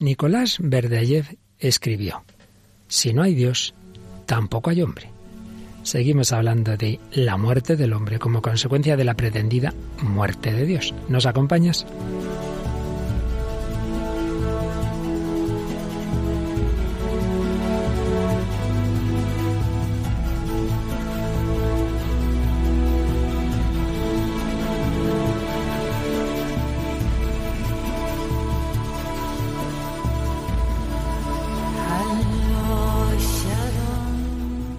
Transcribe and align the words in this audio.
Nicolás 0.00 0.58
Berdayev 0.60 1.38
escribió, 1.58 2.22
Si 2.86 3.12
no 3.12 3.24
hay 3.24 3.34
Dios, 3.34 3.74
tampoco 4.26 4.70
hay 4.70 4.80
hombre. 4.80 5.10
Seguimos 5.82 6.32
hablando 6.32 6.76
de 6.76 7.00
la 7.12 7.36
muerte 7.36 7.74
del 7.74 7.92
hombre 7.92 8.20
como 8.20 8.40
consecuencia 8.40 8.96
de 8.96 9.02
la 9.02 9.14
pretendida 9.14 9.74
muerte 10.00 10.52
de 10.52 10.66
Dios. 10.66 10.94
¿Nos 11.08 11.26
acompañas? 11.26 11.84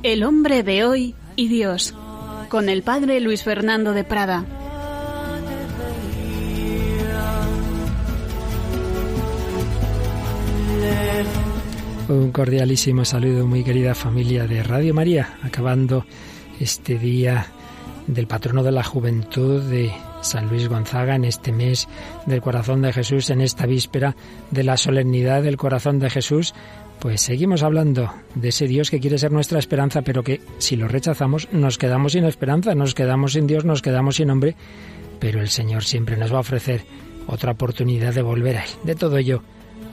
El 0.09 0.23
hombre 0.23 0.63
de 0.63 0.86
hoy 0.86 1.13
y 1.36 1.49
Dios, 1.49 1.94
con 2.50 2.67
el 2.67 2.81
padre 2.81 3.20
Luis 3.20 3.44
Fernando 3.44 3.94
de 3.94 4.04
Prada. 4.04 4.44
Un 12.08 12.31
cordialísimo 12.31 13.05
saludo, 13.05 13.45
muy 13.45 13.64
querida 13.64 13.94
familia 13.94 14.48
de 14.48 14.64
Radio 14.64 14.95
María, 14.95 15.38
acabando 15.44 16.08
este 16.59 16.98
día 16.98 17.45
del 18.08 18.26
patrono 18.26 18.64
de 18.64 18.72
la 18.72 18.84
juventud 18.84 19.62
de 19.62 19.94
San 20.22 20.50
Luis 20.50 20.67
Gonzaga 20.67 21.14
en 21.14 21.26
este 21.26 21.52
mes 21.52 21.88
del 22.26 22.41
corazón 22.41 22.81
de 22.81 22.94
Jesús, 22.94 23.30
en 23.30 23.41
esta 23.41 23.67
víspera 23.67 24.16
de 24.50 24.64
la 24.64 24.76
solemnidad 24.76 25.44
del 25.44 25.58
corazón 25.58 26.00
de 26.00 26.09
Jesús, 26.09 26.55
pues 26.99 27.21
seguimos 27.21 27.63
hablando 27.63 28.13
de 28.35 28.49
ese 28.49 28.67
Dios 28.67 28.89
que 28.89 28.99
quiere 28.99 29.17
ser 29.17 29.31
nuestra 29.31 29.59
esperanza, 29.59 30.02
pero 30.02 30.23
que 30.23 30.42
si 30.58 30.75
lo 30.75 30.88
rechazamos 30.88 31.47
nos 31.52 31.78
quedamos 31.78 32.14
sin 32.14 32.25
esperanza, 32.25 32.75
nos 32.75 32.94
quedamos 32.94 33.33
sin 33.33 33.47
Dios, 33.47 33.66
nos 33.66 33.81
quedamos 33.81 34.17
sin 34.17 34.30
hombre, 34.30 34.56
pero 35.19 35.41
el 35.41 35.50
Señor 35.50 35.83
siempre 35.83 36.17
nos 36.17 36.31
va 36.33 36.38
a 36.38 36.41
ofrecer 36.41 36.83
otra 37.28 37.52
oportunidad 37.52 38.14
de 38.14 38.22
volver 38.22 38.58
a 38.58 38.64
Él. 38.64 38.69
De 38.83 38.95
todo 38.95 39.17
ello 39.17 39.41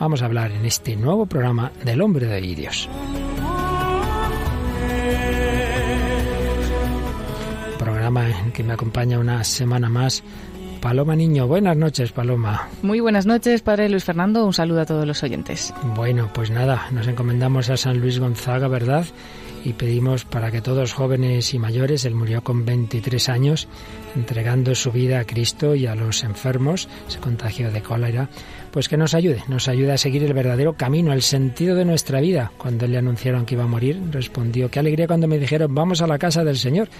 vamos 0.01 0.23
a 0.23 0.27
hablar 0.27 0.51
en 0.51 0.65
este 0.65 0.97
nuevo 0.97 1.27
programa 1.27 1.73
del 1.85 2.01
hombre 2.03 2.27
de 2.27 2.41
Dios. 2.41 2.89
Programa 7.79 8.29
en 8.29 8.53
que 8.53 8.65
me 8.65 8.73
acompaña 8.73 9.19
una 9.19 9.45
semana 9.45 9.89
más 9.89 10.25
Paloma 10.81 11.17
Niño. 11.17 11.47
Buenas 11.47 11.77
noches, 11.77 12.13
Paloma. 12.13 12.69
Muy 12.83 13.01
buenas 13.01 13.27
noches, 13.27 13.63
Padre 13.63 13.89
Luis 13.89 14.05
Fernando. 14.05 14.45
Un 14.45 14.53
saludo 14.53 14.83
a 14.83 14.87
todos 14.87 15.07
los 15.07 15.23
oyentes. 15.23 15.75
Bueno, 15.95 16.31
pues 16.33 16.51
nada, 16.51 16.89
nos 16.93 17.07
encomendamos 17.07 17.71
a 17.71 17.77
San 17.77 18.01
Luis 18.01 18.19
Gonzaga, 18.19 18.69
¿verdad? 18.69 19.05
Y 19.65 19.73
pedimos 19.73 20.25
para 20.25 20.51
que 20.53 20.61
todos 20.61 20.93
jóvenes 20.93 21.53
y 21.53 21.59
mayores, 21.59 22.05
él 22.05 22.15
murió 22.15 22.45
con 22.45 22.65
23 22.65 23.29
años, 23.29 23.69
entregando 24.15 24.75
su 24.75 24.93
vida 24.93 25.19
a 25.19 25.25
Cristo 25.25 25.75
y 25.75 25.87
a 25.87 25.97
los 25.97 26.23
enfermos, 26.23 26.89
se 27.09 27.19
contagió 27.19 27.73
de 27.73 27.83
cólera, 27.83 28.29
pues 28.77 28.91
que 28.91 28.99
nos 28.99 29.15
ayude, 29.15 29.43
nos 29.49 29.69
ayude 29.69 29.93
a 29.93 29.97
seguir 29.97 30.23
el 30.23 30.35
verdadero 30.35 30.75
camino, 30.75 31.15
el 31.15 31.23
sentido 31.23 31.75
de 31.77 31.87
nuestra 31.87 32.21
vida. 32.21 32.53
Cuando 32.59 32.87
le 32.87 32.99
anunciaron 32.99 33.47
que 33.47 33.55
iba 33.55 33.65
a 33.65 33.67
morir, 33.67 33.99
respondió, 34.11 34.71
qué 34.71 34.81
alegría 34.81 35.07
cuando 35.07 35.27
me 35.27 35.39
dijeron, 35.39 35.75
vamos 35.75 36.03
a 36.03 36.07
la 36.07 36.19
casa 36.19 36.45
del 36.45 36.59
Señor. 36.59 36.91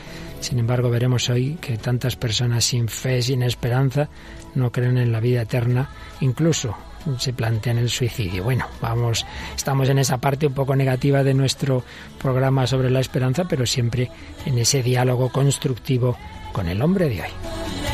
Sin 0.41 0.59
embargo, 0.59 0.89
veremos 0.89 1.29
hoy 1.29 1.59
que 1.61 1.77
tantas 1.77 2.17
personas 2.17 2.65
sin 2.65 2.89
fe, 2.89 3.21
sin 3.21 3.43
esperanza, 3.43 4.09
no 4.55 4.73
creen 4.73 4.97
en 4.97 5.13
la 5.13 5.21
vida 5.21 5.43
eterna, 5.43 5.91
incluso 6.23 6.75
se 7.19 7.35
plantean 7.35 7.77
el 7.77 7.91
suicidio. 7.91 8.43
Bueno, 8.43 8.67
vamos, 8.81 9.27
estamos 9.55 9.91
en 9.91 9.99
esa 9.99 10.17
parte 10.17 10.47
un 10.47 10.55
poco 10.55 10.75
negativa 10.75 11.23
de 11.25 11.35
nuestro 11.35 11.85
programa 12.19 12.67
sobre 12.67 12.89
la 12.89 13.01
esperanza, 13.01 13.45
pero 13.45 13.67
siempre 13.67 14.11
en 14.47 14.57
ese 14.57 14.83
diálogo 14.83 15.29
constructivo 15.29 16.17
con 16.55 16.69
el 16.69 16.81
hombre 16.81 17.11
de 17.11 17.21
hoy. 17.21 17.86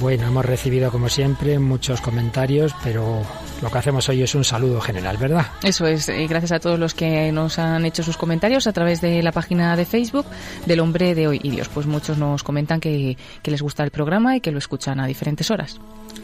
Bueno, 0.00 0.26
hemos 0.28 0.46
recibido 0.46 0.90
como 0.90 1.10
siempre 1.10 1.58
muchos 1.58 2.00
comentarios, 2.00 2.74
pero 2.82 3.22
lo 3.60 3.70
que 3.70 3.78
hacemos 3.78 4.08
hoy 4.08 4.22
es 4.22 4.34
un 4.34 4.44
saludo 4.44 4.80
general, 4.80 5.18
¿verdad? 5.18 5.46
Eso 5.62 5.86
es, 5.86 6.08
y 6.08 6.26
gracias 6.26 6.52
a 6.52 6.58
todos 6.58 6.78
los 6.78 6.94
que 6.94 7.30
nos 7.32 7.58
han 7.58 7.84
hecho 7.84 8.02
sus 8.02 8.16
comentarios 8.16 8.66
a 8.66 8.72
través 8.72 9.02
de 9.02 9.22
la 9.22 9.30
página 9.30 9.76
de 9.76 9.84
Facebook 9.84 10.24
del 10.64 10.80
Hombre 10.80 11.14
de 11.14 11.28
Hoy 11.28 11.40
y 11.42 11.50
Dios. 11.50 11.68
Pues 11.68 11.84
muchos 11.86 12.16
nos 12.16 12.42
comentan 12.42 12.80
que, 12.80 13.18
que 13.42 13.50
les 13.50 13.60
gusta 13.60 13.84
el 13.84 13.90
programa 13.90 14.36
y 14.36 14.40
que 14.40 14.50
lo 14.50 14.58
escuchan 14.58 15.00
a 15.00 15.06
diferentes 15.06 15.50
horas. 15.50 15.78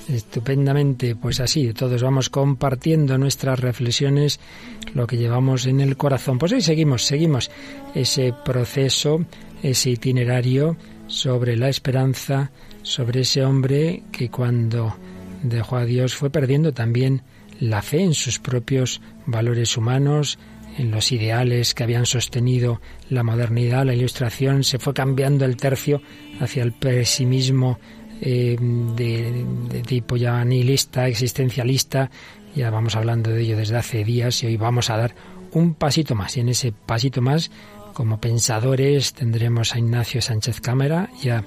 Estupendamente, 0.08 1.14
pues 1.14 1.40
así, 1.40 1.74
todos 1.74 2.02
vamos 2.02 2.30
compartiendo 2.30 3.18
nuestras 3.18 3.60
reflexiones, 3.60 4.40
lo 4.94 5.06
que 5.06 5.18
llevamos 5.18 5.66
en 5.66 5.80
el 5.80 5.98
corazón. 5.98 6.38
Pues 6.38 6.52
hoy 6.52 6.62
seguimos, 6.62 7.04
seguimos 7.04 7.50
ese 7.94 8.32
proceso, 8.42 9.26
ese 9.62 9.90
itinerario 9.90 10.78
sobre 11.08 11.56
la 11.56 11.68
esperanza, 11.68 12.50
sobre 12.86 13.22
ese 13.22 13.44
hombre 13.44 14.04
que 14.12 14.30
cuando 14.30 14.96
dejó 15.42 15.76
a 15.76 15.84
Dios 15.84 16.14
fue 16.14 16.30
perdiendo 16.30 16.72
también 16.72 17.22
la 17.58 17.82
fe 17.82 18.00
en 18.00 18.14
sus 18.14 18.38
propios 18.38 19.00
valores 19.26 19.76
humanos, 19.76 20.38
en 20.78 20.92
los 20.92 21.10
ideales 21.10 21.74
que 21.74 21.82
habían 21.82 22.06
sostenido 22.06 22.80
la 23.10 23.24
modernidad, 23.24 23.84
la 23.84 23.92
ilustración, 23.92 24.62
se 24.62 24.78
fue 24.78 24.94
cambiando 24.94 25.44
el 25.44 25.56
tercio 25.56 26.00
hacia 26.38 26.62
el 26.62 26.72
pesimismo 26.72 27.80
eh, 28.20 28.56
de, 28.60 29.82
tipo 29.84 30.16
ya 30.16 30.44
nihilista, 30.44 31.08
existencialista. 31.08 32.08
Ya 32.54 32.70
vamos 32.70 32.94
hablando 32.94 33.30
de 33.30 33.42
ello 33.42 33.56
desde 33.56 33.78
hace 33.78 34.04
días 34.04 34.44
y 34.44 34.46
hoy 34.46 34.56
vamos 34.56 34.90
a 34.90 34.96
dar 34.96 35.14
un 35.50 35.74
pasito 35.74 36.14
más. 36.14 36.36
Y 36.36 36.40
en 36.40 36.50
ese 36.50 36.70
pasito 36.70 37.20
más, 37.20 37.50
como 37.94 38.20
pensadores, 38.20 39.12
tendremos 39.12 39.74
a 39.74 39.78
Ignacio 39.80 40.22
Sánchez 40.22 40.60
Cámara 40.60 41.10
y 41.22 41.30
a 41.30 41.44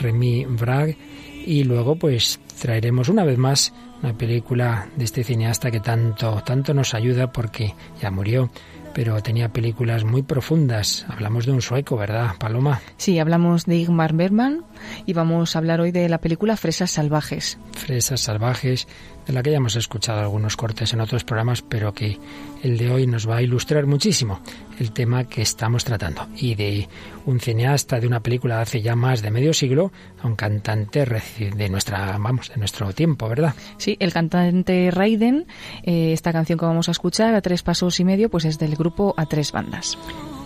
Remy 0.00 0.46
Bragg 0.46 0.96
y 1.44 1.64
luego 1.64 1.96
pues 1.96 2.40
traeremos 2.60 3.08
una 3.08 3.24
vez 3.24 3.38
más 3.38 3.72
una 4.02 4.16
película 4.16 4.88
de 4.96 5.04
este 5.04 5.24
cineasta 5.24 5.70
que 5.70 5.80
tanto 5.80 6.42
tanto 6.44 6.74
nos 6.74 6.94
ayuda 6.94 7.32
porque 7.32 7.74
ya 8.00 8.10
murió 8.10 8.50
pero 8.92 9.22
tenía 9.22 9.52
películas 9.52 10.04
muy 10.04 10.22
profundas. 10.22 11.06
Hablamos 11.08 11.46
de 11.46 11.52
un 11.52 11.62
sueco, 11.62 11.96
¿verdad, 11.96 12.34
Paloma? 12.38 12.80
Sí, 12.96 13.18
hablamos 13.18 13.66
de 13.66 13.76
Igmar 13.76 14.14
Bergman 14.14 14.64
y 15.06 15.12
vamos 15.12 15.54
a 15.54 15.58
hablar 15.58 15.80
hoy 15.80 15.92
de 15.92 16.08
la 16.08 16.18
película 16.18 16.56
Fresas 16.56 16.90
Salvajes. 16.90 17.58
Fresas 17.72 18.20
Salvajes, 18.20 18.88
de 19.30 19.34
la 19.34 19.42
que 19.42 19.50
ya 19.50 19.58
hemos 19.58 19.76
escuchado 19.76 20.20
algunos 20.20 20.56
cortes 20.56 20.92
en 20.92 21.00
otros 21.00 21.22
programas, 21.22 21.62
pero 21.62 21.94
que 21.94 22.18
el 22.62 22.76
de 22.76 22.90
hoy 22.90 23.06
nos 23.06 23.28
va 23.28 23.36
a 23.36 23.42
ilustrar 23.42 23.86
muchísimo 23.86 24.40
el 24.80 24.90
tema 24.90 25.24
que 25.24 25.42
estamos 25.42 25.84
tratando. 25.84 26.26
Y 26.36 26.56
de 26.56 26.88
un 27.26 27.38
cineasta 27.38 28.00
de 28.00 28.08
una 28.08 28.20
película 28.20 28.56
de 28.56 28.62
hace 28.62 28.82
ya 28.82 28.96
más 28.96 29.22
de 29.22 29.30
medio 29.30 29.52
siglo 29.52 29.92
a 30.20 30.26
un 30.26 30.34
cantante 30.34 31.04
de 31.04 31.68
nuestra, 31.68 32.18
vamos, 32.18 32.48
de 32.48 32.56
nuestro 32.56 32.92
tiempo, 32.92 33.28
¿verdad? 33.28 33.54
Sí, 33.76 33.96
el 34.00 34.12
cantante 34.12 34.90
Raiden, 34.90 35.46
eh, 35.84 36.12
esta 36.12 36.32
canción 36.32 36.58
que 36.58 36.64
vamos 36.64 36.88
a 36.88 36.92
escuchar 36.92 37.34
a 37.34 37.40
tres 37.40 37.62
pasos 37.62 38.00
y 38.00 38.04
medio, 38.04 38.30
pues 38.30 38.44
es 38.44 38.58
del 38.58 38.74
grupo 38.74 39.14
A 39.16 39.26
Tres 39.26 39.52
Bandas. 39.52 39.96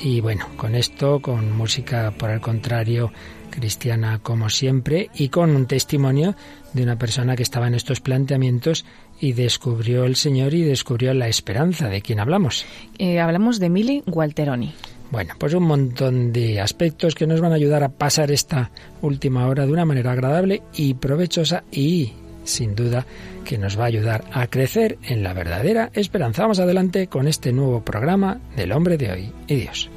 Y 0.00 0.20
bueno, 0.20 0.46
con 0.56 0.74
esto, 0.74 1.20
con 1.20 1.56
música 1.56 2.12
por 2.18 2.28
el 2.28 2.40
contrario 2.40 3.10
cristiana 3.54 4.18
como 4.22 4.50
siempre 4.50 5.10
y 5.14 5.28
con 5.28 5.54
un 5.54 5.66
testimonio 5.66 6.34
de 6.72 6.82
una 6.82 6.96
persona 6.96 7.36
que 7.36 7.42
estaba 7.42 7.68
en 7.68 7.74
estos 7.74 8.00
planteamientos 8.00 8.84
y 9.20 9.32
descubrió 9.32 10.04
el 10.04 10.16
Señor 10.16 10.52
y 10.54 10.62
descubrió 10.62 11.14
la 11.14 11.28
esperanza 11.28 11.88
de 11.88 12.02
quien 12.02 12.18
hablamos. 12.20 12.66
Eh, 12.98 13.20
hablamos 13.20 13.60
de 13.60 13.70
Mili 13.70 14.02
Gualteroni. 14.06 14.74
Bueno, 15.10 15.34
pues 15.38 15.54
un 15.54 15.62
montón 15.62 16.32
de 16.32 16.60
aspectos 16.60 17.14
que 17.14 17.26
nos 17.26 17.40
van 17.40 17.52
a 17.52 17.56
ayudar 17.56 17.84
a 17.84 17.90
pasar 17.90 18.32
esta 18.32 18.72
última 19.00 19.46
hora 19.46 19.64
de 19.64 19.72
una 19.72 19.84
manera 19.84 20.10
agradable 20.10 20.62
y 20.74 20.94
provechosa 20.94 21.62
y, 21.70 22.12
sin 22.42 22.74
duda, 22.74 23.06
que 23.44 23.56
nos 23.56 23.78
va 23.78 23.84
a 23.84 23.86
ayudar 23.86 24.24
a 24.32 24.48
crecer 24.48 24.98
en 25.04 25.22
la 25.22 25.32
verdadera 25.32 25.90
esperanza. 25.94 26.42
Vamos 26.42 26.58
adelante 26.58 27.06
con 27.06 27.28
este 27.28 27.52
nuevo 27.52 27.84
programa 27.84 28.40
del 28.56 28.72
hombre 28.72 28.96
de 28.96 29.12
hoy 29.12 29.32
y 29.46 29.54
Dios. 29.54 29.90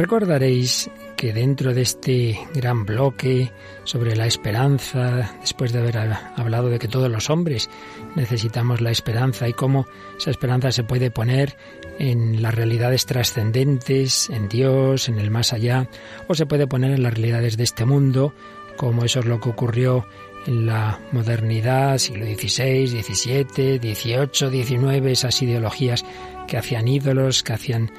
Recordaréis 0.00 0.90
que 1.14 1.34
dentro 1.34 1.74
de 1.74 1.82
este 1.82 2.40
gran 2.54 2.86
bloque 2.86 3.52
sobre 3.84 4.16
la 4.16 4.26
esperanza, 4.26 5.36
después 5.42 5.74
de 5.74 5.80
haber 5.80 5.98
hablado 6.36 6.70
de 6.70 6.78
que 6.78 6.88
todos 6.88 7.10
los 7.10 7.28
hombres 7.28 7.68
necesitamos 8.16 8.80
la 8.80 8.92
esperanza 8.92 9.46
y 9.46 9.52
cómo 9.52 9.84
esa 10.16 10.30
esperanza 10.30 10.72
se 10.72 10.84
puede 10.84 11.10
poner 11.10 11.54
en 11.98 12.40
las 12.40 12.54
realidades 12.54 13.04
trascendentes, 13.04 14.30
en 14.30 14.48
Dios, 14.48 15.10
en 15.10 15.18
el 15.18 15.30
más 15.30 15.52
allá, 15.52 15.86
o 16.28 16.34
se 16.34 16.46
puede 16.46 16.66
poner 16.66 16.92
en 16.92 17.02
las 17.02 17.12
realidades 17.12 17.58
de 17.58 17.64
este 17.64 17.84
mundo, 17.84 18.32
como 18.78 19.04
eso 19.04 19.20
es 19.20 19.26
lo 19.26 19.38
que 19.38 19.50
ocurrió 19.50 20.06
en 20.46 20.64
la 20.64 20.98
modernidad, 21.12 21.98
siglo 21.98 22.24
XVI, 22.24 22.86
XVII, 22.86 23.78
XVIII, 23.78 24.64
XIX, 24.64 25.06
esas 25.08 25.42
ideologías 25.42 26.06
que 26.48 26.56
hacían 26.56 26.88
ídolos, 26.88 27.42
que 27.42 27.52
hacían 27.52 27.92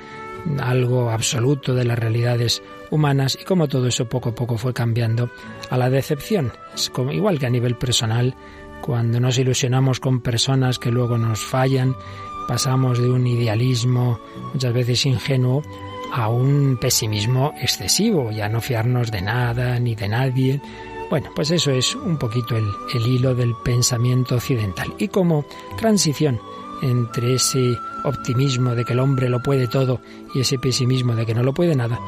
algo 0.59 1.11
absoluto 1.11 1.73
de 1.73 1.85
las 1.85 1.97
realidades 1.97 2.61
humanas 2.89 3.38
y 3.39 3.45
como 3.45 3.67
todo 3.67 3.88
eso 3.88 4.05
poco 4.05 4.29
a 4.29 4.35
poco 4.35 4.57
fue 4.57 4.73
cambiando 4.73 5.29
a 5.69 5.77
la 5.77 5.89
decepción. 5.89 6.51
Igual 7.11 7.39
que 7.39 7.45
a 7.45 7.49
nivel 7.49 7.75
personal, 7.75 8.35
cuando 8.81 9.19
nos 9.19 9.38
ilusionamos 9.38 9.99
con 9.99 10.21
personas 10.21 10.79
que 10.79 10.91
luego 10.91 11.17
nos 11.17 11.39
fallan, 11.39 11.95
pasamos 12.47 12.99
de 12.99 13.09
un 13.09 13.27
idealismo 13.27 14.19
muchas 14.53 14.73
veces 14.73 15.05
ingenuo 15.05 15.63
a 16.11 16.27
un 16.27 16.77
pesimismo 16.79 17.53
excesivo, 17.61 18.31
ya 18.31 18.49
no 18.49 18.59
fiarnos 18.59 19.11
de 19.11 19.21
nada 19.21 19.79
ni 19.79 19.95
de 19.95 20.09
nadie. 20.09 20.61
Bueno, 21.09 21.29
pues 21.35 21.51
eso 21.51 21.71
es 21.71 21.95
un 21.95 22.17
poquito 22.17 22.55
el 22.57 23.07
hilo 23.07 23.35
del 23.35 23.53
pensamiento 23.63 24.35
occidental. 24.35 24.94
Y 24.97 25.09
como 25.09 25.45
transición 25.77 26.39
entre 26.81 27.36
ese 27.36 27.78
optimismo 28.04 28.75
de 28.75 28.86
que 28.86 28.94
el 28.94 29.00
hombre 29.00 29.30
lo 29.30 29.42
puede 29.42 29.68
todo 29.68 30.01
y 30.33 30.42
ese 30.42 30.57
pesimismo 30.57 31.16
de 31.16 31.25
que 31.25 31.36
no 31.36 31.44
lo 31.44 31.54
puede 31.54 31.75
nada, 31.75 32.00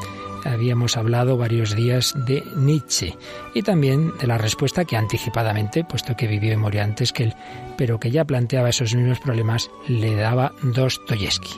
habíamos 0.44 0.96
hablado 0.96 1.36
varios 1.36 1.74
días 1.74 2.14
de 2.26 2.44
Nietzsche 2.56 3.16
y 3.54 3.62
también 3.62 4.12
de 4.18 4.26
la 4.26 4.38
respuesta 4.38 4.84
que 4.84 4.96
anticipadamente, 4.96 5.84
puesto 5.84 6.16
que 6.16 6.26
vivió 6.26 6.52
y 6.52 6.56
murió 6.56 6.82
antes 6.82 7.12
que 7.12 7.24
él, 7.24 7.34
pero 7.76 7.98
que 7.98 8.10
ya 8.10 8.24
planteaba 8.24 8.68
esos 8.68 8.94
mismos 8.94 9.20
problemas, 9.20 9.70
le 9.88 10.14
daba 10.14 10.52
Dostoyevsky. 10.62 11.54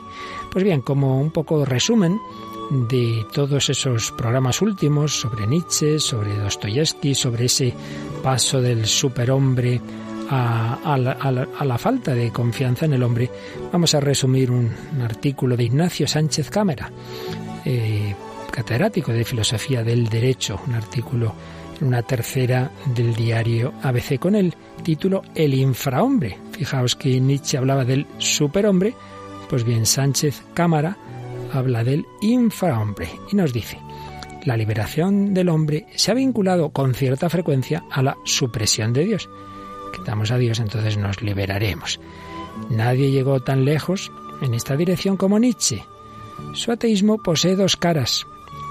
Pues 0.50 0.64
bien, 0.64 0.80
como 0.80 1.20
un 1.20 1.30
poco 1.30 1.64
resumen 1.64 2.18
de 2.70 3.24
todos 3.32 3.68
esos 3.70 4.10
programas 4.12 4.60
últimos 4.60 5.20
sobre 5.20 5.46
Nietzsche, 5.46 6.00
sobre 6.00 6.36
Dostoyevsky, 6.36 7.14
sobre 7.14 7.46
ese 7.46 7.74
paso 8.22 8.60
del 8.60 8.86
superhombre 8.86 9.80
a, 10.28 10.96
la, 11.64 11.78
falta 11.78 12.14
de 12.14 12.30
confianza 12.30 12.86
en 12.86 12.94
el 12.94 13.02
hombre, 13.02 13.30
vamos 13.72 13.94
a 13.94 14.00
resumir 14.00 14.50
un, 14.50 14.70
artículo 15.02 15.56
de 15.56 15.64
Ignacio 15.64 16.06
Sánchez 16.06 16.50
Cámara, 16.50 16.90
eh, 17.64 18.14
catedrático 18.50 19.12
de 19.12 19.24
Filosofía 19.24 19.82
del 19.82 20.08
Derecho, 20.08 20.60
un 20.66 20.74
artículo 20.74 21.34
en 21.80 21.88
una 21.88 22.02
tercera 22.02 22.70
del 22.94 23.14
diario 23.14 23.74
ABC 23.82 24.18
con 24.18 24.34
el 24.34 24.54
título 24.82 25.22
El 25.34 25.54
infrahombre. 25.54 26.38
Fijaos 26.52 26.96
que 26.96 27.20
Nietzsche 27.20 27.58
hablaba 27.58 27.84
del 27.84 28.06
superhombre, 28.18 28.94
pues 29.48 29.64
bien 29.64 29.86
Sánchez 29.86 30.42
Cámara 30.54 30.96
habla 31.52 31.84
del 31.84 32.04
infrahombre 32.22 33.08
y 33.30 33.36
nos 33.36 33.52
dice, 33.52 33.78
la 34.44 34.56
liberación 34.56 35.34
del 35.34 35.48
hombre 35.48 35.86
se 35.96 36.10
ha 36.10 36.14
vinculado 36.14 36.70
con 36.70 36.94
cierta 36.94 37.28
frecuencia 37.28 37.84
a 37.90 38.02
la 38.02 38.16
supresión 38.24 38.92
de 38.92 39.04
Dios. 39.04 39.28
A 40.06 40.38
Dios, 40.38 40.60
entonces 40.60 40.96
nos 40.96 41.22
liberaremos. 41.22 42.00
Nadie 42.70 43.10
llegó 43.10 43.40
tan 43.40 43.64
lejos 43.64 44.10
en 44.40 44.54
esta 44.54 44.76
dirección 44.76 45.16
como 45.16 45.38
Nietzsche. 45.38 45.84
Su 46.52 46.72
ateísmo 46.72 47.18
posee 47.18 47.56
dos 47.56 47.76
caras 47.76 48.26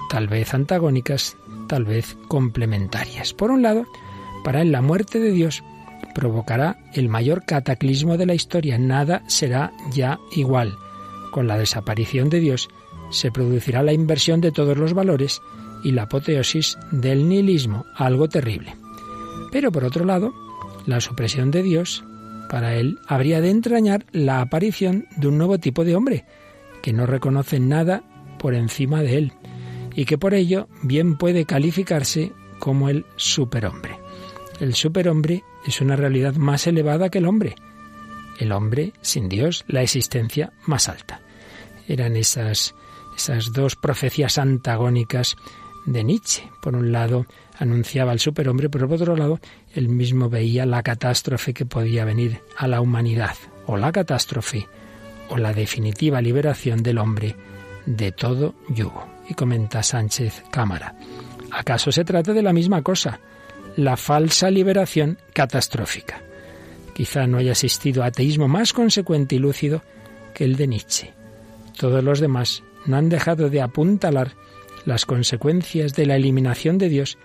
tal 0.10 0.28
vez 0.28 0.54
antagónicas, 0.54 1.38
tal 1.68 1.86
vez 1.86 2.18
complementarias. 2.28 3.34
Por 3.34 3.52
un 3.52 3.62
lado, 3.62 3.86
para 4.44 4.62
él 4.62 4.72
la 4.72 4.82
muerte 4.82 5.20
de 5.20 5.32
Dios 5.32 5.64
provocará 6.14 6.78
el 6.94 7.10
mayor 7.10 7.46
cataclismo 7.46 8.18
de 8.18 8.26
la 8.26 8.34
historia. 8.34 8.78
Nada 8.78 9.24
será 9.28 9.74
ya 9.92 10.20
igual. 10.32 10.78
Con 11.32 11.48
la 11.48 11.58
desaparición 11.58 12.30
de 12.30 12.40
Dios 12.40 12.70
se 13.12 13.32
producirá 13.32 13.84
la 13.84 13.94
inversión 13.94 14.42
de 14.42 14.52
todos 14.52 14.78
los 14.78 14.94
valores 14.94 15.42
y 15.84 15.92
la 15.92 16.04
apoteosis 16.04 16.78
del 16.92 17.28
nihilismo, 17.28 17.86
algo 17.96 18.30
terrible. 18.30 18.76
Pero 19.52 19.72
por 19.72 19.84
otro 19.84 20.06
lado, 20.06 20.34
la 20.86 21.02
supresión 21.02 21.52
de 21.52 21.64
Dios, 21.64 22.04
para 22.50 22.76
él, 22.76 23.00
habría 23.08 23.42
de 23.42 23.50
entrañar 23.50 24.06
la 24.12 24.42
aparición 24.42 25.08
de 25.18 25.28
un 25.28 25.38
nuevo 25.38 25.58
tipo 25.58 25.84
de 25.84 25.96
hombre, 25.96 26.26
que 26.82 26.94
no 26.94 27.06
reconoce 27.06 27.60
nada 27.60 28.04
por 28.38 28.54
encima 28.54 29.02
de 29.02 29.18
él, 29.18 29.34
y 29.96 30.06
que 30.06 30.18
por 30.18 30.34
ello 30.34 30.68
bien 30.84 31.18
puede 31.18 31.46
calificarse 31.46 32.32
como 32.60 32.90
el 32.90 33.06
superhombre. 33.16 34.00
El 34.60 34.74
superhombre 34.74 35.44
es 35.66 35.82
una 35.82 35.96
realidad 35.96 36.36
más 36.36 36.68
elevada 36.68 37.10
que 37.10 37.18
el 37.18 37.26
hombre. 37.26 37.56
El 38.40 38.52
hombre, 38.52 38.94
sin 39.02 39.30
Dios, 39.30 39.66
la 39.68 39.82
existencia 39.82 40.54
más 40.66 40.88
alta. 40.90 41.22
Eran 41.88 42.16
esas, 42.16 42.76
esas 43.16 43.52
dos 43.54 43.76
profecías 43.76 44.38
antagónicas 44.38 45.36
de 45.86 46.04
Nietzsche. 46.04 46.50
Por 46.62 46.76
un 46.76 46.92
lado, 46.92 47.26
anunciaba 47.58 48.12
al 48.12 48.20
superhombre, 48.20 48.70
pero 48.70 48.88
por 48.88 49.02
otro 49.02 49.16
lado, 49.16 49.40
él 49.74 49.90
mismo 49.90 50.30
veía 50.30 50.66
la 50.66 50.84
catástrofe 50.84 51.54
que 51.54 51.66
podía 51.66 52.06
venir 52.06 52.42
a 52.58 52.68
la 52.68 52.82
humanidad, 52.82 53.36
o 53.66 53.78
la 53.78 53.92
catástrofe, 53.92 54.68
o 55.30 55.38
la 55.38 55.54
definitiva 55.54 56.22
liberación 56.22 56.84
del 56.84 56.98
hombre 56.98 57.36
de 57.86 58.12
todo 58.12 58.56
yugo 58.70 59.08
y 59.30 59.34
comenta 59.34 59.84
Sánchez 59.84 60.44
Cámara. 60.52 60.96
¿Acaso 61.52 61.92
se 61.92 62.04
trata 62.04 62.34
de 62.34 62.44
la 62.44 62.54
misma 62.54 62.82
cosa? 62.82 63.20
La 63.76 63.98
falsa 63.98 64.50
liberación 64.50 65.18
catastrófica. 65.34 66.22
Quizá 66.94 67.28
no 67.28 67.38
haya 67.38 67.52
existido 67.52 68.04
ateísmo 68.04 68.48
más 68.48 68.74
consecuente 68.74 69.36
y 69.36 69.40
lúcido 69.40 69.82
que 70.34 70.46
el 70.46 70.56
de 70.56 70.68
Nietzsche. 70.68 71.14
Todos 71.78 72.04
los 72.04 72.20
demás 72.20 72.64
no 72.86 72.98
han 72.98 73.10
dejado 73.10 73.50
de 73.50 73.62
apuntalar 73.62 74.34
las 74.86 75.06
consecuencias 75.06 75.94
de 75.94 76.06
la 76.06 76.16
eliminación 76.16 76.78
de 76.78 76.90
Dios 76.90 77.18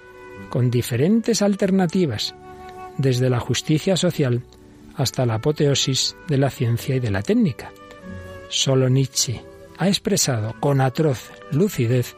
con 0.49 0.71
diferentes 0.71 1.43
alternativas, 1.43 2.35
desde 2.99 3.31
la 3.31 3.41
justicia 3.41 3.97
social 3.97 4.43
hasta 4.97 5.27
la 5.27 5.35
apoteosis 5.35 6.17
de 6.29 6.39
la 6.39 6.51
ciencia 6.51 6.97
y 6.97 7.01
de 7.01 7.11
la 7.11 7.23
técnica. 7.23 7.73
Solo 8.49 8.89
Nietzsche 8.89 9.43
ha 9.79 9.89
expresado 9.89 10.55
con 10.61 10.81
atroz 10.81 11.31
lucidez 11.53 12.17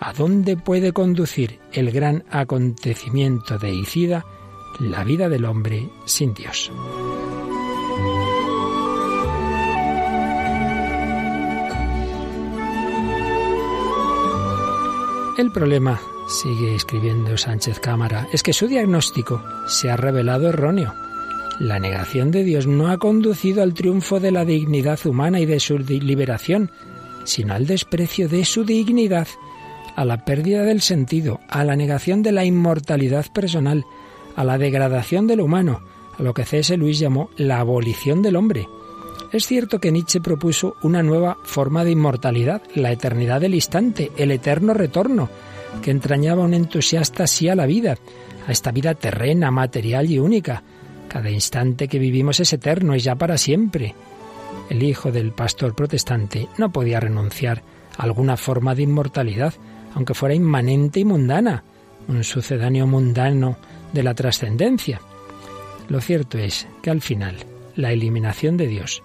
a 0.00 0.12
dónde 0.12 0.56
puede 0.56 0.92
conducir 0.92 1.58
el 1.72 1.90
gran 1.90 2.24
acontecimiento 2.30 3.58
de 3.58 3.74
Icida, 3.74 4.24
la 4.80 5.04
vida 5.04 5.28
del 5.28 5.44
hombre 5.44 5.88
sin 6.04 6.34
Dios. 6.34 6.70
El 15.36 15.50
problema, 15.50 16.00
sigue 16.28 16.74
escribiendo 16.74 17.36
Sánchez 17.36 17.80
Cámara, 17.80 18.28
es 18.32 18.42
que 18.42 18.52
su 18.52 18.66
diagnóstico 18.66 19.42
se 19.66 19.90
ha 19.90 19.96
revelado 19.96 20.48
erróneo. 20.48 20.94
La 21.60 21.78
negación 21.78 22.30
de 22.30 22.42
Dios 22.42 22.66
no 22.66 22.88
ha 22.88 22.98
conducido 22.98 23.62
al 23.62 23.74
triunfo 23.74 24.20
de 24.20 24.32
la 24.32 24.44
dignidad 24.44 24.98
humana 25.06 25.40
y 25.40 25.46
de 25.46 25.60
su 25.60 25.78
liberación, 25.78 26.70
sino 27.24 27.54
al 27.54 27.66
desprecio 27.66 28.28
de 28.28 28.44
su 28.44 28.64
dignidad, 28.64 29.28
a 29.94 30.04
la 30.04 30.24
pérdida 30.24 30.62
del 30.62 30.80
sentido, 30.80 31.40
a 31.48 31.64
la 31.64 31.76
negación 31.76 32.22
de 32.22 32.32
la 32.32 32.44
inmortalidad 32.44 33.26
personal, 33.32 33.84
a 34.34 34.44
la 34.44 34.58
degradación 34.58 35.26
del 35.26 35.40
humano, 35.40 35.82
a 36.18 36.22
lo 36.22 36.34
que 36.34 36.44
C.S. 36.44 36.76
Luis 36.76 36.98
llamó 36.98 37.30
la 37.36 37.60
abolición 37.60 38.22
del 38.22 38.36
hombre. 38.36 38.68
Es 39.32 39.46
cierto 39.46 39.80
que 39.80 39.92
Nietzsche 39.92 40.20
propuso 40.20 40.76
una 40.82 41.02
nueva 41.02 41.38
forma 41.44 41.84
de 41.84 41.92
inmortalidad, 41.92 42.62
la 42.74 42.92
eternidad 42.92 43.40
del 43.40 43.54
instante, 43.54 44.10
el 44.16 44.30
eterno 44.30 44.74
retorno, 44.74 45.28
que 45.82 45.90
entrañaba 45.90 46.44
un 46.44 46.54
entusiasta 46.54 47.26
sí 47.26 47.48
a 47.48 47.54
la 47.54 47.66
vida, 47.66 47.96
a 48.46 48.52
esta 48.52 48.70
vida 48.70 48.94
terrena, 48.94 49.50
material 49.50 50.10
y 50.10 50.18
única. 50.18 50.62
Cada 51.08 51.30
instante 51.30 51.88
que 51.88 51.98
vivimos 51.98 52.40
es 52.40 52.52
eterno, 52.52 52.96
y 52.96 53.00
ya 53.00 53.14
para 53.14 53.38
siempre 53.38 53.94
el 54.70 54.82
hijo 54.82 55.12
del 55.12 55.32
pastor 55.32 55.74
protestante 55.74 56.48
no 56.58 56.72
podía 56.72 57.00
renunciar 57.00 57.62
a 57.96 58.04
alguna 58.04 58.36
forma 58.36 58.74
de 58.74 58.82
inmortalidad, 58.82 59.54
aunque 59.94 60.14
fuera 60.14 60.34
inmanente 60.34 61.00
y 61.00 61.04
mundana, 61.04 61.64
un 62.08 62.24
sucedáneo 62.24 62.86
mundano 62.86 63.56
de 63.92 64.02
la 64.02 64.14
trascendencia. 64.14 65.00
Lo 65.88 66.00
cierto 66.00 66.38
es 66.38 66.66
que 66.82 66.90
al 66.90 67.00
final 67.00 67.36
la 67.76 67.92
eliminación 67.92 68.56
de 68.56 68.66
Dios 68.66 69.02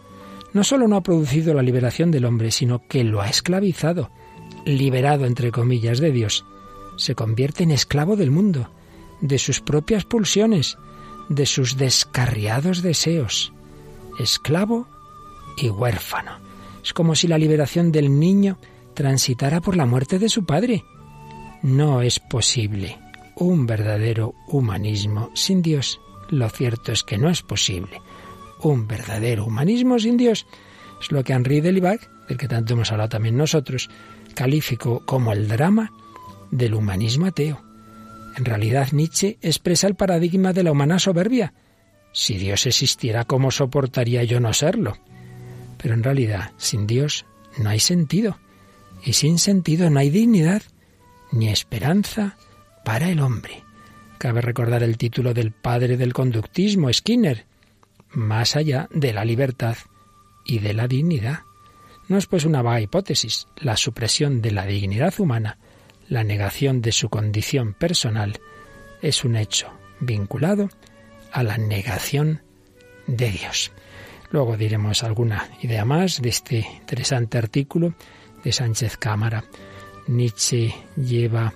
no 0.53 0.63
solo 0.63 0.87
no 0.87 0.95
ha 0.95 1.03
producido 1.03 1.53
la 1.53 1.61
liberación 1.61 2.09
del 2.11 2.25
hombre, 2.25 2.51
sino 2.51 2.81
que 2.87 3.03
lo 3.03 3.21
ha 3.21 3.29
esclavizado, 3.29 4.09
liberado 4.65 5.25
entre 5.25 5.51
comillas 5.51 5.99
de 5.99 6.11
Dios, 6.11 6.45
se 6.99 7.15
convierte 7.15 7.63
en 7.63 7.71
esclavo 7.71 8.15
del 8.15 8.31
mundo, 8.31 8.69
de 9.21 9.39
sus 9.39 9.61
propias 9.61 10.05
pulsiones, 10.05 10.77
de 11.29 11.45
sus 11.45 11.77
descarriados 11.77 12.81
deseos, 12.81 13.53
esclavo 14.19 14.87
y 15.57 15.69
huérfano. 15.69 16.39
Es 16.83 16.93
como 16.93 17.15
si 17.15 17.27
la 17.27 17.37
liberación 17.37 17.91
del 17.91 18.19
niño 18.19 18.57
transitara 18.93 19.61
por 19.61 19.75
la 19.75 19.85
muerte 19.85 20.19
de 20.19 20.29
su 20.29 20.45
padre. 20.45 20.83
No 21.61 22.01
es 22.01 22.19
posible 22.19 22.97
un 23.35 23.65
verdadero 23.65 24.35
humanismo 24.47 25.31
sin 25.33 25.61
Dios. 25.61 25.99
Lo 26.29 26.49
cierto 26.49 26.91
es 26.91 27.03
que 27.03 27.17
no 27.17 27.29
es 27.29 27.41
posible. 27.41 28.01
Un 28.61 28.87
verdadero 28.87 29.45
humanismo 29.45 29.99
sin 29.99 30.17
Dios 30.17 30.45
es 31.01 31.11
lo 31.11 31.23
que 31.23 31.33
Henri 31.33 31.61
Delibac 31.61 32.09
del 32.29 32.37
que 32.37 32.47
tanto 32.47 32.73
hemos 32.73 32.91
hablado 32.91 33.09
también 33.09 33.35
nosotros, 33.35 33.89
calificó 34.35 35.01
como 35.05 35.33
el 35.33 35.47
drama 35.47 35.91
del 36.51 36.73
humanismo 36.73 37.27
ateo. 37.27 37.63
En 38.37 38.45
realidad 38.45 38.89
Nietzsche 38.91 39.37
expresa 39.41 39.87
el 39.87 39.95
paradigma 39.95 40.53
de 40.53 40.63
la 40.63 40.71
humana 40.71 40.99
soberbia. 40.99 41.53
Si 42.11 42.37
Dios 42.37 42.65
existiera, 42.65 43.25
¿cómo 43.25 43.51
soportaría 43.51 44.23
yo 44.23 44.39
no 44.39 44.53
serlo? 44.53 44.97
Pero 45.81 45.93
en 45.93 46.03
realidad, 46.03 46.51
sin 46.57 46.87
Dios 46.87 47.25
no 47.57 47.69
hay 47.69 47.79
sentido. 47.79 48.37
Y 49.03 49.13
sin 49.13 49.39
sentido 49.39 49.89
no 49.89 49.99
hay 49.99 50.09
dignidad 50.09 50.61
ni 51.31 51.49
esperanza 51.49 52.37
para 52.83 53.09
el 53.09 53.19
hombre. 53.19 53.63
Cabe 54.17 54.41
recordar 54.41 54.83
el 54.83 54.97
título 54.97 55.33
del 55.33 55.51
padre 55.51 55.95
del 55.95 56.13
conductismo, 56.13 56.91
Skinner, 56.91 57.45
más 58.11 58.55
allá 58.55 58.89
de 58.91 59.13
la 59.13 59.23
libertad 59.23 59.77
y 60.45 60.59
de 60.59 60.73
la 60.73 60.87
dignidad. 60.87 61.41
No 62.07 62.17
es 62.17 62.25
pues 62.25 62.43
una 62.45 62.61
vaga 62.61 62.81
hipótesis, 62.81 63.47
la 63.57 63.77
supresión 63.77 64.41
de 64.41 64.51
la 64.51 64.65
dignidad 64.65 65.13
humana, 65.19 65.59
la 66.09 66.23
negación 66.23 66.81
de 66.81 66.91
su 66.91 67.09
condición 67.09 67.73
personal, 67.73 68.39
es 69.01 69.23
un 69.23 69.35
hecho 69.35 69.71
vinculado 69.99 70.69
a 71.31 71.43
la 71.43 71.57
negación 71.57 72.41
de 73.07 73.31
Dios. 73.31 73.71
Luego 74.31 74.57
diremos 74.57 75.03
alguna 75.03 75.49
idea 75.61 75.85
más 75.85 76.21
de 76.21 76.29
este 76.29 76.67
interesante 76.79 77.37
artículo 77.37 77.93
de 78.43 78.51
Sánchez 78.51 78.97
Cámara. 78.97 79.43
Nietzsche 80.07 80.73
lleva 80.95 81.53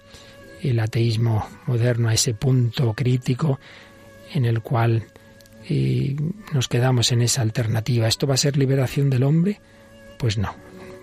el 0.62 0.80
ateísmo 0.80 1.48
moderno 1.68 2.10
a 2.10 2.14
ese 2.14 2.34
punto 2.34 2.94
crítico 2.94 3.60
en 4.34 4.46
el 4.46 4.62
cual 4.62 5.06
eh, 5.70 6.16
nos 6.54 6.68
quedamos 6.68 7.12
en 7.12 7.22
esa 7.22 7.42
alternativa. 7.42 8.08
¿Esto 8.08 8.28
va 8.28 8.34
a 8.36 8.38
ser 8.38 8.58
liberación 8.58 9.10
del 9.10 9.24
hombre? 9.24 9.60
Pues 10.18 10.38
no, 10.38 10.56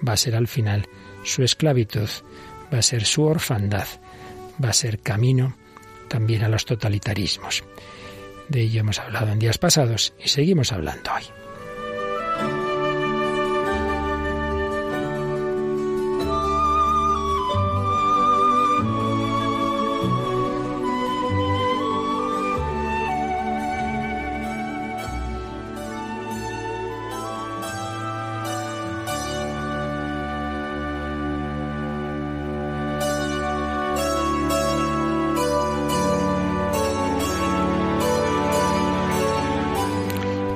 va 0.07 0.15
a 0.15 0.17
ser 0.17 0.35
al 0.35 0.49
final 0.49 0.87
su 1.25 1.43
esclavitud, 1.43 2.09
va 2.73 2.79
a 2.79 2.83
ser 2.83 3.05
su 3.05 3.25
orfandad, 3.25 3.87
va 4.63 4.71
a 4.71 4.75
ser 4.75 5.01
camino 5.01 5.57
también 6.09 6.45
a 6.45 6.49
los 6.49 6.65
totalitarismos. 6.65 7.65
De 8.49 8.63
ello 8.63 8.81
hemos 8.81 8.99
hablado 8.99 9.33
en 9.33 9.39
días 9.39 9.59
pasados 9.59 10.13
y 10.23 10.29
seguimos 10.29 10.73
hablando 10.73 11.13
hoy. 11.15 11.23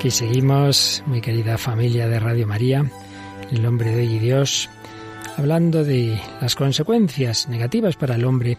Aquí 0.04 0.10
seguimos, 0.10 1.02
mi 1.06 1.22
querida 1.22 1.56
familia 1.56 2.06
de 2.06 2.20
Radio 2.20 2.46
María, 2.46 2.84
el 3.50 3.64
hombre 3.64 3.96
de 3.96 4.02
hoy 4.02 4.18
Dios, 4.18 4.68
hablando 5.38 5.82
de 5.82 6.20
las 6.42 6.54
consecuencias 6.54 7.48
negativas 7.48 7.96
para 7.96 8.16
el 8.16 8.26
hombre 8.26 8.58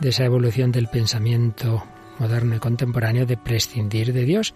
de 0.00 0.08
esa 0.08 0.24
evolución 0.24 0.72
del 0.72 0.88
pensamiento 0.88 1.84
moderno 2.18 2.56
y 2.56 2.58
contemporáneo 2.58 3.24
de 3.24 3.36
prescindir 3.36 4.12
de 4.12 4.24
Dios, 4.24 4.52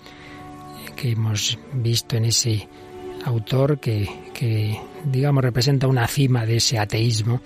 que 0.97 1.13
hemos 1.13 1.57
visto 1.73 2.17
en 2.17 2.25
ese 2.25 2.69
autor 3.25 3.79
que 3.79 4.81
digamos, 5.05 5.45
representa 5.45 5.87
una 5.87 6.09
cima 6.09 6.45
de 6.45 6.57
ese 6.57 6.81
ateísmo 6.81 7.43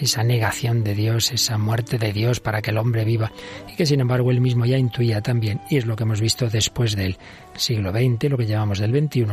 esa 0.00 0.22
negación 0.24 0.84
de 0.84 0.94
Dios, 0.94 1.32
esa 1.32 1.58
muerte 1.58 1.98
de 1.98 2.12
Dios 2.12 2.40
para 2.40 2.62
que 2.62 2.70
el 2.70 2.78
hombre 2.78 3.04
viva, 3.04 3.32
y 3.70 3.76
que 3.76 3.86
sin 3.86 4.00
embargo 4.00 4.30
él 4.30 4.40
mismo 4.40 4.64
ya 4.66 4.78
intuía 4.78 5.20
también, 5.20 5.60
y 5.70 5.76
es 5.76 5.86
lo 5.86 5.96
que 5.96 6.04
hemos 6.04 6.20
visto 6.20 6.48
después 6.48 6.96
del 6.96 7.16
siglo 7.56 7.90
XX, 7.90 8.30
lo 8.30 8.38
que 8.38 8.46
llamamos 8.46 8.78
del 8.78 8.90
XXI, 8.90 9.26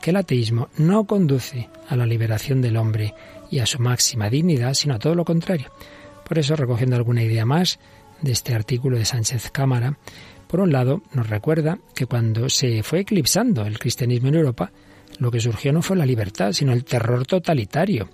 que 0.00 0.10
el 0.10 0.16
ateísmo 0.16 0.68
no 0.76 1.04
conduce 1.04 1.68
a 1.88 1.96
la 1.96 2.06
liberación 2.06 2.60
del 2.60 2.76
hombre 2.76 3.14
y 3.50 3.58
a 3.58 3.66
su 3.66 3.78
máxima 3.78 4.30
dignidad, 4.30 4.74
sino 4.74 4.94
a 4.94 4.98
todo 4.98 5.14
lo 5.14 5.24
contrario. 5.24 5.70
Por 6.26 6.38
eso, 6.38 6.56
recogiendo 6.56 6.96
alguna 6.96 7.22
idea 7.22 7.44
más 7.44 7.78
de 8.20 8.32
este 8.32 8.54
artículo 8.54 8.96
de 8.96 9.04
Sánchez 9.04 9.50
Cámara, 9.50 9.98
por 10.46 10.60
un 10.60 10.72
lado 10.72 11.02
nos 11.12 11.28
recuerda 11.28 11.78
que 11.94 12.06
cuando 12.06 12.48
se 12.48 12.82
fue 12.82 13.00
eclipsando 13.00 13.66
el 13.66 13.78
cristianismo 13.78 14.28
en 14.28 14.36
Europa, 14.36 14.72
lo 15.18 15.30
que 15.30 15.40
surgió 15.40 15.72
no 15.72 15.82
fue 15.82 15.96
la 15.96 16.06
libertad, 16.06 16.52
sino 16.52 16.72
el 16.72 16.84
terror 16.84 17.26
totalitario, 17.26 18.08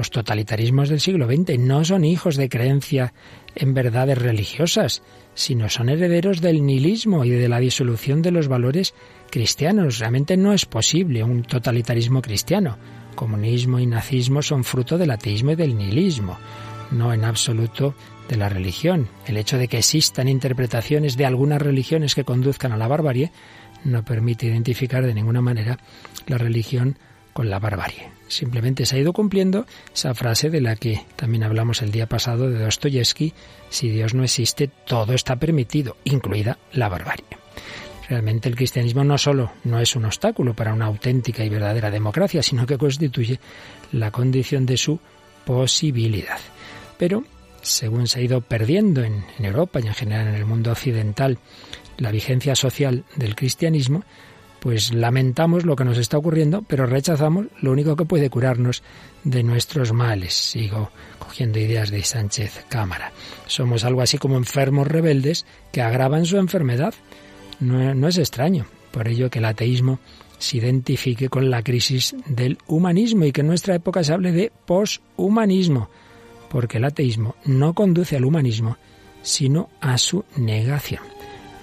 los 0.00 0.10
totalitarismos 0.10 0.88
del 0.88 0.98
siglo 0.98 1.26
XX 1.26 1.58
no 1.58 1.84
son 1.84 2.06
hijos 2.06 2.36
de 2.36 2.48
creencia 2.48 3.12
en 3.54 3.74
verdades 3.74 4.16
religiosas, 4.16 5.02
sino 5.34 5.68
son 5.68 5.90
herederos 5.90 6.40
del 6.40 6.64
nihilismo 6.64 7.26
y 7.26 7.28
de 7.28 7.50
la 7.50 7.60
disolución 7.60 8.22
de 8.22 8.30
los 8.30 8.48
valores 8.48 8.94
cristianos. 9.30 9.98
Realmente 9.98 10.38
no 10.38 10.54
es 10.54 10.64
posible 10.64 11.22
un 11.22 11.42
totalitarismo 11.42 12.22
cristiano. 12.22 12.78
Comunismo 13.14 13.78
y 13.78 13.84
nazismo 13.84 14.40
son 14.40 14.64
fruto 14.64 14.96
del 14.96 15.10
ateísmo 15.10 15.50
y 15.50 15.56
del 15.56 15.76
nihilismo, 15.76 16.38
no 16.92 17.12
en 17.12 17.26
absoluto 17.26 17.94
de 18.26 18.36
la 18.38 18.48
religión. 18.48 19.06
El 19.26 19.36
hecho 19.36 19.58
de 19.58 19.68
que 19.68 19.76
existan 19.76 20.28
interpretaciones 20.28 21.18
de 21.18 21.26
algunas 21.26 21.60
religiones 21.60 22.14
que 22.14 22.24
conduzcan 22.24 22.72
a 22.72 22.78
la 22.78 22.88
barbarie 22.88 23.32
no 23.84 24.02
permite 24.02 24.46
identificar 24.46 25.04
de 25.04 25.12
ninguna 25.12 25.42
manera 25.42 25.76
la 26.26 26.38
religión 26.38 26.96
con 27.34 27.50
la 27.50 27.58
barbarie. 27.58 28.19
Simplemente 28.30 28.86
se 28.86 28.94
ha 28.94 29.00
ido 29.00 29.12
cumpliendo 29.12 29.66
esa 29.92 30.14
frase 30.14 30.50
de 30.50 30.60
la 30.60 30.76
que 30.76 31.04
también 31.16 31.42
hablamos 31.42 31.82
el 31.82 31.90
día 31.90 32.06
pasado 32.06 32.48
de 32.48 32.62
Dostoyevsky, 32.62 33.34
si 33.70 33.90
Dios 33.90 34.14
no 34.14 34.22
existe, 34.22 34.70
todo 34.86 35.14
está 35.14 35.34
permitido, 35.34 35.96
incluida 36.04 36.56
la 36.72 36.88
barbarie. 36.88 37.26
Realmente 38.08 38.48
el 38.48 38.54
cristianismo 38.54 39.02
no 39.02 39.18
solo 39.18 39.50
no 39.64 39.80
es 39.80 39.96
un 39.96 40.04
obstáculo 40.04 40.54
para 40.54 40.72
una 40.72 40.86
auténtica 40.86 41.44
y 41.44 41.48
verdadera 41.48 41.90
democracia, 41.90 42.40
sino 42.40 42.66
que 42.66 42.78
constituye 42.78 43.40
la 43.90 44.12
condición 44.12 44.64
de 44.64 44.76
su 44.76 45.00
posibilidad. 45.44 46.38
Pero, 46.98 47.24
según 47.62 48.06
se 48.06 48.20
ha 48.20 48.22
ido 48.22 48.42
perdiendo 48.42 49.02
en, 49.02 49.24
en 49.38 49.44
Europa 49.44 49.80
y 49.82 49.88
en 49.88 49.94
general 49.94 50.28
en 50.28 50.34
el 50.36 50.46
mundo 50.46 50.70
occidental 50.70 51.38
la 51.98 52.12
vigencia 52.12 52.54
social 52.54 53.04
del 53.16 53.34
cristianismo, 53.34 54.04
pues 54.60 54.92
lamentamos 54.92 55.64
lo 55.64 55.74
que 55.74 55.84
nos 55.84 55.98
está 55.98 56.18
ocurriendo, 56.18 56.62
pero 56.62 56.86
rechazamos 56.86 57.46
lo 57.60 57.72
único 57.72 57.96
que 57.96 58.04
puede 58.04 58.30
curarnos 58.30 58.82
de 59.24 59.42
nuestros 59.42 59.92
males. 59.92 60.34
Sigo 60.34 60.90
cogiendo 61.18 61.58
ideas 61.58 61.90
de 61.90 62.02
Sánchez 62.02 62.66
Cámara. 62.68 63.12
Somos 63.46 63.84
algo 63.84 64.02
así 64.02 64.18
como 64.18 64.36
enfermos 64.36 64.86
rebeldes 64.86 65.46
que 65.72 65.82
agravan 65.82 66.26
su 66.26 66.36
enfermedad. 66.36 66.94
No, 67.58 68.08
es 68.08 68.18
extraño, 68.18 68.66
por 68.90 69.08
ello 69.08 69.30
que 69.30 69.38
el 69.38 69.46
ateísmo 69.46 69.98
se 70.38 70.58
identifique 70.58 71.28
con 71.28 71.50
la 71.50 71.62
crisis 71.62 72.14
del 72.26 72.58
humanismo 72.66 73.24
y 73.24 73.32
que 73.32 73.42
en 73.42 73.46
nuestra 73.46 73.74
época 73.74 74.02
se 74.04 74.12
hable 74.12 74.32
de 74.32 74.52
poshumanismo, 74.66 75.90
porque 76.48 76.78
el 76.78 76.84
ateísmo 76.84 77.36
no 77.44 77.74
conduce 77.74 78.16
al 78.16 78.24
humanismo, 78.24 78.78
sino 79.22 79.68
a 79.80 79.98
su 79.98 80.24
negación. 80.36 81.02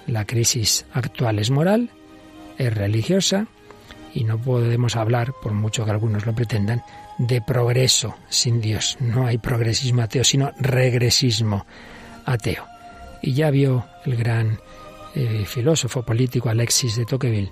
La 0.06 0.24
crisis 0.24 0.86
actual 0.92 1.40
es 1.40 1.50
moral, 1.50 1.90
es 2.58 2.74
religiosa 2.74 3.46
y 4.14 4.24
no 4.24 4.38
podemos 4.38 4.96
hablar, 4.96 5.32
por 5.42 5.52
mucho 5.52 5.84
que 5.84 5.90
algunos 5.90 6.26
lo 6.26 6.34
pretendan, 6.34 6.82
de 7.18 7.40
progreso 7.40 8.16
sin 8.28 8.60
Dios. 8.60 8.96
No 9.00 9.26
hay 9.26 9.38
progresismo 9.38 10.02
ateo, 10.02 10.24
sino 10.24 10.52
regresismo 10.58 11.66
ateo. 12.24 12.64
Y 13.22 13.32
ya 13.34 13.50
vio 13.50 13.86
el 14.04 14.16
gran 14.16 14.58
eh, 15.14 15.44
filósofo 15.46 16.02
político 16.02 16.48
Alexis 16.48 16.96
de 16.96 17.04
Tocqueville 17.04 17.50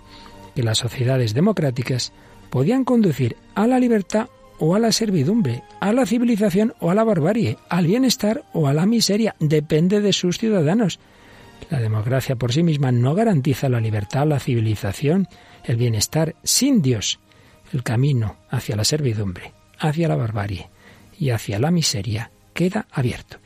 que 0.54 0.62
las 0.62 0.78
sociedades 0.78 1.34
democráticas 1.34 2.12
podían 2.50 2.84
conducir 2.84 3.36
a 3.54 3.66
la 3.66 3.78
libertad 3.78 4.28
o 4.58 4.74
a 4.74 4.78
la 4.78 4.90
servidumbre, 4.90 5.62
a 5.80 5.92
la 5.92 6.06
civilización 6.06 6.74
o 6.80 6.90
a 6.90 6.94
la 6.94 7.04
barbarie, 7.04 7.58
al 7.68 7.86
bienestar 7.86 8.44
o 8.54 8.66
a 8.66 8.72
la 8.72 8.86
miseria, 8.86 9.36
depende 9.38 10.00
de 10.00 10.12
sus 10.12 10.38
ciudadanos. 10.38 10.98
La 11.70 11.80
democracia 11.80 12.36
por 12.36 12.52
sí 12.52 12.62
misma 12.62 12.92
no 12.92 13.14
garantiza 13.14 13.68
la 13.68 13.80
libertad, 13.80 14.26
la 14.26 14.38
civilización, 14.38 15.28
el 15.64 15.76
bienestar. 15.76 16.36
Sin 16.42 16.80
Dios, 16.80 17.18
el 17.72 17.82
camino 17.82 18.36
hacia 18.50 18.76
la 18.76 18.84
servidumbre, 18.84 19.52
hacia 19.78 20.08
la 20.08 20.16
barbarie 20.16 20.68
y 21.18 21.30
hacia 21.30 21.58
la 21.58 21.70
miseria 21.70 22.30
queda 22.54 22.86
abierto. 22.90 23.38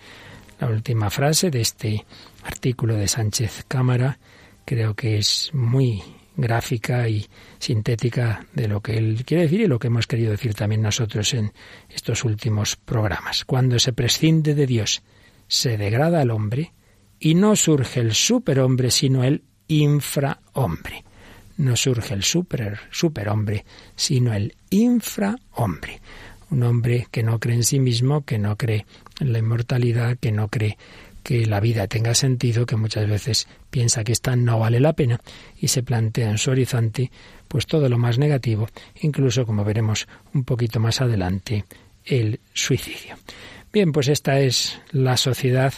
La 0.60 0.68
última 0.68 1.08
frase 1.08 1.50
de 1.50 1.62
este 1.62 2.04
artículo 2.44 2.94
de 2.94 3.08
Sánchez 3.08 3.64
Cámara 3.66 4.18
creo 4.66 4.94
que 4.94 5.18
es 5.18 5.50
muy 5.54 6.02
gráfica 6.36 7.08
y 7.08 7.26
sintética 7.58 8.46
de 8.52 8.68
lo 8.68 8.80
que 8.80 8.96
él 8.96 9.24
quiere 9.24 9.44
decir 9.44 9.62
y 9.62 9.66
lo 9.66 9.78
que 9.78 9.88
hemos 9.88 10.06
querido 10.06 10.30
decir 10.30 10.54
también 10.54 10.82
nosotros 10.82 11.34
en 11.34 11.52
estos 11.88 12.24
últimos 12.24 12.76
programas. 12.76 13.44
Cuando 13.44 13.78
se 13.78 13.92
prescinde 13.92 14.54
de 14.54 14.66
Dios, 14.66 15.02
se 15.48 15.76
degrada 15.76 16.20
al 16.20 16.30
hombre 16.30 16.72
y 17.20 17.34
no 17.34 17.54
surge 17.54 18.00
el 18.00 18.14
superhombre, 18.14 18.90
sino 18.90 19.22
el 19.22 19.44
infrahombre. 19.68 21.04
no 21.58 21.76
surge 21.76 22.14
el 22.14 22.24
super, 22.24 22.80
superhombre, 22.90 23.66
sino 23.94 24.32
el 24.32 24.54
infrahombre. 24.70 26.00
Un 26.50 26.62
hombre 26.62 27.06
que 27.10 27.22
no 27.22 27.38
cree 27.38 27.56
en 27.56 27.64
sí 27.64 27.78
mismo, 27.78 28.24
que 28.24 28.38
no 28.38 28.56
cree 28.56 28.86
en 29.20 29.32
la 29.34 29.40
inmortalidad, 29.40 30.16
que 30.18 30.32
no 30.32 30.48
cree 30.48 30.78
que 31.22 31.44
la 31.44 31.60
vida 31.60 31.86
tenga 31.86 32.14
sentido, 32.14 32.64
que 32.64 32.76
muchas 32.76 33.06
veces 33.06 33.46
piensa 33.68 34.04
que 34.04 34.12
esta 34.12 34.36
no 34.36 34.58
vale 34.58 34.80
la 34.80 34.94
pena 34.94 35.20
y 35.58 35.68
se 35.68 35.82
plantea 35.82 36.30
en 36.30 36.38
su 36.38 36.50
horizonte 36.50 37.10
pues 37.46 37.66
todo 37.66 37.88
lo 37.88 37.98
más 37.98 38.18
negativo, 38.18 38.68
incluso 39.02 39.44
como 39.44 39.64
veremos 39.64 40.08
un 40.32 40.44
poquito 40.44 40.80
más 40.80 41.00
adelante, 41.00 41.64
el 42.04 42.40
suicidio. 42.54 43.16
Bien, 43.72 43.92
pues 43.92 44.08
esta 44.08 44.40
es 44.40 44.80
la 44.92 45.16
sociedad 45.16 45.74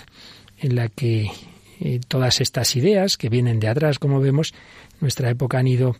en 0.63 0.77
la 0.77 0.89
que 0.89 1.31
eh, 1.81 2.01
todas 2.09 2.41
estas 2.41 2.77
ideas 2.77 3.17
que 3.17 3.29
vienen 3.29 3.61
de 3.61 3.69
atrás, 3.69 3.99
como 3.99 4.21
vemos, 4.21 4.55
nuestra 5.01 5.29
época 5.29 5.59
han 5.59 5.67
ido 5.67 5.97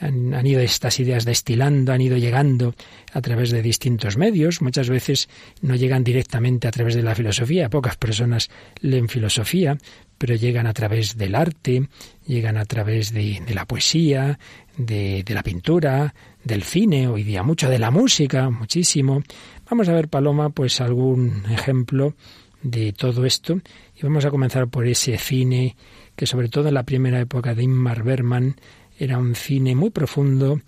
han, 0.00 0.46
ido 0.46 0.60
estas 0.60 1.00
ideas 1.00 1.24
destilando, 1.24 1.92
han 1.92 2.00
ido 2.00 2.16
llegando 2.16 2.74
a 3.12 3.20
través 3.20 3.50
de 3.50 3.62
distintos 3.62 4.16
medios. 4.16 4.60
Muchas 4.60 4.90
veces 4.90 5.28
no 5.62 5.74
llegan 5.74 6.04
directamente 6.04 6.68
a 6.68 6.70
través 6.70 6.94
de 6.94 7.02
la 7.02 7.14
filosofía. 7.14 7.70
Pocas 7.70 7.96
personas 7.96 8.50
leen 8.80 9.08
filosofía, 9.08 9.78
pero 10.18 10.34
llegan 10.34 10.66
a 10.66 10.74
través 10.74 11.16
del 11.16 11.34
arte, 11.34 11.88
llegan 12.26 12.56
a 12.56 12.64
través 12.64 13.12
de, 13.12 13.42
la 13.54 13.64
poesía, 13.64 14.38
de, 14.76 15.22
de, 15.22 15.34
la 15.34 15.42
pintura, 15.42 16.14
del 16.44 16.62
cine, 16.62 17.08
hoy 17.08 17.22
día 17.22 17.42
mucho 17.42 17.70
de 17.70 17.78
la 17.78 17.90
música, 17.90 18.50
muchísimo. 18.50 19.22
Vamos 19.70 19.88
a 19.88 19.94
ver, 19.94 20.08
Paloma, 20.08 20.50
pues 20.50 20.80
algún 20.80 21.44
ejemplo 21.50 22.14
de 22.62 22.92
todo 22.92 23.24
esto 23.24 23.60
y 23.96 24.02
vamos 24.02 24.24
a 24.24 24.30
comenzar 24.30 24.68
por 24.68 24.86
ese 24.86 25.16
cine 25.18 25.76
que 26.14 26.26
sobre 26.26 26.48
todo 26.48 26.68
en 26.68 26.74
la 26.74 26.82
primera 26.84 27.20
época 27.20 27.54
de 27.54 27.62
Ingmar 27.62 28.02
Bergman 28.02 28.56
era 28.98 29.18
un 29.18 29.34
cine 29.34 29.74
muy 29.74 29.90
profundo, 29.90 30.60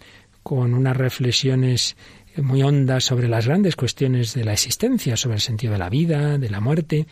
con 0.43 0.75
unas 0.75 0.97
reflexiones 0.97 1.97
muy 2.37 2.63
hondas 2.63 3.05
sobre 3.05 3.29
las 3.29 3.47
grandes 3.47 3.77
cuestiones 3.77 4.35
de 4.35 4.45
la 4.45 4.53
existencia, 4.53 5.17
sobre 5.17 5.37
el 5.37 5.41
sentido 5.41 5.73
de 5.73 5.79
la 5.79 5.91
vida, 5.91 6.39
de 6.39 6.51
la 6.51 6.61
muerte. 6.61 7.07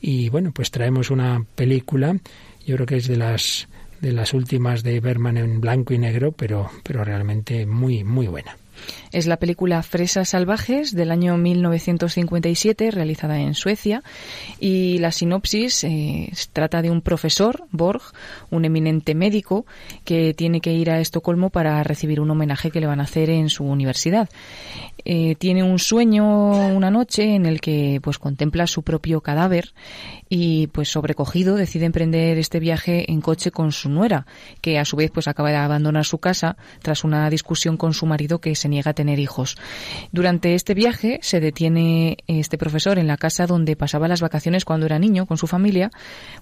Y 0.00 0.28
bueno, 0.30 0.52
pues 0.52 0.70
traemos 0.70 1.10
una 1.10 1.44
película, 1.54 2.16
yo 2.66 2.76
creo 2.76 2.86
que 2.86 2.96
es 2.96 3.08
de 3.08 3.16
las 3.16 3.68
de 4.00 4.10
las 4.10 4.34
últimas 4.34 4.82
de 4.82 4.98
Berman 4.98 5.36
en 5.36 5.60
blanco 5.60 5.94
y 5.94 5.98
negro, 5.98 6.32
pero, 6.32 6.68
pero 6.82 7.04
realmente 7.04 7.66
muy, 7.66 8.02
muy 8.02 8.26
buena. 8.26 8.56
Es 9.12 9.26
la 9.26 9.36
película 9.36 9.82
Fresas 9.82 10.30
Salvajes 10.30 10.94
del 10.94 11.10
año 11.10 11.36
1957, 11.36 12.90
realizada 12.90 13.38
en 13.40 13.54
Suecia, 13.54 14.02
y 14.58 14.96
la 14.98 15.12
sinopsis 15.12 15.84
eh, 15.84 16.32
trata 16.54 16.80
de 16.80 16.90
un 16.90 17.02
profesor, 17.02 17.64
Borg, 17.72 18.00
un 18.48 18.64
eminente 18.64 19.14
médico, 19.14 19.66
que 20.04 20.32
tiene 20.32 20.62
que 20.62 20.72
ir 20.72 20.90
a 20.90 20.98
Estocolmo 20.98 21.50
para 21.50 21.82
recibir 21.82 22.20
un 22.20 22.30
homenaje 22.30 22.70
que 22.70 22.80
le 22.80 22.86
van 22.86 23.00
a 23.00 23.04
hacer 23.04 23.28
en 23.28 23.50
su 23.50 23.64
universidad. 23.64 24.30
Eh, 25.04 25.34
tiene 25.34 25.62
un 25.62 25.78
sueño 25.78 26.68
una 26.68 26.90
noche 26.90 27.34
en 27.34 27.44
el 27.44 27.60
que 27.60 28.00
pues 28.02 28.18
contempla 28.18 28.68
su 28.68 28.82
propio 28.82 29.20
cadáver 29.20 29.74
y 30.28 30.68
pues 30.68 30.90
sobrecogido 30.90 31.56
decide 31.56 31.86
emprender 31.86 32.38
este 32.38 32.60
viaje 32.60 33.10
en 33.10 33.20
coche 33.20 33.50
con 33.50 33.72
su 33.72 33.88
nuera, 33.88 34.26
que 34.60 34.78
a 34.78 34.84
su 34.84 34.96
vez 34.96 35.10
pues 35.10 35.26
acaba 35.26 35.50
de 35.50 35.56
abandonar 35.56 36.04
su 36.04 36.18
casa 36.18 36.56
tras 36.82 37.02
una 37.02 37.28
discusión 37.30 37.76
con 37.76 37.94
su 37.94 38.06
marido 38.06 38.40
que 38.40 38.54
se 38.54 38.68
niega 38.68 38.92
a 38.92 38.94
tener 38.94 39.01
hijos. 39.18 39.56
Durante 40.12 40.54
este 40.54 40.74
viaje 40.74 41.18
se 41.22 41.40
detiene 41.40 42.18
este 42.26 42.58
profesor 42.58 42.98
en 42.98 43.06
la 43.06 43.16
casa 43.16 43.46
donde 43.46 43.76
pasaba 43.76 44.08
las 44.08 44.20
vacaciones 44.20 44.64
cuando 44.64 44.86
era 44.86 44.98
niño 44.98 45.26
con 45.26 45.38
su 45.38 45.46
familia, 45.46 45.90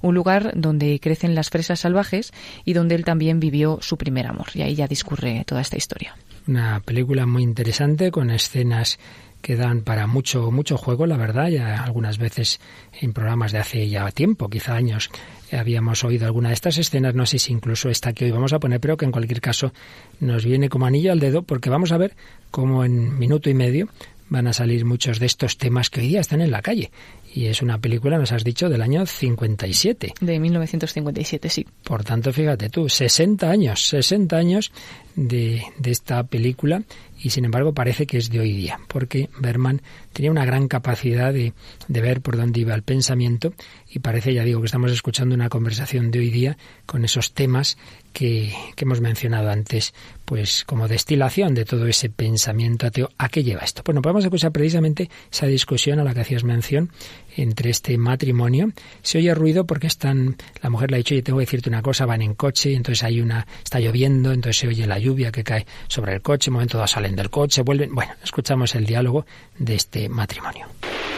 un 0.02 0.14
lugar 0.14 0.52
donde 0.54 0.98
crecen 1.00 1.34
las 1.34 1.50
fresas 1.50 1.80
salvajes 1.80 2.32
y 2.64 2.72
donde 2.72 2.94
él 2.94 3.04
también 3.04 3.40
vivió 3.40 3.78
su 3.80 3.96
primer 3.96 4.26
amor. 4.26 4.48
Y 4.54 4.62
ahí 4.62 4.74
ya 4.74 4.88
discurre 4.88 5.44
toda 5.46 5.60
esta 5.60 5.76
historia. 5.76 6.16
Una 6.46 6.80
película 6.80 7.26
muy 7.26 7.42
interesante 7.42 8.10
con 8.10 8.30
escenas 8.30 8.98
que 9.42 9.56
dan 9.56 9.82
para 9.82 10.06
mucho 10.06 10.50
mucho 10.50 10.76
juego, 10.76 11.06
la 11.06 11.16
verdad. 11.16 11.48
Ya 11.48 11.82
algunas 11.82 12.18
veces 12.18 12.60
en 13.00 13.12
programas 13.12 13.52
de 13.52 13.58
hace 13.58 13.88
ya 13.88 14.10
tiempo, 14.10 14.48
quizá 14.48 14.74
años, 14.74 15.10
habíamos 15.52 16.04
oído 16.04 16.26
alguna 16.26 16.48
de 16.48 16.54
estas 16.54 16.78
escenas. 16.78 17.14
No 17.14 17.26
sé 17.26 17.38
si 17.38 17.52
incluso 17.52 17.88
esta 17.88 18.12
que 18.12 18.24
hoy 18.26 18.30
vamos 18.30 18.52
a 18.52 18.60
poner, 18.60 18.80
pero 18.80 18.96
que 18.96 19.04
en 19.04 19.12
cualquier 19.12 19.40
caso 19.40 19.72
nos 20.20 20.44
viene 20.44 20.68
como 20.68 20.86
anillo 20.86 21.12
al 21.12 21.20
dedo, 21.20 21.42
porque 21.42 21.70
vamos 21.70 21.92
a 21.92 21.98
ver 21.98 22.16
cómo 22.50 22.84
en 22.84 23.18
minuto 23.18 23.50
y 23.50 23.54
medio 23.54 23.88
van 24.30 24.46
a 24.46 24.52
salir 24.52 24.84
muchos 24.84 25.18
de 25.18 25.26
estos 25.26 25.58
temas 25.58 25.90
que 25.90 26.00
hoy 26.00 26.08
día 26.08 26.20
están 26.20 26.40
en 26.40 26.52
la 26.52 26.62
calle. 26.62 26.90
Y 27.32 27.46
es 27.46 27.62
una 27.62 27.78
película, 27.78 28.18
nos 28.18 28.32
has 28.32 28.42
dicho, 28.42 28.68
del 28.68 28.82
año 28.82 29.06
57. 29.06 30.14
De 30.20 30.40
1957, 30.40 31.48
sí. 31.48 31.66
Por 31.84 32.02
tanto, 32.02 32.32
fíjate 32.32 32.70
tú, 32.70 32.88
60 32.88 33.48
años, 33.48 33.86
60 33.88 34.36
años 34.36 34.72
de, 35.14 35.62
de 35.78 35.90
esta 35.90 36.24
película 36.24 36.82
y 37.22 37.30
sin 37.30 37.44
embargo 37.44 37.74
parece 37.74 38.06
que 38.06 38.16
es 38.16 38.30
de 38.30 38.40
hoy 38.40 38.52
día, 38.52 38.80
porque 38.88 39.28
Berman 39.38 39.82
tenía 40.12 40.30
una 40.30 40.44
gran 40.44 40.68
capacidad 40.68 41.32
de, 41.32 41.52
de, 41.86 42.00
ver 42.00 42.20
por 42.20 42.36
dónde 42.36 42.60
iba 42.60 42.74
el 42.74 42.82
pensamiento 42.82 43.52
y 43.88 43.98
parece, 43.98 44.32
ya 44.32 44.44
digo, 44.44 44.60
que 44.60 44.66
estamos 44.66 44.90
escuchando 44.90 45.34
una 45.34 45.48
conversación 45.48 46.10
de 46.10 46.20
hoy 46.20 46.30
día 46.30 46.56
con 46.86 47.04
esos 47.04 47.32
temas 47.32 47.76
que, 48.12 48.54
que 48.76 48.84
hemos 48.84 49.00
mencionado 49.00 49.50
antes, 49.50 49.94
pues 50.24 50.64
como 50.64 50.88
destilación 50.88 51.54
de 51.54 51.64
todo 51.64 51.86
ese 51.86 52.10
pensamiento 52.10 52.86
ateo. 52.86 53.10
¿A 53.18 53.28
qué 53.28 53.42
lleva 53.42 53.62
esto? 53.62 53.82
Bueno, 53.84 54.02
podemos 54.02 54.24
escuchar 54.24 54.52
precisamente 54.52 55.10
esa 55.30 55.46
discusión 55.46 55.98
a 55.98 56.04
la 56.04 56.14
que 56.14 56.20
hacías 56.20 56.44
mención 56.44 56.90
entre 57.36 57.70
este 57.70 57.96
matrimonio. 57.98 58.72
Se 59.02 59.18
oye 59.18 59.34
ruido 59.34 59.66
porque 59.66 59.86
están, 59.86 60.36
la 60.62 60.70
mujer 60.70 60.90
le 60.90 60.96
ha 60.96 60.98
dicho, 60.98 61.14
yo 61.14 61.22
tengo 61.22 61.38
que 61.38 61.46
decirte 61.46 61.68
una 61.68 61.82
cosa, 61.82 62.06
van 62.06 62.22
en 62.22 62.34
coche, 62.34 62.74
entonces 62.74 63.02
hay 63.04 63.20
una, 63.20 63.46
está 63.62 63.80
lloviendo, 63.80 64.32
entonces 64.32 64.58
se 64.58 64.68
oye 64.68 64.86
la 64.86 64.98
lluvia 64.98 65.32
que 65.32 65.44
cae 65.44 65.66
sobre 65.88 66.14
el 66.14 66.22
coche, 66.22 66.50
un 66.50 66.54
momento 66.54 66.78
dado 66.78 66.88
salen 66.88 67.16
del 67.16 67.30
coche, 67.30 67.62
vuelven. 67.62 67.94
Bueno, 67.94 68.12
escuchamos 68.22 68.74
el 68.74 68.86
diálogo 68.86 69.26
de 69.58 69.74
este 69.74 70.08
matrimonio. 70.08 70.66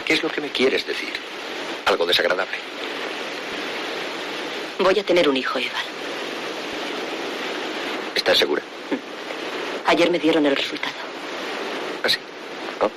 ¿Qué 0.05 0.13
es 0.13 0.23
lo 0.23 0.29
que 0.29 0.41
me 0.41 0.49
quieres 0.49 0.85
decir? 0.85 1.13
¿Algo 1.85 2.05
desagradable? 2.05 2.57
Voy 4.79 4.99
a 4.99 5.03
tener 5.03 5.29
un 5.29 5.37
hijo, 5.37 5.59
Eva. 5.59 6.02
¿Estás 8.23 8.37
segura? 8.37 8.63
Ayer 9.85 10.09
me 10.09 10.17
dieron 10.17 10.45
el 10.45 10.55
resultado. 10.55 10.95
¿Ah, 12.05 12.07
sí? 12.07 12.19
¿Oh? 12.79 12.89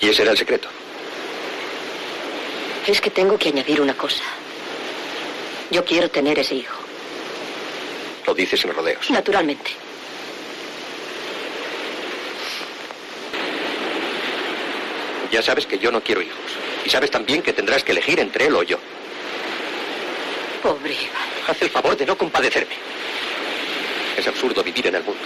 ¿Y 0.00 0.08
ese 0.08 0.22
era 0.22 0.30
el 0.30 0.38
secreto? 0.38 0.66
Es 2.86 3.02
que 3.02 3.10
tengo 3.10 3.36
que 3.36 3.50
añadir 3.50 3.82
una 3.82 3.92
cosa. 3.92 4.24
Yo 5.70 5.84
quiero 5.84 6.08
tener 6.10 6.38
ese 6.38 6.54
hijo. 6.54 6.74
Lo 8.26 8.32
dices 8.32 8.60
sin 8.60 8.72
rodeos. 8.72 9.10
Naturalmente. 9.10 9.72
Ya 15.30 15.42
sabes 15.42 15.66
que 15.66 15.78
yo 15.78 15.92
no 15.92 16.02
quiero 16.02 16.22
hijos. 16.22 16.38
Y 16.86 16.88
sabes 16.88 17.10
también 17.10 17.42
que 17.42 17.52
tendrás 17.52 17.84
que 17.84 17.92
elegir 17.92 18.20
entre 18.20 18.46
él 18.46 18.56
o 18.56 18.62
yo. 18.62 18.78
Pobre 20.62 20.94
Eva. 20.94 21.20
Haz 21.48 21.60
el 21.60 21.68
favor 21.68 21.94
de 21.94 22.06
no 22.06 22.16
compadecerme. 22.16 22.74
Es 24.16 24.26
absurdo 24.26 24.62
vivir 24.62 24.86
en 24.86 24.96
el 24.96 25.02
mundo. 25.02 25.22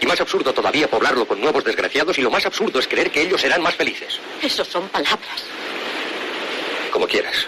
Y 0.00 0.06
más 0.06 0.20
absurdo 0.20 0.52
todavía 0.52 0.88
poblarlo 0.88 1.26
con 1.26 1.40
nuevos 1.40 1.62
desgraciados 1.62 2.16
y 2.18 2.22
lo 2.22 2.30
más 2.30 2.46
absurdo 2.46 2.78
es 2.78 2.88
creer 2.88 3.10
que 3.10 3.22
ellos 3.22 3.40
serán 3.40 3.62
más 3.62 3.74
felices. 3.74 4.18
Eso 4.42 4.64
son 4.64 4.88
palabras. 4.88 5.44
Como 6.90 7.06
quieras. 7.06 7.46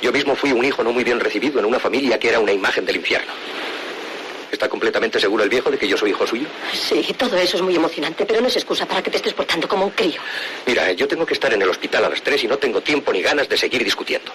Yo 0.00 0.12
mismo 0.12 0.34
fui 0.34 0.52
un 0.52 0.64
hijo 0.64 0.82
no 0.82 0.92
muy 0.92 1.04
bien 1.04 1.20
recibido 1.20 1.58
en 1.58 1.66
una 1.66 1.78
familia 1.78 2.18
que 2.18 2.28
era 2.28 2.40
una 2.40 2.52
imagen 2.52 2.86
del 2.86 2.96
infierno. 2.96 3.32
¿Está 4.50 4.68
completamente 4.68 5.20
seguro 5.20 5.44
el 5.44 5.50
viejo 5.50 5.70
de 5.70 5.76
que 5.76 5.86
yo 5.86 5.96
soy 5.96 6.10
hijo 6.10 6.26
suyo? 6.26 6.46
Sí, 6.72 7.14
todo 7.18 7.36
eso 7.36 7.58
es 7.58 7.62
muy 7.62 7.76
emocionante, 7.76 8.24
pero 8.24 8.40
no 8.40 8.48
es 8.48 8.56
excusa 8.56 8.86
para 8.86 9.02
que 9.02 9.10
te 9.10 9.18
estés 9.18 9.34
portando 9.34 9.68
como 9.68 9.84
un 9.84 9.90
crío. 9.90 10.20
Mira, 10.66 10.90
yo 10.92 11.06
tengo 11.06 11.26
que 11.26 11.34
estar 11.34 11.52
en 11.52 11.60
el 11.60 11.68
hospital 11.68 12.06
a 12.06 12.08
las 12.08 12.22
tres 12.22 12.42
y 12.44 12.48
no 12.48 12.56
tengo 12.56 12.80
tiempo 12.80 13.12
ni 13.12 13.20
ganas 13.20 13.48
de 13.48 13.58
seguir 13.58 13.84
discutiendo. 13.84 14.32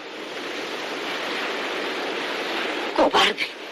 Cobarde. 2.96 3.63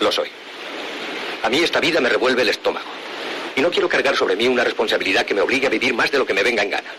Lo 0.00 0.10
soy. 0.10 0.28
A 1.42 1.48
mí 1.48 1.58
esta 1.58 1.80
vida 1.80 2.00
me 2.00 2.08
revuelve 2.08 2.42
el 2.42 2.48
estómago. 2.48 2.86
Y 3.56 3.60
no 3.60 3.70
quiero 3.70 3.88
cargar 3.88 4.16
sobre 4.16 4.36
mí 4.36 4.48
una 4.48 4.64
responsabilidad 4.64 5.24
que 5.24 5.34
me 5.34 5.40
obligue 5.40 5.66
a 5.66 5.70
vivir 5.70 5.94
más 5.94 6.10
de 6.10 6.18
lo 6.18 6.26
que 6.26 6.34
me 6.34 6.42
venga 6.42 6.62
en 6.62 6.70
gana. 6.70 6.90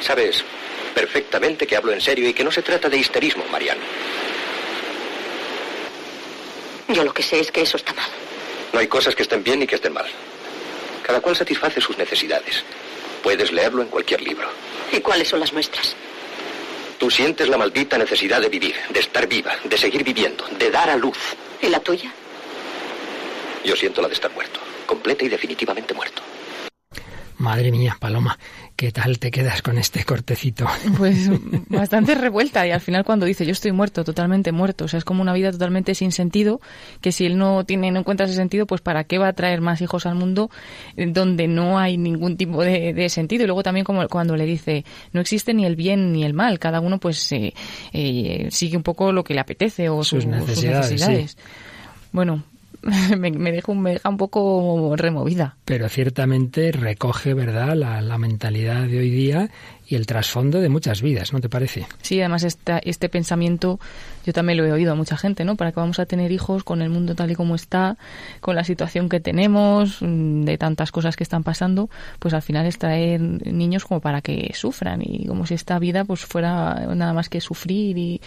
Sabes 0.00 0.44
perfectamente 0.94 1.66
que 1.66 1.76
hablo 1.76 1.92
en 1.92 2.00
serio 2.00 2.28
y 2.28 2.34
que 2.34 2.44
no 2.44 2.50
se 2.50 2.62
trata 2.62 2.88
de 2.88 2.98
histerismo, 2.98 3.44
Mariano. 3.50 3.82
Yo 6.88 7.02
lo 7.02 7.12
que 7.14 7.22
sé 7.22 7.40
es 7.40 7.50
que 7.50 7.62
eso 7.62 7.76
está 7.76 7.92
mal. 7.94 8.08
No 8.72 8.80
hay 8.80 8.86
cosas 8.86 9.14
que 9.14 9.22
estén 9.22 9.42
bien 9.42 9.60
ni 9.60 9.66
que 9.66 9.76
estén 9.76 9.92
mal. 9.92 10.06
Cada 11.02 11.20
cual 11.20 11.36
satisface 11.36 11.80
sus 11.80 11.96
necesidades. 11.96 12.62
Puedes 13.22 13.52
leerlo 13.52 13.82
en 13.82 13.88
cualquier 13.88 14.20
libro. 14.20 14.48
¿Y 14.92 15.00
cuáles 15.00 15.28
son 15.28 15.40
las 15.40 15.52
nuestras? 15.52 15.96
Tú 16.98 17.10
sientes 17.10 17.48
la 17.48 17.56
maldita 17.56 17.96
necesidad 17.98 18.40
de 18.40 18.48
vivir, 18.48 18.76
de 18.90 19.00
estar 19.00 19.26
viva, 19.26 19.56
de 19.64 19.78
seguir 19.78 20.04
viviendo, 20.04 20.44
de 20.58 20.70
dar 20.70 20.90
a 20.90 20.96
luz. 20.96 21.18
¿Y 21.62 21.68
la 21.68 21.80
tuya? 21.80 22.12
Yo 23.64 23.76
siento 23.76 24.02
la 24.02 24.08
de 24.08 24.14
estar 24.14 24.30
muerto, 24.32 24.60
completa 24.86 25.24
y 25.24 25.28
definitivamente 25.28 25.94
muerto 25.94 26.22
Madre 27.44 27.70
mía, 27.70 27.94
Paloma, 28.00 28.38
¿qué 28.74 28.90
tal 28.90 29.18
te 29.18 29.30
quedas 29.30 29.60
con 29.60 29.76
este 29.76 30.02
cortecito? 30.04 30.66
Pues 30.96 31.28
bastante 31.68 32.14
revuelta 32.14 32.66
y 32.66 32.70
al 32.70 32.80
final 32.80 33.04
cuando 33.04 33.26
dice 33.26 33.44
yo 33.44 33.52
estoy 33.52 33.70
muerto, 33.70 34.02
totalmente 34.02 34.50
muerto, 34.50 34.86
o 34.86 34.88
sea, 34.88 34.96
es 34.96 35.04
como 35.04 35.20
una 35.20 35.34
vida 35.34 35.52
totalmente 35.52 35.94
sin 35.94 36.10
sentido, 36.10 36.62
que 37.02 37.12
si 37.12 37.26
él 37.26 37.36
no 37.36 37.64
tiene 37.64 37.88
en 37.88 38.02
cuenta 38.02 38.24
ese 38.24 38.32
sentido, 38.32 38.66
pues 38.66 38.80
para 38.80 39.04
qué 39.04 39.18
va 39.18 39.28
a 39.28 39.34
traer 39.34 39.60
más 39.60 39.82
hijos 39.82 40.06
al 40.06 40.14
mundo 40.14 40.50
donde 40.96 41.46
no 41.46 41.78
hay 41.78 41.98
ningún 41.98 42.38
tipo 42.38 42.64
de, 42.64 43.10
sentido. 43.10 43.44
Y 43.44 43.46
luego 43.46 43.62
también 43.62 43.84
como 43.84 44.08
cuando 44.08 44.36
le 44.36 44.46
dice 44.46 44.86
no 45.12 45.20
existe 45.20 45.52
ni 45.52 45.66
el 45.66 45.76
bien 45.76 46.14
ni 46.14 46.24
el 46.24 46.32
mal, 46.32 46.58
cada 46.58 46.80
uno 46.80 46.98
pues 46.98 47.30
eh, 47.32 47.52
eh, 47.92 48.48
sigue 48.50 48.78
un 48.78 48.82
poco 48.82 49.12
lo 49.12 49.22
que 49.22 49.34
le 49.34 49.40
apetece 49.40 49.90
o 49.90 50.02
sus, 50.02 50.24
necesidades. 50.24 51.36
Bueno, 52.10 52.42
me, 53.18 53.30
me, 53.30 53.52
deja, 53.52 53.72
un 53.72 54.16
poco 54.16 54.94
removida. 54.96 55.56
Pero 55.64 55.88
ciertamente 55.88 56.72
recoge, 56.72 57.34
¿verdad?, 57.34 57.74
la, 57.74 58.00
la, 58.00 58.18
mentalidad 58.18 58.86
de 58.86 58.98
hoy 58.98 59.10
día 59.10 59.50
y 59.86 59.96
el 59.96 60.06
trasfondo 60.06 60.60
de 60.60 60.68
muchas 60.68 61.02
vidas, 61.02 61.32
¿no 61.32 61.40
te 61.40 61.48
parece? 61.48 61.86
Sí, 62.02 62.20
además 62.20 62.44
esta, 62.44 62.78
este 62.78 63.08
pensamiento 63.08 63.78
yo 64.24 64.32
también 64.32 64.56
lo 64.56 64.64
he 64.64 64.72
oído 64.72 64.92
a 64.92 64.94
mucha 64.94 65.16
gente, 65.16 65.44
¿no? 65.44 65.56
¿Para 65.56 65.72
que 65.72 65.80
vamos 65.80 65.98
a 65.98 66.06
tener 66.06 66.32
hijos 66.32 66.64
con 66.64 66.80
el 66.80 66.88
mundo 66.88 67.14
tal 67.14 67.30
y 67.30 67.34
como 67.34 67.54
está, 67.54 67.98
con 68.40 68.56
la 68.56 68.64
situación 68.64 69.08
que 69.08 69.20
tenemos, 69.20 69.98
mm, 70.00 70.44
de 70.44 70.56
tantas 70.56 70.92
cosas 70.92 71.16
que 71.16 71.24
están 71.24 71.44
pasando? 71.44 71.90
Pues 72.18 72.32
al 72.32 72.42
final 72.42 72.66
es 72.66 72.78
traer 72.78 73.20
niños 73.20 73.84
como 73.84 74.00
para 74.00 74.22
que 74.22 74.52
sufran 74.54 75.02
y 75.02 75.26
como 75.26 75.46
si 75.46 75.54
esta 75.54 75.78
vida 75.78 76.04
pues 76.04 76.20
fuera 76.20 76.86
nada 76.94 77.12
más 77.12 77.28
que 77.28 77.40
sufrir 77.40 77.98
y 77.98 78.20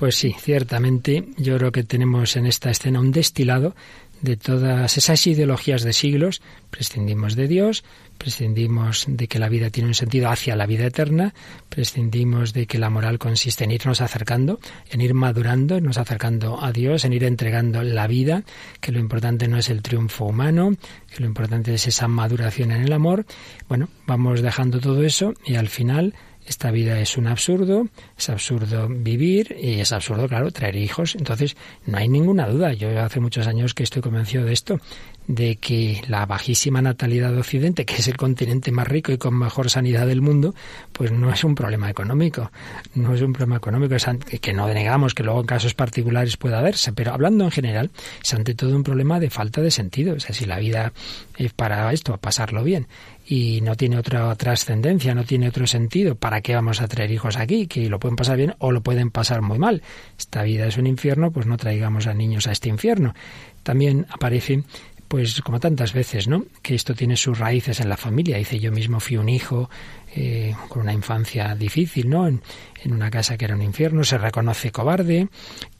pues 0.00 0.14
sí, 0.14 0.34
ciertamente 0.40 1.26
yo 1.36 1.58
creo 1.58 1.72
que 1.72 1.84
tenemos 1.84 2.34
en 2.36 2.46
esta 2.46 2.70
escena 2.70 3.00
un 3.00 3.12
destilado 3.12 3.74
de 4.22 4.38
todas 4.38 4.96
esas 4.96 5.26
ideologías 5.26 5.82
de 5.82 5.92
siglos. 5.92 6.40
Prescindimos 6.70 7.36
de 7.36 7.46
Dios, 7.46 7.84
prescindimos 8.16 9.04
de 9.06 9.28
que 9.28 9.38
la 9.38 9.50
vida 9.50 9.68
tiene 9.68 9.88
un 9.88 9.94
sentido 9.94 10.30
hacia 10.30 10.56
la 10.56 10.64
vida 10.64 10.86
eterna, 10.86 11.34
prescindimos 11.68 12.54
de 12.54 12.66
que 12.66 12.78
la 12.78 12.88
moral 12.88 13.18
consiste 13.18 13.64
en 13.64 13.72
irnos 13.72 14.00
acercando, 14.00 14.58
en 14.90 15.02
ir 15.02 15.12
madurando, 15.12 15.76
irnos 15.76 15.98
acercando 15.98 16.64
a 16.64 16.72
Dios, 16.72 17.04
en 17.04 17.12
ir 17.12 17.24
entregando 17.24 17.82
la 17.82 18.06
vida, 18.06 18.44
que 18.80 18.92
lo 18.92 19.00
importante 19.00 19.48
no 19.48 19.58
es 19.58 19.68
el 19.68 19.82
triunfo 19.82 20.24
humano, 20.24 20.74
que 21.14 21.20
lo 21.20 21.26
importante 21.26 21.74
es 21.74 21.86
esa 21.86 22.08
maduración 22.08 22.72
en 22.72 22.84
el 22.84 22.92
amor. 22.94 23.26
Bueno, 23.68 23.90
vamos 24.06 24.40
dejando 24.40 24.80
todo 24.80 25.04
eso 25.04 25.34
y 25.44 25.56
al 25.56 25.68
final 25.68 26.14
esta 26.46 26.70
vida 26.70 27.00
es 27.00 27.16
un 27.16 27.26
absurdo, 27.26 27.86
es 28.18 28.28
absurdo 28.28 28.88
vivir 28.88 29.56
y 29.60 29.80
es 29.80 29.92
absurdo, 29.92 30.28
claro, 30.28 30.50
traer 30.50 30.76
hijos. 30.76 31.14
Entonces, 31.14 31.56
no 31.86 31.98
hay 31.98 32.08
ninguna 32.08 32.48
duda. 32.48 32.72
Yo 32.72 33.00
hace 33.00 33.20
muchos 33.20 33.46
años 33.46 33.74
que 33.74 33.82
estoy 33.82 34.02
convencido 34.02 34.44
de 34.44 34.52
esto, 34.52 34.80
de 35.26 35.56
que 35.56 36.02
la 36.08 36.26
bajísima 36.26 36.82
natalidad 36.82 37.32
de 37.32 37.38
Occidente, 37.38 37.84
que 37.84 37.96
es 37.96 38.08
el 38.08 38.16
continente 38.16 38.72
más 38.72 38.88
rico 38.88 39.12
y 39.12 39.18
con 39.18 39.38
mejor 39.38 39.70
sanidad 39.70 40.06
del 40.06 40.22
mundo, 40.22 40.54
pues 40.92 41.12
no 41.12 41.32
es 41.32 41.44
un 41.44 41.54
problema 41.54 41.88
económico. 41.88 42.50
No 42.94 43.14
es 43.14 43.22
un 43.22 43.32
problema 43.32 43.56
económico, 43.56 43.94
es 43.94 44.06
que 44.40 44.52
no 44.52 44.66
denegamos 44.66 45.14
que 45.14 45.22
luego 45.22 45.40
en 45.40 45.46
casos 45.46 45.74
particulares 45.74 46.36
pueda 46.36 46.60
verse, 46.62 46.92
pero 46.92 47.12
hablando 47.12 47.44
en 47.44 47.50
general, 47.50 47.90
es 48.22 48.34
ante 48.34 48.54
todo 48.54 48.74
un 48.74 48.82
problema 48.82 49.20
de 49.20 49.30
falta 49.30 49.60
de 49.60 49.70
sentido. 49.70 50.14
O 50.14 50.20
sea, 50.20 50.34
si 50.34 50.46
la 50.46 50.58
vida 50.58 50.92
es 51.36 51.52
para 51.52 51.92
esto, 51.92 52.16
pasarlo 52.16 52.64
bien, 52.64 52.88
y 53.26 53.60
no 53.60 53.76
tiene 53.76 53.96
otra 53.96 54.34
trascendencia, 54.34 55.14
no 55.14 55.22
tiene 55.22 55.48
otro 55.48 55.66
sentido, 55.66 56.16
¿para 56.16 56.40
qué 56.40 56.54
vamos 56.56 56.80
a 56.80 56.88
traer 56.88 57.12
hijos 57.12 57.36
aquí? 57.36 57.68
Que 57.68 57.88
lo 57.88 58.00
pueden 58.00 58.16
pasar 58.16 58.36
bien 58.36 58.54
o 58.58 58.72
lo 58.72 58.80
pueden 58.80 59.10
pasar 59.12 59.40
muy 59.40 59.58
mal. 59.58 59.82
Esta 60.18 60.42
vida 60.42 60.66
es 60.66 60.76
un 60.78 60.88
infierno, 60.88 61.30
pues 61.30 61.46
no 61.46 61.56
traigamos 61.56 62.08
a 62.08 62.14
niños 62.14 62.48
a 62.48 62.52
este 62.52 62.68
infierno. 62.68 63.14
También 63.62 64.06
aparece 64.10 64.64
pues 65.10 65.40
como 65.40 65.58
tantas 65.58 65.92
veces, 65.92 66.28
¿no? 66.28 66.44
Que 66.62 66.76
esto 66.76 66.94
tiene 66.94 67.16
sus 67.16 67.36
raíces 67.36 67.80
en 67.80 67.88
la 67.88 67.96
familia. 67.96 68.38
Dice, 68.38 68.60
yo 68.60 68.70
mismo 68.70 69.00
fui 69.00 69.16
un 69.16 69.28
hijo 69.28 69.68
eh, 70.14 70.54
con 70.68 70.82
una 70.82 70.92
infancia 70.92 71.52
difícil, 71.56 72.08
¿no? 72.08 72.28
En, 72.28 72.40
una 72.84 73.10
casa 73.10 73.36
que 73.36 73.44
era 73.44 73.56
un 73.56 73.62
infierno, 73.62 74.04
se 74.04 74.18
reconoce 74.18 74.70
cobarde 74.70 75.28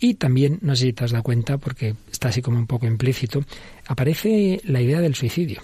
y 0.01 0.15
también, 0.15 0.59
no 0.63 0.75
sé 0.75 0.87
si 0.87 0.93
te 0.95 1.05
has 1.05 1.13
dado 1.13 1.23
cuenta, 1.23 1.59
porque 1.59 1.95
está 2.11 2.31
así 2.31 2.43
como 2.43 2.59
un 2.59 2.67
poco 2.67 2.87
implícito, 2.87 3.45
aparece 3.87 4.61
la 4.65 4.81
idea 4.81 5.01
del 5.01 5.15
suicidio 5.15 5.63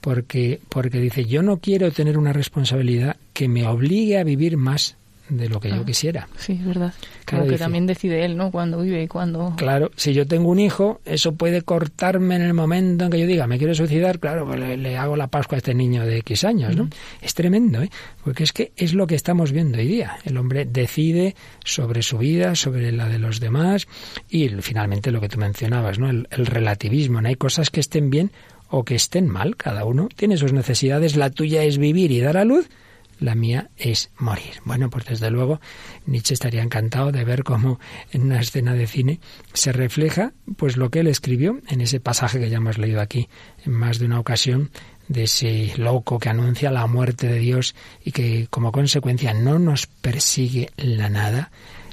porque, 0.00 0.60
porque 0.70 0.98
dice, 0.98 1.26
yo 1.26 1.42
no 1.42 1.58
quiero 1.58 1.90
tener 1.92 2.16
una 2.16 2.32
responsabilidad 2.32 3.16
que 3.34 3.46
me 3.46 3.66
obligue 3.66 4.18
a 4.18 4.24
vivir 4.24 4.56
más 4.56 4.96
de 5.28 5.48
lo 5.48 5.60
que 5.60 5.70
yo 5.70 5.84
quisiera. 5.84 6.28
Sí, 6.38 6.52
es 6.52 6.64
verdad. 6.64 6.94
Claro, 7.24 7.46
que 7.46 7.58
también 7.58 7.86
decide 7.86 8.24
él, 8.24 8.36
¿no? 8.36 8.50
Cuando 8.50 8.80
vive 8.80 9.02
y 9.02 9.08
cuando... 9.08 9.54
Claro, 9.56 9.90
si 9.96 10.12
yo 10.12 10.26
tengo 10.26 10.50
un 10.50 10.60
hijo, 10.60 11.00
eso 11.04 11.34
puede 11.34 11.62
cortarme 11.62 12.36
en 12.36 12.42
el 12.42 12.54
momento 12.54 13.04
en 13.04 13.10
que 13.10 13.18
yo 13.18 13.26
diga, 13.26 13.46
me 13.46 13.58
quiero 13.58 13.74
suicidar, 13.74 14.18
claro, 14.18 14.46
pues 14.46 14.58
le, 14.58 14.96
hago 14.96 15.16
la 15.16 15.26
Pascua 15.26 15.56
a 15.56 15.58
este 15.58 15.74
niño 15.74 16.04
de 16.04 16.18
X 16.18 16.44
años, 16.44 16.76
¿no? 16.76 16.88
Es 17.20 17.34
tremendo, 17.34 17.82
¿eh? 17.82 17.90
Porque 18.22 18.44
es 18.44 18.52
que 18.52 18.72
es 18.76 18.94
lo 18.94 19.06
que 19.06 19.14
estamos 19.14 19.52
viendo 19.52 19.78
hoy 19.78 19.86
día. 19.86 20.18
El 20.24 20.36
hombre 20.36 20.64
decide 20.64 21.34
sobre 21.64 22.02
su 22.02 22.18
vida, 22.18 22.54
sobre 22.54 22.92
la 22.92 23.08
de 23.08 23.18
los 23.18 23.40
demás 23.40 23.88
y 24.30 24.48
finalmente 24.48 25.10
lo 25.10 25.20
que 25.20 25.28
tú 25.28 25.38
mencionabas, 25.38 25.98
¿no? 25.98 26.08
El, 26.08 26.28
el 26.30 26.46
relativismo. 26.46 27.20
No 27.20 27.28
hay 27.28 27.36
cosas 27.36 27.70
que 27.70 27.80
estén 27.80 28.10
bien 28.10 28.30
o 28.68 28.84
que 28.84 28.94
estén 28.94 29.28
mal, 29.28 29.56
cada 29.56 29.84
uno 29.84 30.08
tiene 30.14 30.36
sus 30.36 30.52
necesidades, 30.52 31.16
la 31.16 31.30
tuya 31.30 31.62
es 31.62 31.78
vivir 31.78 32.10
y 32.10 32.20
dar 32.20 32.36
a 32.36 32.44
luz, 32.44 32.68
la 33.18 33.34
mía 33.34 33.70
es 33.76 34.10
morir. 34.18 34.60
Bueno, 34.64 34.90
pues 34.90 35.06
desde 35.06 35.30
luego 35.30 35.60
Nietzsche 36.06 36.34
estaría 36.34 36.62
encantado 36.62 37.12
de 37.12 37.24
ver 37.24 37.44
cómo 37.44 37.80
en 38.12 38.22
una 38.22 38.40
escena 38.40 38.74
de 38.74 38.86
cine 38.86 39.20
se 39.52 39.72
refleja 39.72 40.32
pues 40.56 40.76
lo 40.76 40.90
que 40.90 41.00
él 41.00 41.06
escribió 41.06 41.60
en 41.68 41.80
ese 41.80 42.00
pasaje 42.00 42.38
que 42.38 42.50
ya 42.50 42.58
hemos 42.58 42.78
leído 42.78 43.00
aquí 43.00 43.28
en 43.64 43.72
más 43.72 43.98
de 43.98 44.06
una 44.06 44.20
ocasión 44.20 44.70
de 45.08 45.24
ese 45.24 45.72
loco 45.76 46.18
que 46.18 46.28
anuncia 46.28 46.70
la 46.70 46.86
muerte 46.86 47.28
de 47.28 47.38
Dios 47.38 47.74
y 48.04 48.12
que 48.12 48.48
como 48.50 48.72
consecuencia 48.72 49.34
no 49.34 49.58
nos 49.58 49.86
persigue 49.86 50.70
la 50.76 51.08
nada, 51.08 51.50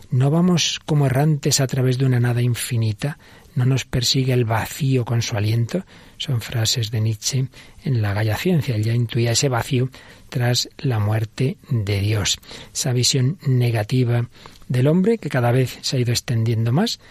no 0.09 0.29
vamos 0.29 0.79
como 0.85 1.05
errantes 1.05 1.59
a 1.59 1.67
través 1.67 1.97
de 1.97 2.05
una 2.05 2.19
nada 2.19 2.41
infinita, 2.41 3.17
no 3.55 3.65
nos 3.65 3.85
persigue 3.85 4.33
el 4.33 4.45
vacío 4.45 5.05
con 5.05 5.21
su 5.21 5.35
aliento. 5.35 5.85
Son 6.23 6.39
frases 6.39 6.89
de 6.89 7.01
Nietzsche 7.01 7.47
en 7.83 8.01
la 8.01 8.13
Galla 8.13 8.37
Ciencia. 8.37 8.77
Él 8.77 8.83
ya 8.85 8.93
intuía 8.93 9.33
ese 9.33 9.49
vacío 9.49 9.89
tras 10.29 10.69
la 10.77 10.97
muerte 10.97 11.57
de 11.69 11.99
Dios. 11.99 12.37
Esa 12.73 12.93
visión 12.93 13.37
negativa 13.45 14.29
del 14.69 14.87
hombre 14.87 15.17
que 15.17 15.29
cada 15.29 15.51
vez 15.51 15.79
se 15.81 15.97
ha 15.97 15.99
ido 15.99 16.13
extendiendo 16.13 16.71
más. 16.71 17.01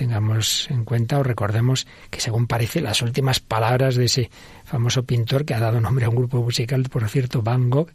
Tengamos 0.00 0.70
en 0.70 0.86
cuenta 0.86 1.18
o 1.18 1.22
recordemos 1.22 1.86
que 2.08 2.22
según 2.22 2.46
parece 2.46 2.80
las 2.80 3.02
últimas 3.02 3.38
palabras 3.38 3.96
de 3.96 4.06
ese 4.06 4.30
famoso 4.64 5.02
pintor 5.04 5.44
que 5.44 5.52
ha 5.52 5.60
dado 5.60 5.78
nombre 5.78 6.06
a 6.06 6.08
un 6.08 6.16
grupo 6.16 6.42
musical, 6.42 6.84
por 6.84 7.06
cierto, 7.06 7.42
Van 7.42 7.68
Gogh, 7.68 7.90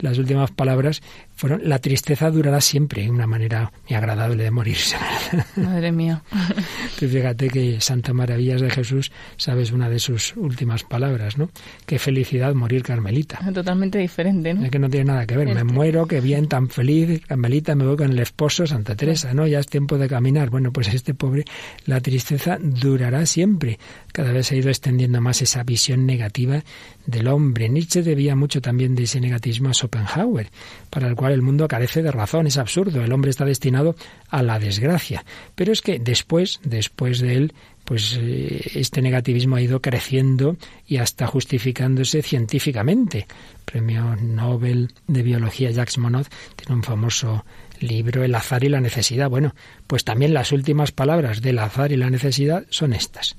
las 0.00 0.18
últimas 0.18 0.50
palabras 0.50 1.00
fueron 1.36 1.68
la 1.68 1.78
tristeza 1.78 2.30
durará 2.30 2.60
siempre, 2.60 3.08
una 3.10 3.26
manera 3.26 3.72
muy 3.88 3.96
agradable 3.96 4.42
de 4.42 4.50
morirse. 4.50 4.96
Madre 5.56 5.92
mía. 5.92 6.22
Tú 6.98 7.08
fíjate 7.08 7.48
que 7.48 7.80
Santa 7.80 8.12
Maravillas 8.12 8.60
de 8.60 8.70
Jesús, 8.70 9.12
sabes 9.36 9.72
una 9.72 9.88
de 9.88 9.98
sus 9.98 10.36
últimas 10.36 10.82
palabras, 10.84 11.38
¿no? 11.38 11.50
Qué 11.86 11.98
felicidad 11.98 12.54
morir 12.54 12.82
Carmelita. 12.82 13.40
Totalmente 13.52 13.98
diferente, 13.98 14.54
¿no? 14.54 14.64
Es 14.64 14.70
que 14.70 14.78
no 14.78 14.88
tiene 14.88 15.12
nada 15.12 15.26
que 15.26 15.36
ver. 15.36 15.54
Me 15.54 15.64
muero, 15.64 16.06
qué 16.06 16.20
bien, 16.20 16.48
tan 16.48 16.68
feliz, 16.68 17.24
Carmelita, 17.26 17.74
me 17.74 17.84
voy 17.84 17.96
con 17.96 18.10
el 18.10 18.18
esposo, 18.18 18.66
Santa 18.66 18.94
Teresa, 18.96 19.34
¿no? 19.34 19.46
Ya 19.46 19.60
es 19.60 19.66
tiempo 19.66 19.98
de 19.98 20.08
caminar. 20.08 20.50
Bueno, 20.50 20.72
pues 20.72 20.92
este 20.92 21.14
pobre, 21.14 21.43
la 21.86 22.00
tristeza 22.00 22.58
durará 22.60 23.26
siempre. 23.26 23.78
Cada 24.12 24.32
vez 24.32 24.52
ha 24.52 24.56
ido 24.56 24.68
extendiendo 24.68 25.20
más 25.20 25.42
esa 25.42 25.62
visión 25.64 26.06
negativa 26.06 26.62
del 27.06 27.28
hombre. 27.28 27.68
Nietzsche 27.68 28.02
debía 28.02 28.36
mucho 28.36 28.60
también 28.60 28.94
de 28.94 29.04
ese 29.04 29.20
negatismo 29.20 29.70
a 29.70 29.74
Schopenhauer, 29.74 30.50
para 30.90 31.08
el 31.08 31.16
cual 31.16 31.32
el 31.32 31.42
mundo 31.42 31.68
carece 31.68 32.02
de 32.02 32.12
razón, 32.12 32.46
es 32.46 32.56
absurdo, 32.56 33.02
el 33.02 33.12
hombre 33.12 33.30
está 33.30 33.44
destinado 33.44 33.96
a 34.28 34.42
la 34.42 34.58
desgracia. 34.58 35.24
Pero 35.54 35.72
es 35.72 35.82
que 35.82 35.98
después, 35.98 36.60
después 36.64 37.20
de 37.20 37.34
él, 37.34 37.54
pues 37.84 38.18
eh, 38.20 38.70
este 38.74 39.02
negativismo 39.02 39.56
ha 39.56 39.62
ido 39.62 39.80
creciendo 39.80 40.56
y 40.86 40.96
hasta 40.96 41.26
justificándose 41.26 42.22
científicamente. 42.22 43.26
premio 43.64 44.16
Nobel 44.16 44.92
de 45.06 45.22
Biología 45.22 45.70
Jacques 45.70 45.98
Monod 45.98 46.26
tiene 46.56 46.76
un 46.76 46.82
famoso 46.82 47.44
libro 47.80 48.24
El 48.24 48.34
azar 48.34 48.64
y 48.64 48.68
la 48.68 48.80
necesidad. 48.80 49.30
Bueno, 49.30 49.54
pues 49.86 50.04
también 50.04 50.34
las 50.34 50.52
últimas 50.52 50.92
palabras 50.92 51.42
del 51.42 51.58
azar 51.58 51.92
y 51.92 51.96
la 51.96 52.10
necesidad 52.10 52.64
son 52.70 52.92
estas. 52.92 53.36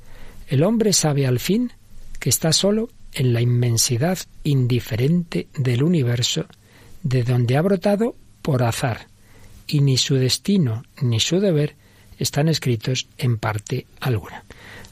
El 0.48 0.64
hombre 0.64 0.94
sabe 0.94 1.26
al 1.26 1.40
fin 1.40 1.72
que 2.20 2.30
está 2.30 2.54
solo 2.54 2.90
en 3.14 3.34
la 3.34 3.42
inmensidad 3.42 4.18
indiferente 4.44 5.48
del 5.58 5.84
universo 5.84 6.46
de 7.04 7.24
donde 7.24 7.58
ha 7.58 7.62
brotado 7.62 8.16
por 8.42 8.64
azar, 8.64 9.08
y 9.68 9.82
ni 9.82 9.98
su 9.98 10.16
destino 10.16 10.84
ni 11.02 11.20
su 11.20 11.40
deber 11.40 11.76
están 12.20 12.48
escritos 12.48 13.08
en 13.18 13.38
parte 13.38 13.88
alguna. 14.00 14.44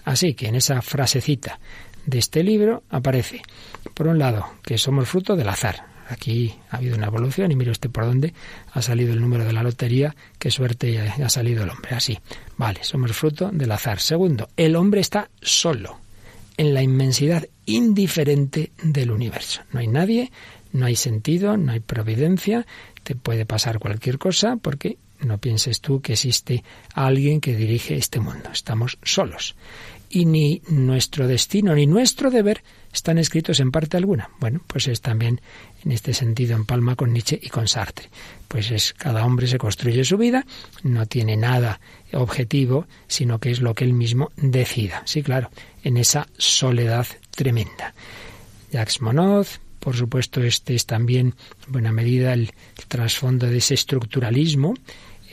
Así 0.06 0.34
que 0.34 0.48
en 0.48 0.56
esa 0.56 0.82
frasecita 0.82 1.60
de 2.06 2.20
este 2.20 2.44
libro 2.44 2.84
aparece, 2.90 3.42
por 3.94 4.08
un 4.08 4.20
lado, 4.20 4.46
que 4.64 4.78
somos 4.78 5.08
fruto 5.08 5.36
del 5.36 5.50
azar. 5.50 5.93
Aquí 6.10 6.54
ha 6.70 6.78
habido 6.78 6.96
una 6.96 7.08
evolución 7.08 7.52
y 7.52 7.56
mire 7.56 7.72
usted 7.72 7.90
por 7.90 8.06
dónde 8.06 8.34
ha 8.72 8.82
salido 8.82 9.14
el 9.14 9.22
número 9.22 9.46
de 9.46 9.54
la 9.54 9.64
lotería, 9.64 10.16
qué 10.38 10.52
suerte 10.52 11.00
ha 11.00 11.30
salido 11.30 11.64
el 11.64 11.70
hombre. 11.70 11.96
Así, 11.96 12.20
vale, 12.58 12.84
somos 12.84 13.12
fruto 13.14 13.50
del 13.52 13.72
azar. 13.72 14.00
Segundo, 14.00 14.50
el 14.58 14.76
hombre 14.76 15.02
está 15.02 15.30
solo 15.42 16.00
en 16.58 16.74
la 16.74 16.82
inmensidad 16.82 17.48
indiferente 17.66 18.72
del 18.84 19.12
universo. 19.12 19.62
No 19.72 19.80
hay 19.80 19.88
nadie, 19.88 20.32
no 20.72 20.86
hay 20.86 20.96
sentido, 20.96 21.58
no 21.58 21.72
hay 21.72 21.80
providencia, 21.80 22.66
te 23.04 23.16
puede 23.16 23.46
pasar 23.46 23.80
cualquier 23.80 24.18
cosa 24.18 24.58
porque 24.58 24.98
no 25.24 25.38
pienses 25.38 25.82
tú 25.82 26.02
que 26.02 26.14
existe 26.14 26.64
alguien 26.94 27.42
que 27.42 27.56
dirige 27.56 27.96
este 27.96 28.20
mundo. 28.20 28.50
Estamos 28.52 28.98
solos. 29.04 29.56
Y 30.10 30.26
ni 30.26 30.62
nuestro 30.68 31.28
destino 31.28 31.74
ni 31.74 31.88
nuestro 31.88 32.30
deber 32.30 32.64
están 32.94 33.18
escritos 33.18 33.60
en 33.60 33.72
parte 33.72 33.98
alguna. 33.98 34.30
Bueno, 34.40 34.62
pues 34.68 34.88
es 34.88 35.02
también 35.02 35.42
en 35.84 35.92
este 35.92 36.14
sentido 36.14 36.56
en 36.56 36.66
palma 36.66 36.96
con 36.96 37.12
Nietzsche 37.12 37.40
y 37.42 37.50
con 37.50 37.68
Sartre. 37.68 38.10
Pues 38.48 38.70
es 38.70 38.94
cada 38.94 39.26
hombre 39.26 39.48
se 39.48 39.58
construye 39.58 40.06
su 40.06 40.18
vida, 40.18 40.46
no 40.84 41.08
tiene 41.08 41.36
nada 41.36 41.80
objetivo, 42.14 42.86
sino 43.08 43.40
que 43.40 43.50
es 43.50 43.62
lo 43.62 43.74
que 43.74 43.86
él 43.86 43.94
mismo 43.94 44.32
decida. 44.38 45.02
Sí, 45.06 45.24
claro, 45.24 45.50
en 45.84 45.98
esa 45.98 46.28
soledad 46.38 47.08
tremenda. 47.32 47.96
Jacques 48.72 49.02
Monod, 49.02 49.48
por 49.80 49.98
supuesto, 49.98 50.42
este 50.42 50.76
es 50.76 50.86
también 50.86 51.36
en 51.66 51.72
buena 51.72 51.92
medida 51.92 52.34
el 52.34 52.54
trasfondo 52.88 53.48
de 53.48 53.58
ese 53.58 53.74
estructuralismo 53.74 54.76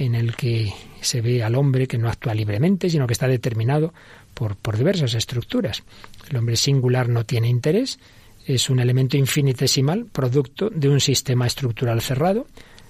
en 0.00 0.14
el 0.14 0.34
que 0.34 0.72
se 1.02 1.20
ve 1.20 1.42
al 1.42 1.54
hombre 1.54 1.86
que 1.86 1.98
no 1.98 2.08
actúa 2.08 2.34
libremente, 2.34 2.88
sino 2.88 3.06
que 3.06 3.12
está 3.12 3.28
determinado 3.28 3.92
por, 4.32 4.56
por 4.56 4.78
diversas 4.78 5.14
estructuras. 5.14 5.82
El 6.30 6.38
hombre 6.38 6.56
singular 6.56 7.08
no 7.10 7.26
tiene 7.26 7.48
interés, 7.48 7.98
es 8.46 8.70
un 8.70 8.80
elemento 8.80 9.18
infinitesimal, 9.18 10.06
producto 10.06 10.70
de 10.70 10.88
un 10.88 11.00
sistema 11.00 11.46
estructural 11.46 12.00
cerrado. 12.00 12.46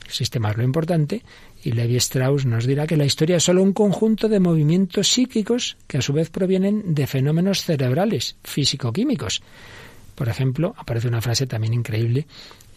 El 0.06 0.12
sistema 0.12 0.50
es 0.50 0.56
lo 0.56 0.62
importante, 0.62 1.22
y 1.64 1.72
Levi 1.72 1.96
Strauss 1.96 2.46
nos 2.46 2.64
dirá 2.64 2.86
que 2.86 2.96
la 2.96 3.04
historia 3.04 3.36
es 3.36 3.42
solo 3.44 3.62
un 3.62 3.72
conjunto 3.72 4.28
de 4.28 4.38
movimientos 4.38 5.08
psíquicos 5.08 5.76
que 5.88 5.98
a 5.98 6.02
su 6.02 6.12
vez 6.12 6.30
provienen 6.30 6.94
de 6.94 7.08
fenómenos 7.08 7.64
cerebrales, 7.64 8.36
físico-químicos. 8.44 9.42
Por 10.14 10.28
ejemplo, 10.28 10.74
aparece 10.76 11.08
una 11.08 11.20
frase 11.20 11.46
también 11.46 11.74
increíble 11.74 12.26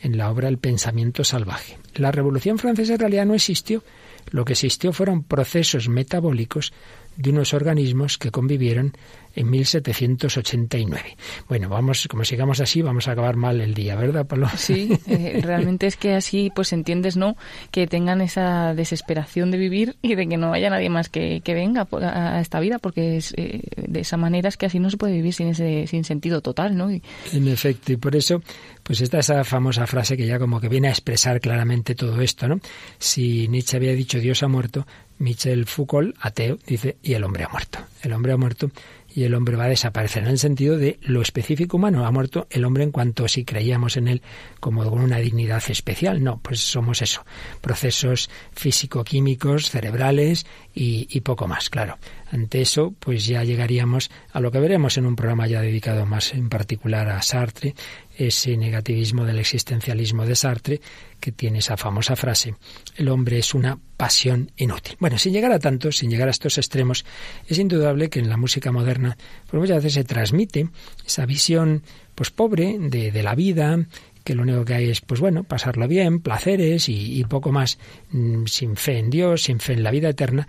en 0.02 0.18
la 0.18 0.32
obra 0.32 0.50
El 0.50 0.58
pensamiento 0.58 1.24
salvaje. 1.24 1.78
La 1.96 2.12
Revolución 2.12 2.58
Francesa 2.58 2.94
en 2.94 3.00
realidad 3.00 3.26
no 3.26 3.36
existió, 3.36 3.84
lo 4.32 4.46
que 4.46 4.54
existió 4.54 4.94
fueron 4.94 5.24
procesos 5.24 5.90
metabólicos 5.90 6.74
de 7.16 7.30
unos 7.30 7.54
organismos 7.54 8.18
que 8.18 8.32
convivieron 8.32 8.94
en 9.36 9.50
1789. 9.50 11.18
Bueno, 11.48 11.70
vamos, 11.70 12.08
como 12.08 12.24
sigamos 12.24 12.60
así, 12.60 12.82
vamos 12.82 13.08
a 13.08 13.14
acabar 13.14 13.36
mal 13.36 13.62
el 13.62 13.74
día, 13.74 13.96
¿verdad, 13.96 14.26
Pablo? 14.26 14.48
Sí, 14.56 14.98
eh, 15.08 15.40
realmente 15.44 15.88
es 15.88 15.98
que 15.98 16.14
así 16.14 16.52
pues 16.54 16.72
entiendes, 16.74 17.18
¿no? 17.18 17.36
Que 17.72 17.88
tengan 17.88 18.22
esa 18.22 18.74
desesperación 18.76 19.52
de 19.52 19.58
vivir 19.58 19.96
y 20.02 20.16
de 20.16 20.28
que 20.28 20.38
no 20.38 20.54
haya 20.54 20.70
nadie 20.70 20.90
más 20.90 21.10
que, 21.10 21.42
que 21.42 21.54
venga 21.54 21.88
a 21.92 22.42
esta 22.42 22.60
vida, 22.60 22.80
porque 22.80 23.18
es, 23.18 23.34
eh, 23.38 23.62
de 23.76 24.00
esa 24.00 24.18
manera 24.18 24.50
es 24.50 24.58
que 24.58 24.68
así 24.68 24.80
no 24.80 24.90
se 24.90 24.98
puede 24.98 25.14
vivir 25.14 25.34
sin 25.34 25.48
ese 25.48 25.88
sin 25.88 26.04
sentido 26.04 26.42
total, 26.42 26.78
¿no? 26.78 26.90
En 26.90 27.48
efecto, 27.48 27.92
y 27.92 27.98
por 27.98 28.16
eso, 28.16 28.42
pues 28.84 29.02
está 29.02 29.20
esa 29.20 29.44
famosa 29.44 29.88
frase 29.88 30.16
que 30.16 30.28
ya 30.28 30.38
como 30.38 30.62
que 30.62 30.70
viene 30.70 30.90
a 30.90 30.92
expresar 30.92 31.40
claramente 31.40 31.96
todo 31.96 32.22
esto, 32.22 32.48
¿no? 32.48 32.60
Si 33.00 33.48
Nietzsche 33.48 33.78
había 33.78 33.94
dicho 33.94 34.20
Dios 34.20 34.44
ha 34.44 34.48
muerto, 34.48 34.86
Michel 35.24 35.66
Foucault, 35.66 36.16
ateo, 36.20 36.60
dice 36.68 36.98
y 37.02 37.14
el 37.14 37.24
hombre 37.24 37.46
ha 37.46 37.50
muerto. 37.50 37.80
El 38.02 38.12
hombre 38.14 38.34
ha 38.34 38.38
muerto 38.38 38.70
y 39.16 39.24
el 39.24 39.36
hombre 39.36 39.56
va 39.56 39.66
a 39.66 39.70
desaparecer 39.70 40.24
en 40.24 40.30
el 40.30 40.40
sentido 40.40 40.78
de 40.78 40.98
lo 41.02 41.22
específico 41.22 41.78
humano. 41.78 42.06
Ha 42.06 42.12
muerto 42.12 42.48
el 42.50 42.66
hombre 42.66 42.84
en 42.84 42.92
cuanto 42.92 43.28
si 43.28 43.46
creíamos 43.46 43.96
en 43.96 44.08
él 44.08 44.22
como 44.60 44.90
con 44.90 45.02
una 45.02 45.18
dignidad 45.18 45.64
especial. 45.70 46.24
No, 46.24 46.40
pues 46.40 46.60
somos 46.60 47.02
eso, 47.02 47.24
procesos 47.62 48.30
físico-químicos, 48.54 49.70
cerebrales 49.70 50.46
y, 50.74 51.08
y, 51.10 51.22
poco 51.22 51.48
más, 51.48 51.70
claro. 51.70 51.98
Ante 52.32 52.62
eso, 52.62 52.94
pues 53.00 53.26
ya 53.26 53.44
llegaríamos 53.44 54.10
a 54.32 54.40
lo 54.40 54.52
que 54.52 54.60
veremos 54.60 54.98
en 54.98 55.06
un 55.06 55.16
programa 55.16 55.48
ya 55.48 55.62
dedicado 55.62 56.06
más 56.06 56.34
en 56.34 56.50
particular 56.50 57.08
a 57.10 57.22
Sartre, 57.22 57.76
ese 58.18 58.58
negativismo 58.58 59.26
del 59.26 59.40
existencialismo 59.40 60.26
de 60.26 60.36
Sartre, 60.36 60.82
que 61.20 61.32
tiene 61.32 61.60
esa 61.60 61.78
famosa 61.78 62.16
frase, 62.16 62.56
el 62.96 63.10
hombre 63.10 63.40
es 63.40 63.54
una 63.54 63.80
pasión 63.98 64.52
inútil. 64.58 64.98
Bueno, 65.00 65.18
sin 65.18 65.34
llegar 65.34 65.52
a 65.52 65.60
tanto, 65.60 65.92
sin 65.92 66.10
llegar 66.10 66.28
a 66.28 66.32
estos 66.32 66.58
extremos, 66.58 67.06
es 67.48 67.58
indudable 67.58 68.10
que 68.10 68.20
en 68.20 68.30
la 68.30 68.38
música 68.38 68.72
moderna 68.72 69.18
pues 69.50 69.60
muchas 69.60 69.78
veces 69.78 69.94
se 69.94 70.04
transmite 70.04 70.70
esa 71.06 71.26
visión 71.26 71.84
pues 72.16 72.30
pobre 72.30 72.78
de, 72.80 73.12
de 73.12 73.24
la 73.24 73.36
vida, 73.36 73.80
que 74.24 74.36
lo 74.36 74.44
único 74.44 74.66
que 74.66 74.74
hay 74.74 74.90
es, 74.90 75.02
pues 75.02 75.20
bueno, 75.20 75.44
pasarlo 75.44 75.88
bien, 75.88 76.20
placeres 76.20 76.88
y, 76.88 77.24
poco 77.26 77.52
más, 77.52 77.78
mm, 78.12 78.46
sin 78.46 78.76
fe 78.76 78.98
en 78.98 79.10
Dios, 79.10 79.44
sin 79.44 79.60
fe 79.60 79.74
en 79.74 79.84
la 79.84 79.92
vida 79.92 80.10
eterna. 80.10 80.48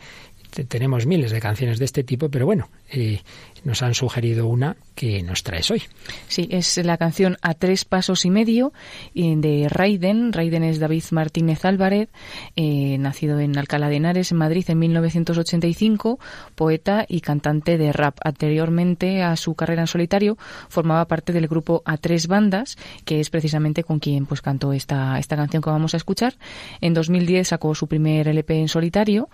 Tenemos 0.68 1.06
miles 1.06 1.32
de 1.32 1.40
canciones 1.40 1.80
de 1.80 1.84
este 1.84 2.04
tipo, 2.04 2.28
pero 2.28 2.46
bueno, 2.46 2.70
eh, 2.88 3.22
nos 3.64 3.82
han 3.82 3.94
sugerido 3.94 4.46
una 4.46 4.76
que 4.94 5.22
nos 5.22 5.42
traes 5.42 5.70
hoy. 5.70 5.82
Sí, 6.28 6.48
es 6.50 6.76
la 6.78 6.96
canción 6.96 7.36
A 7.42 7.54
tres 7.54 7.84
pasos 7.84 8.24
y 8.24 8.30
medio 8.30 8.72
de 9.14 9.68
Raiden. 9.68 10.32
Raiden 10.32 10.64
es 10.64 10.78
David 10.78 11.04
Martínez 11.10 11.64
Álvarez, 11.64 12.08
eh, 12.56 12.96
nacido 12.98 13.40
en 13.40 13.58
Alcalá 13.58 13.88
de 13.88 13.96
Henares, 13.96 14.32
en 14.32 14.38
Madrid, 14.38 14.64
en 14.68 14.78
1985, 14.78 16.18
poeta 16.54 17.04
y 17.08 17.20
cantante 17.20 17.78
de 17.78 17.92
rap. 17.92 18.18
Anteriormente 18.24 19.22
a 19.22 19.36
su 19.36 19.54
carrera 19.54 19.82
en 19.82 19.86
solitario, 19.86 20.38
formaba 20.68 21.06
parte 21.06 21.32
del 21.32 21.48
grupo 21.48 21.82
A 21.84 21.96
tres 21.96 22.26
bandas, 22.26 22.76
que 23.04 23.20
es 23.20 23.30
precisamente 23.30 23.84
con 23.84 23.98
quien 23.98 24.26
pues 24.26 24.42
cantó 24.42 24.72
esta, 24.72 25.18
esta 25.18 25.36
canción 25.36 25.62
que 25.62 25.70
vamos 25.70 25.94
a 25.94 25.96
escuchar. 25.96 26.34
En 26.80 26.94
2010 26.94 27.48
sacó 27.48 27.74
su 27.74 27.88
primer 27.88 28.28
LP 28.28 28.60
en 28.60 28.68
solitario 28.68 29.28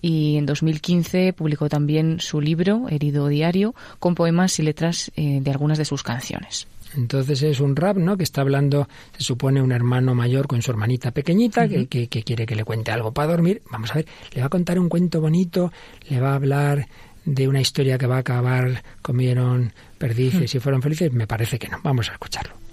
y 0.00 0.36
en 0.36 0.46
2015 0.46 1.32
publicó 1.32 1.68
también 1.68 2.20
su 2.20 2.40
libro, 2.40 2.88
Herido 2.88 3.28
Diario, 3.28 3.74
con 3.98 4.14
poemas 4.14 4.58
y 4.58 4.62
letras 4.62 5.03
eh, 5.16 5.40
de 5.40 5.50
algunas 5.50 5.78
de 5.78 5.84
sus 5.84 6.02
canciones. 6.02 6.66
Entonces 6.96 7.42
es 7.42 7.60
un 7.60 7.74
rap, 7.74 7.96
¿no? 7.96 8.16
Que 8.16 8.22
está 8.22 8.40
hablando, 8.40 8.88
se 9.16 9.24
supone, 9.24 9.60
un 9.60 9.72
hermano 9.72 10.14
mayor 10.14 10.46
con 10.46 10.62
su 10.62 10.70
hermanita 10.70 11.10
pequeñita, 11.10 11.68
que, 11.68 11.86
que, 11.86 12.08
que, 12.08 12.22
quiere 12.22 12.46
que 12.46 12.54
le 12.54 12.64
cuente 12.64 12.92
algo 12.92 13.12
para 13.12 13.32
dormir. 13.32 13.62
Vamos 13.70 13.90
a 13.90 13.94
ver, 13.94 14.06
le 14.32 14.40
va 14.40 14.46
a 14.46 14.50
contar 14.50 14.78
un 14.78 14.88
cuento 14.88 15.20
bonito, 15.20 15.72
le 16.08 16.20
va 16.20 16.32
a 16.32 16.34
hablar 16.36 16.86
de 17.24 17.48
una 17.48 17.60
historia 17.60 17.98
que 17.98 18.06
va 18.06 18.16
a 18.16 18.20
acabar, 18.20 18.82
comieron 19.02 19.72
perdices 19.98 20.54
y 20.54 20.60
fueron 20.60 20.82
felices. 20.82 21.12
Me 21.12 21.26
parece 21.26 21.58
que 21.58 21.68
no. 21.68 21.78
Vamos 21.82 22.10
a 22.10 22.12
escucharlo. 22.12 22.63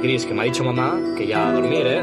Cris, 0.00 0.24
que 0.24 0.32
me 0.32 0.42
ha 0.42 0.44
dicho 0.44 0.64
mamá 0.64 0.98
que 1.16 1.26
ya 1.26 1.48
a 1.48 1.52
dormir, 1.52 1.86
¿eh? 1.86 2.02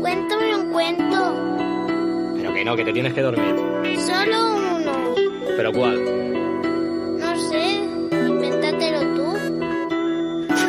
Cuéntame 0.00 0.54
un 0.54 0.70
cuento. 0.70 2.34
Pero 2.36 2.54
que 2.54 2.64
no, 2.64 2.76
que 2.76 2.84
te 2.84 2.92
tienes 2.92 3.12
que 3.14 3.22
dormir. 3.22 3.56
Solo 3.98 4.54
uno. 4.76 5.14
¿Pero 5.56 5.72
cuál? 5.72 7.18
No 7.18 7.36
sé. 7.50 7.80
Invéntatelo 8.12 9.00
tú. 9.16 9.38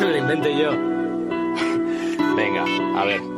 Lo 0.00 0.16
inventé 0.16 0.58
yo. 0.58 0.70
Venga, 2.36 2.64
a 3.00 3.04
ver. 3.04 3.37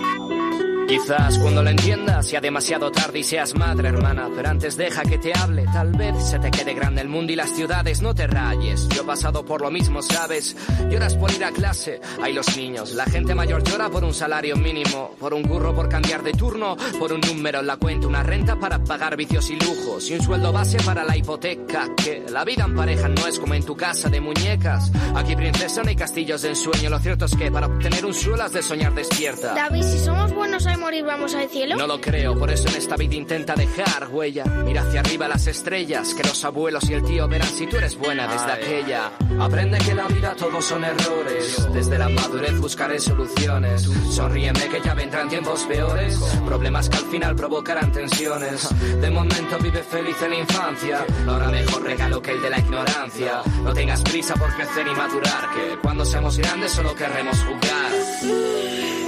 Quizás 0.91 1.39
cuando 1.39 1.63
lo 1.63 1.71
entiendas 1.71 2.27
sea 2.27 2.41
demasiado 2.41 2.91
tarde 2.91 3.21
y 3.21 3.23
seas 3.23 3.55
madre, 3.55 3.91
hermana. 3.91 4.29
Pero 4.35 4.49
antes 4.49 4.77
deja 4.77 5.03
que 5.03 5.19
te 5.19 5.33
hable. 5.33 5.65
Tal 5.73 5.93
vez 5.93 6.17
se 6.31 6.41
te 6.41 6.51
quede 6.51 6.75
grande 6.75 7.01
el 7.01 7.09
mundo 7.09 7.31
y 7.31 7.37
las 7.37 7.55
ciudades. 7.55 8.03
No 8.03 8.13
te 8.13 8.27
rayes. 8.27 8.89
Yo 8.89 9.03
he 9.03 9.05
pasado 9.05 9.45
por 9.45 9.61
lo 9.61 9.71
mismo, 9.71 10.03
¿sabes? 10.03 10.57
Lloras 10.91 11.15
por 11.15 11.31
ir 11.31 11.45
a 11.45 11.53
clase. 11.53 12.01
Hay 12.21 12.33
los 12.33 12.57
niños. 12.57 12.93
La 12.95 13.05
gente 13.05 13.37
mayor 13.37 13.63
llora 13.63 13.89
por 13.89 14.03
un 14.03 14.13
salario 14.13 14.57
mínimo. 14.57 15.15
Por 15.21 15.33
un 15.33 15.45
curro 15.45 15.73
por 15.77 15.89
cambiar 15.89 16.25
de 16.25 16.33
turno. 16.33 16.77
Por 16.99 17.13
un 17.13 17.21
número 17.21 17.61
en 17.61 17.69
la 17.69 17.77
cuenta. 17.77 18.09
Una 18.09 18.25
renta 18.25 18.59
para 18.59 18.83
pagar 18.83 19.17
vicios 19.17 19.49
y 19.49 19.61
lujos. 19.61 20.11
Y 20.11 20.15
un 20.15 20.23
sueldo 20.23 20.53
base 20.53 20.79
para 20.79 21.05
la 21.05 21.17
hipoteca. 21.17 21.87
Que 21.95 22.27
la 22.29 22.45
vida 22.45 22.65
en 22.65 22.75
pareja 22.75 23.07
no 23.07 23.29
es 23.29 23.39
como 23.39 23.55
en 23.55 23.65
tu 23.65 23.77
casa 23.77 24.09
de 24.09 24.21
muñecas. 24.21 24.91
Aquí, 25.15 25.37
princesa, 25.37 25.85
no 25.85 25.89
hay 25.89 25.95
castillos 25.95 26.43
de 26.43 26.49
ensueño. 26.49 26.91
Lo 26.91 26.99
cierto 26.99 27.27
es 27.27 27.37
que 27.37 27.49
para 27.53 27.69
obtener 27.69 28.05
un 28.05 28.13
suelo 28.13 28.43
has 28.43 28.53
de 28.53 28.63
soñar 28.65 28.93
despierta. 28.93 29.55
David, 29.55 29.85
si 29.85 29.99
somos 30.01 30.35
buenos 30.35 30.67
hay 30.67 30.80
morir, 30.81 31.05
vamos 31.05 31.35
al 31.35 31.49
cielo. 31.49 31.77
No 31.77 31.87
lo 31.87 32.01
creo, 32.01 32.37
por 32.37 32.51
eso 32.51 32.69
en 32.69 32.77
esta 32.77 32.97
vida 32.97 33.15
intenta 33.15 33.55
dejar 33.55 34.09
huella. 34.11 34.45
Mira 34.65 34.83
hacia 34.83 35.01
arriba 35.01 35.29
las 35.29 35.47
estrellas, 35.47 36.15
que 36.15 36.23
los 36.23 36.45
abuelos 36.45 36.89
y 36.91 36.95
el 36.95 37.05
tío 37.05 37.29
verán 37.29 37.49
si 37.49 37.67
tú 37.67 37.77
eres 37.77 37.97
buena 37.97 38.27
desde 38.27 38.51
aquella. 38.51 39.13
Aprende 39.39 39.79
que 39.79 39.95
la 39.95 40.09
vida 40.09 40.35
todos 40.35 40.65
son 40.65 40.83
errores. 40.85 41.69
Desde 41.73 41.99
la 41.99 42.09
madurez 42.09 42.59
buscaré 42.59 42.99
soluciones. 42.99 43.83
Sonríeme 44.11 44.69
que 44.69 44.81
ya 44.81 44.95
vendrán 44.95 45.29
tiempos 45.29 45.65
peores. 45.65 46.19
Problemas 46.47 46.89
que 46.89 46.97
al 46.97 47.05
final 47.05 47.37
provocarán 47.37 47.93
tensiones. 47.93 48.69
De 49.01 49.11
momento 49.11 49.59
vive 49.61 49.83
feliz 49.83 50.17
en 50.23 50.31
la 50.31 50.39
infancia. 50.39 51.05
Ahora 51.29 51.49
mejor 51.49 51.83
regalo 51.83 52.23
que 52.23 52.33
el 52.33 52.43
de 52.43 52.51
la 52.51 52.59
ignorancia. 52.59 53.43
No 53.63 53.73
tengas 53.73 54.03
prisa 54.03 54.35
por 54.35 54.53
crecer 54.55 54.87
y 54.87 54.97
madurar. 54.97 55.51
Que 55.55 55.79
cuando 55.83 56.05
seamos 56.05 56.39
grandes 56.39 56.73
solo 56.73 56.95
querremos 56.95 57.39
jugar. 57.45 59.00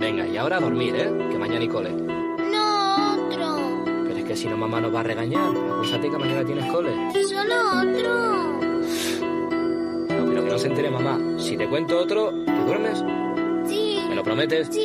Venga, 0.00 0.26
y 0.26 0.36
ahora 0.38 0.56
a 0.56 0.60
dormir, 0.60 0.96
¿eh? 0.96 1.28
Que 1.30 1.38
mañana 1.38 1.62
y 1.62 1.68
cole. 1.68 1.92
No, 1.92 3.26
otro. 3.26 3.84
Pero 4.06 4.16
es 4.16 4.24
que 4.24 4.34
si 4.34 4.48
no 4.48 4.56
mamá 4.56 4.80
nos 4.80 4.94
va 4.94 5.00
a 5.00 5.02
regañar. 5.02 5.54
Acústate 5.54 6.10
que 6.10 6.16
mañana 6.16 6.42
tienes 6.42 6.72
cole. 6.72 6.90
Solo 7.28 7.54
otro. 7.68 8.60
No, 10.08 10.26
pero 10.26 10.44
que 10.44 10.50
no 10.50 10.58
se 10.58 10.68
entere 10.68 10.90
mamá. 10.90 11.18
Si 11.38 11.54
te 11.54 11.68
cuento 11.68 11.98
otro, 11.98 12.32
¿te 12.46 12.64
duermes? 12.64 13.04
Sí. 13.66 14.00
¿Me 14.08 14.14
lo 14.14 14.22
prometes? 14.22 14.68
Sí. 14.70 14.84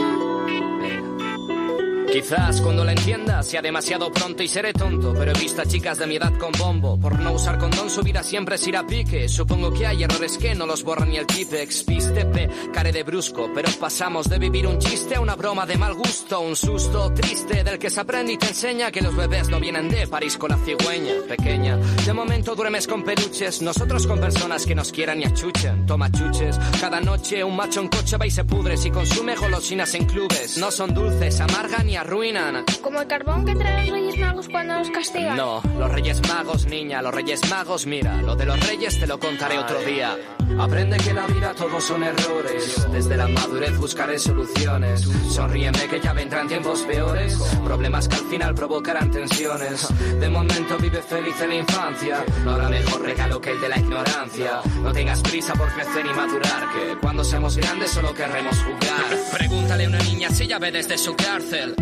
Quizás 2.15 2.61
cuando 2.61 2.85
la 2.85 2.93
entienda 2.93 3.43
sea 3.43 3.61
demasiado 3.61 4.09
pronto 4.09 4.41
y 4.41 4.47
seré 4.47 4.71
tonto, 4.71 5.13
pero 5.13 5.33
he 5.33 5.37
visto 5.37 5.61
a 5.61 5.65
chicas 5.65 5.97
de 5.97 6.07
mi 6.07 6.15
edad 6.15 6.31
con 6.37 6.53
bombo. 6.53 6.97
Por 6.97 7.19
no 7.19 7.33
usar 7.33 7.57
condón 7.57 7.89
su 7.89 8.03
vida 8.03 8.23
siempre 8.23 8.57
se 8.57 8.69
irá 8.69 8.79
a 8.79 8.87
pique. 8.87 9.27
Supongo 9.27 9.73
que 9.73 9.85
hay 9.85 10.01
errores 10.01 10.37
que 10.37 10.55
no 10.55 10.65
los 10.65 10.81
borra 10.85 11.05
ni 11.05 11.17
el 11.17 11.27
Tipex. 11.27 11.83
Pistepe, 11.83 12.49
care 12.73 12.93
de 12.93 13.03
brusco, 13.03 13.51
pero 13.53 13.69
pasamos 13.81 14.29
de 14.29 14.39
vivir 14.39 14.65
un 14.65 14.79
chiste 14.79 15.15
a 15.15 15.19
una 15.19 15.35
broma 15.35 15.65
de 15.65 15.77
mal 15.77 15.93
gusto. 15.93 16.39
Un 16.39 16.55
susto 16.55 17.13
triste 17.13 17.65
del 17.65 17.77
que 17.77 17.89
se 17.89 17.99
aprende 17.99 18.31
y 18.31 18.37
te 18.37 18.47
enseña 18.47 18.91
que 18.91 19.01
los 19.01 19.13
bebés 19.13 19.49
no 19.49 19.59
vienen 19.59 19.89
de 19.89 20.07
París 20.07 20.37
con 20.37 20.51
la 20.51 20.57
cigüeña 20.57 21.15
pequeña. 21.27 21.75
De 21.75 22.13
momento 22.13 22.55
duermes 22.55 22.87
con 22.87 23.03
peluches, 23.03 23.61
nosotros 23.61 24.07
con 24.07 24.21
personas 24.21 24.65
que 24.65 24.73
nos 24.73 24.93
quieran 24.93 25.19
y 25.19 25.25
achuchen. 25.25 25.85
Toma 25.85 26.09
chuches, 26.13 26.57
cada 26.79 27.01
noche 27.01 27.43
un 27.43 27.57
macho 27.57 27.81
en 27.81 27.89
coche 27.89 28.15
va 28.15 28.25
y 28.25 28.31
se 28.31 28.45
pudre 28.45 28.77
si 28.77 28.89
consume 28.89 29.35
golosinas 29.35 29.93
en 29.95 30.05
clubes. 30.05 30.57
No 30.57 30.71
son 30.71 30.93
dulces, 30.93 31.41
amargan 31.41 31.89
y 31.89 32.04
arruinan. 32.05 32.63
Como 32.81 33.01
el 33.01 33.07
carbón 33.07 33.45
que 33.45 33.55
traen 33.55 33.87
los 33.87 33.97
Reyes 33.97 34.19
Magos 34.19 34.49
cuando 34.49 34.75
los 34.75 34.89
castigan. 34.91 35.37
No, 35.37 35.61
los 35.77 35.91
Reyes 35.91 36.21
Magos, 36.27 36.65
niña, 36.67 37.01
los 37.01 37.13
Reyes 37.13 37.41
Magos, 37.49 37.85
mira, 37.87 38.21
lo 38.21 38.35
de 38.35 38.45
los 38.45 38.59
Reyes 38.67 38.99
te 38.99 39.07
lo 39.07 39.19
contaré 39.19 39.57
otro 39.57 39.79
día. 39.81 40.15
Aprende 40.59 40.97
que 40.97 41.13
la 41.13 41.25
vida 41.25 41.53
todos 41.55 41.83
son 41.83 42.03
errores, 42.03 42.87
desde 42.91 43.17
la 43.17 43.27
madurez 43.27 43.77
buscaré 43.77 44.19
soluciones. 44.19 45.01
Sonríeme 45.29 45.87
que 45.89 45.99
ya 45.99 46.13
vendrán 46.13 46.47
tiempos 46.47 46.81
peores, 46.83 47.37
problemas 47.63 48.07
que 48.07 48.15
al 48.15 48.25
final 48.25 48.53
provocarán 48.53 49.09
tensiones. 49.09 49.87
De 50.19 50.29
momento 50.29 50.77
vive 50.77 51.01
feliz 51.01 51.41
en 51.41 51.49
la 51.49 51.55
infancia, 51.55 52.23
no 52.43 52.51
habrá 52.51 52.69
mejor 52.69 53.01
regalo 53.01 53.41
que 53.41 53.49
el 53.51 53.59
de 53.59 53.69
la 53.69 53.79
ignorancia. 53.79 54.61
No 54.83 54.91
tengas 54.93 55.21
prisa 55.23 55.53
por 55.53 55.73
crecer 55.73 56.05
y 56.05 56.13
madurar, 56.13 56.69
que 56.71 56.97
cuando 57.01 57.23
seamos 57.23 57.57
grandes 57.57 57.89
solo 57.89 58.13
querremos 58.13 58.57
jugar. 58.59 59.37
Pregúntale 59.37 59.85
a 59.85 59.89
una 59.89 59.99
niña 60.03 60.29
si 60.29 60.43
ella 60.43 60.59
ve 60.59 60.71
desde 60.71 60.97
su 60.97 61.15
cárcel. 61.15 61.75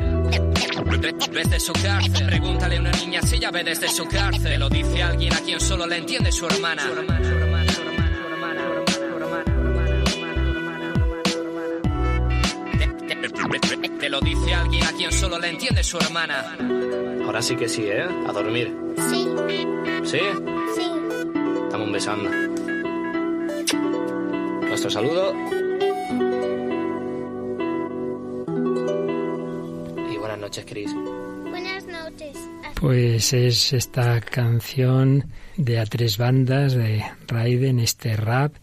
Desde 0.97 1.59
su 1.59 1.73
cárcel. 1.73 2.27
Pregúntale 2.27 2.77
a 2.77 2.79
una 2.79 2.91
niña 2.91 3.21
si 3.21 3.35
ella 3.35 3.51
ve 3.51 3.63
desde 3.63 3.87
su 3.89 4.05
cárcel. 4.05 4.59
Lo 4.59 4.69
dice 4.69 5.01
alguien 5.01 5.33
a 5.33 5.39
quien 5.39 5.59
solo 5.59 5.87
le 5.87 5.97
entiende 5.97 6.31
su 6.31 6.45
hermana. 6.45 6.83
Te, 12.77 13.89
te 13.89 14.09
lo 14.09 14.19
dice 14.21 14.53
alguien 14.53 14.83
a 14.83 14.91
quien 14.91 15.11
solo 15.11 15.39
le 15.39 15.49
entiende 15.49 15.83
su 15.83 15.97
hermana. 15.97 16.55
Ahora 17.25 17.41
sí 17.41 17.55
que 17.55 17.67
sí, 17.67 17.83
¿eh? 17.87 18.03
A 18.27 18.31
dormir. 18.31 18.75
Sí. 19.09 19.27
¿Sí? 20.03 20.19
Sí. 20.75 20.91
Estamos 21.65 21.91
besando. 21.91 22.29
Nuestro 24.67 24.89
saludo. 24.89 25.33
Noches, 30.43 30.65
Chris. 30.67 30.93
Buenas 31.49 31.85
noches. 31.87 32.37
Pues 32.75 33.31
es 33.31 33.71
esta 33.71 34.19
canción 34.19 35.31
de 35.55 35.79
a 35.79 35.85
tres 35.85 36.17
bandas 36.17 36.73
de 36.73 37.01
Raiden, 37.27 37.79
este 37.79 38.17
rap, 38.17 38.53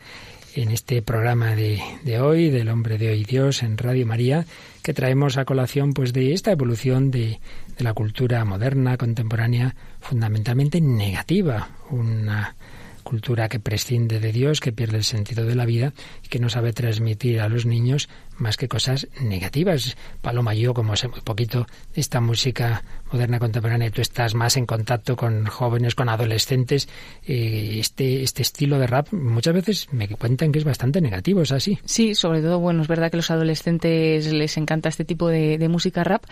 en 0.54 0.72
este 0.72 1.00
programa 1.00 1.56
de, 1.56 1.80
de, 2.04 2.20
hoy, 2.20 2.50
del 2.50 2.68
hombre 2.68 2.98
de 2.98 3.08
hoy 3.08 3.24
Dios, 3.24 3.62
en 3.62 3.78
Radio 3.78 4.06
María, 4.06 4.44
que 4.82 4.92
traemos 4.92 5.38
a 5.38 5.46
colación 5.46 5.94
pues 5.94 6.12
de 6.12 6.34
esta 6.34 6.52
evolución 6.52 7.10
de, 7.10 7.40
de 7.78 7.84
la 7.84 7.94
cultura 7.94 8.44
moderna, 8.44 8.98
contemporánea, 8.98 9.74
fundamentalmente 10.00 10.82
negativa, 10.82 11.70
una 11.88 12.56
cultura 13.04 13.48
que 13.48 13.58
prescinde 13.58 14.20
de 14.20 14.32
Dios, 14.32 14.60
que 14.60 14.72
pierde 14.72 14.98
el 14.98 15.04
sentido 15.04 15.46
de 15.46 15.54
la 15.54 15.64
vida 15.64 15.94
y 16.22 16.28
que 16.28 16.40
no 16.40 16.50
sabe 16.50 16.74
transmitir 16.74 17.40
a 17.40 17.48
los 17.48 17.64
niños 17.64 18.10
más 18.40 18.56
que 18.56 18.68
cosas 18.68 19.08
negativas. 19.20 19.96
Paloma, 20.20 20.54
yo 20.54 20.74
como 20.74 20.96
sé 20.96 21.08
muy 21.08 21.20
poquito 21.20 21.66
de 21.94 22.00
esta 22.00 22.20
música 22.20 22.82
moderna 23.12 23.38
contemporánea, 23.38 23.90
tú 23.90 24.00
estás 24.00 24.34
más 24.34 24.56
en 24.56 24.66
contacto 24.66 25.16
con 25.16 25.46
jóvenes, 25.46 25.94
con 25.94 26.08
adolescentes, 26.08 26.88
eh, 27.26 27.76
este, 27.78 28.22
este 28.22 28.42
estilo 28.42 28.78
de 28.78 28.86
rap 28.86 29.12
muchas 29.12 29.54
veces 29.54 29.88
me 29.92 30.08
cuentan 30.08 30.52
que 30.52 30.58
es 30.58 30.64
bastante 30.64 31.00
negativo, 31.00 31.42
¿es 31.42 31.52
así? 31.52 31.78
Sí, 31.84 32.14
sobre 32.14 32.40
todo, 32.40 32.58
bueno, 32.60 32.82
es 32.82 32.88
verdad 32.88 33.10
que 33.10 33.16
a 33.16 33.18
los 33.18 33.30
adolescentes 33.30 34.32
les 34.32 34.56
encanta 34.56 34.88
este 34.88 35.04
tipo 35.04 35.28
de, 35.28 35.58
de 35.58 35.68
música 35.68 36.04
rap 36.04 36.24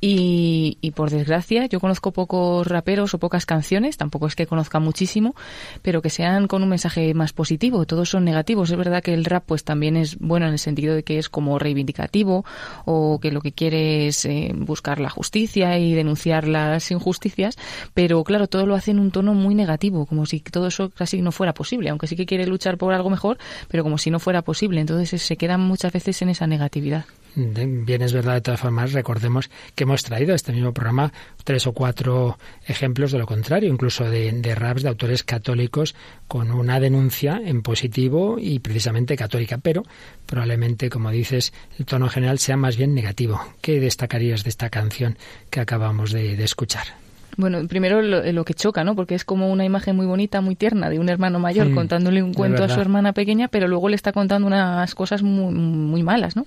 y, 0.00 0.78
y, 0.80 0.90
por 0.92 1.10
desgracia 1.10 1.66
yo 1.66 1.80
conozco 1.80 2.12
pocos 2.12 2.66
raperos 2.66 3.14
o 3.14 3.18
pocas 3.18 3.46
canciones, 3.46 3.96
tampoco 3.96 4.26
es 4.26 4.36
que 4.36 4.46
conozca 4.46 4.78
muchísimo, 4.78 5.34
pero 5.82 6.02
que 6.02 6.10
sean 6.10 6.46
con 6.48 6.62
un 6.62 6.68
mensaje 6.68 7.14
más 7.14 7.32
positivo, 7.32 7.86
todos 7.86 8.10
son 8.10 8.24
negativos. 8.24 8.70
Es 8.70 8.76
verdad 8.76 9.02
que 9.02 9.14
el 9.14 9.24
rap 9.24 9.44
pues 9.46 9.64
también 9.64 9.96
es 9.96 10.18
bueno 10.18 10.46
en 10.46 10.52
el 10.52 10.58
sentido 10.58 10.94
de 10.94 11.02
que 11.02 11.18
es 11.18 11.28
como 11.28 11.55
reivindicativo 11.58 12.44
o 12.84 13.18
que 13.20 13.30
lo 13.30 13.40
que 13.40 13.52
quiere 13.52 14.08
es 14.08 14.24
eh, 14.24 14.52
buscar 14.54 15.00
la 15.00 15.10
justicia 15.10 15.78
y 15.78 15.94
denunciar 15.94 16.46
las 16.46 16.90
injusticias, 16.90 17.56
pero 17.94 18.22
claro, 18.24 18.46
todo 18.46 18.66
lo 18.66 18.74
hace 18.74 18.90
en 18.90 18.98
un 18.98 19.10
tono 19.10 19.34
muy 19.34 19.54
negativo, 19.54 20.06
como 20.06 20.26
si 20.26 20.40
todo 20.40 20.66
eso 20.66 20.90
casi 20.90 21.22
no 21.22 21.32
fuera 21.32 21.54
posible, 21.54 21.90
aunque 21.90 22.06
sí 22.06 22.16
que 22.16 22.26
quiere 22.26 22.46
luchar 22.46 22.78
por 22.78 22.94
algo 22.94 23.10
mejor, 23.10 23.38
pero 23.68 23.82
como 23.82 23.98
si 23.98 24.10
no 24.10 24.18
fuera 24.18 24.42
posible. 24.42 24.80
Entonces 24.80 25.22
se 25.22 25.36
quedan 25.36 25.60
muchas 25.60 25.92
veces 25.92 26.20
en 26.22 26.30
esa 26.30 26.46
negatividad. 26.46 27.04
Bien, 27.38 28.00
es 28.00 28.14
verdad, 28.14 28.32
de 28.32 28.40
todas 28.40 28.60
formas, 28.60 28.94
recordemos 28.94 29.50
que 29.74 29.84
hemos 29.84 30.02
traído 30.02 30.32
a 30.32 30.36
este 30.36 30.52
mismo 30.52 30.72
programa 30.72 31.12
tres 31.44 31.66
o 31.66 31.72
cuatro 31.72 32.38
ejemplos 32.66 33.12
de 33.12 33.18
lo 33.18 33.26
contrario, 33.26 33.68
incluso 33.68 34.08
de, 34.08 34.32
de 34.32 34.54
raps 34.54 34.82
de 34.82 34.88
autores 34.88 35.22
católicos 35.22 35.94
con 36.28 36.50
una 36.50 36.80
denuncia 36.80 37.38
en 37.44 37.60
positivo 37.60 38.38
y 38.40 38.60
precisamente 38.60 39.16
católica, 39.16 39.58
pero 39.58 39.82
probablemente, 40.24 40.88
como 40.88 41.10
dices, 41.10 41.52
el 41.78 41.84
tono 41.84 42.08
general 42.08 42.38
sea 42.38 42.56
más 42.56 42.78
bien 42.78 42.94
negativo. 42.94 43.38
¿Qué 43.60 43.80
destacarías 43.80 44.42
de 44.42 44.48
esta 44.48 44.70
canción 44.70 45.18
que 45.50 45.60
acabamos 45.60 46.12
de, 46.12 46.36
de 46.36 46.44
escuchar? 46.44 47.05
Bueno, 47.36 47.66
primero 47.68 48.00
lo, 48.02 48.32
lo, 48.32 48.44
que 48.44 48.54
choca, 48.54 48.82
¿no? 48.84 48.94
Porque 48.94 49.14
es 49.14 49.24
como 49.24 49.50
una 49.50 49.64
imagen 49.64 49.94
muy 49.96 50.06
bonita, 50.06 50.40
muy 50.40 50.56
tierna 50.56 50.88
de 50.88 50.98
un 50.98 51.08
hermano 51.08 51.38
mayor 51.38 51.68
mm, 51.68 51.74
contándole 51.74 52.22
un 52.22 52.32
cuento 52.32 52.64
a 52.64 52.68
su 52.68 52.80
hermana 52.80 53.12
pequeña, 53.12 53.48
pero 53.48 53.68
luego 53.68 53.88
le 53.88 53.96
está 53.96 54.12
contando 54.12 54.46
unas 54.46 54.94
cosas 54.94 55.22
muy, 55.22 55.52
muy 55.54 56.02
malas, 56.02 56.36
¿no? 56.36 56.46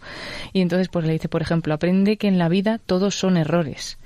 Y 0.53 0.61
entonces 0.61 0.89
pues 0.89 1.05
le 1.05 1.13
dice, 1.13 1.29
por 1.29 1.41
ejemplo, 1.41 1.73
aprende 1.73 2.17
que 2.17 2.27
en 2.27 2.37
la 2.37 2.49
vida 2.49 2.79
todos 2.83 3.17
son 3.19 3.37
errores. 3.37 3.97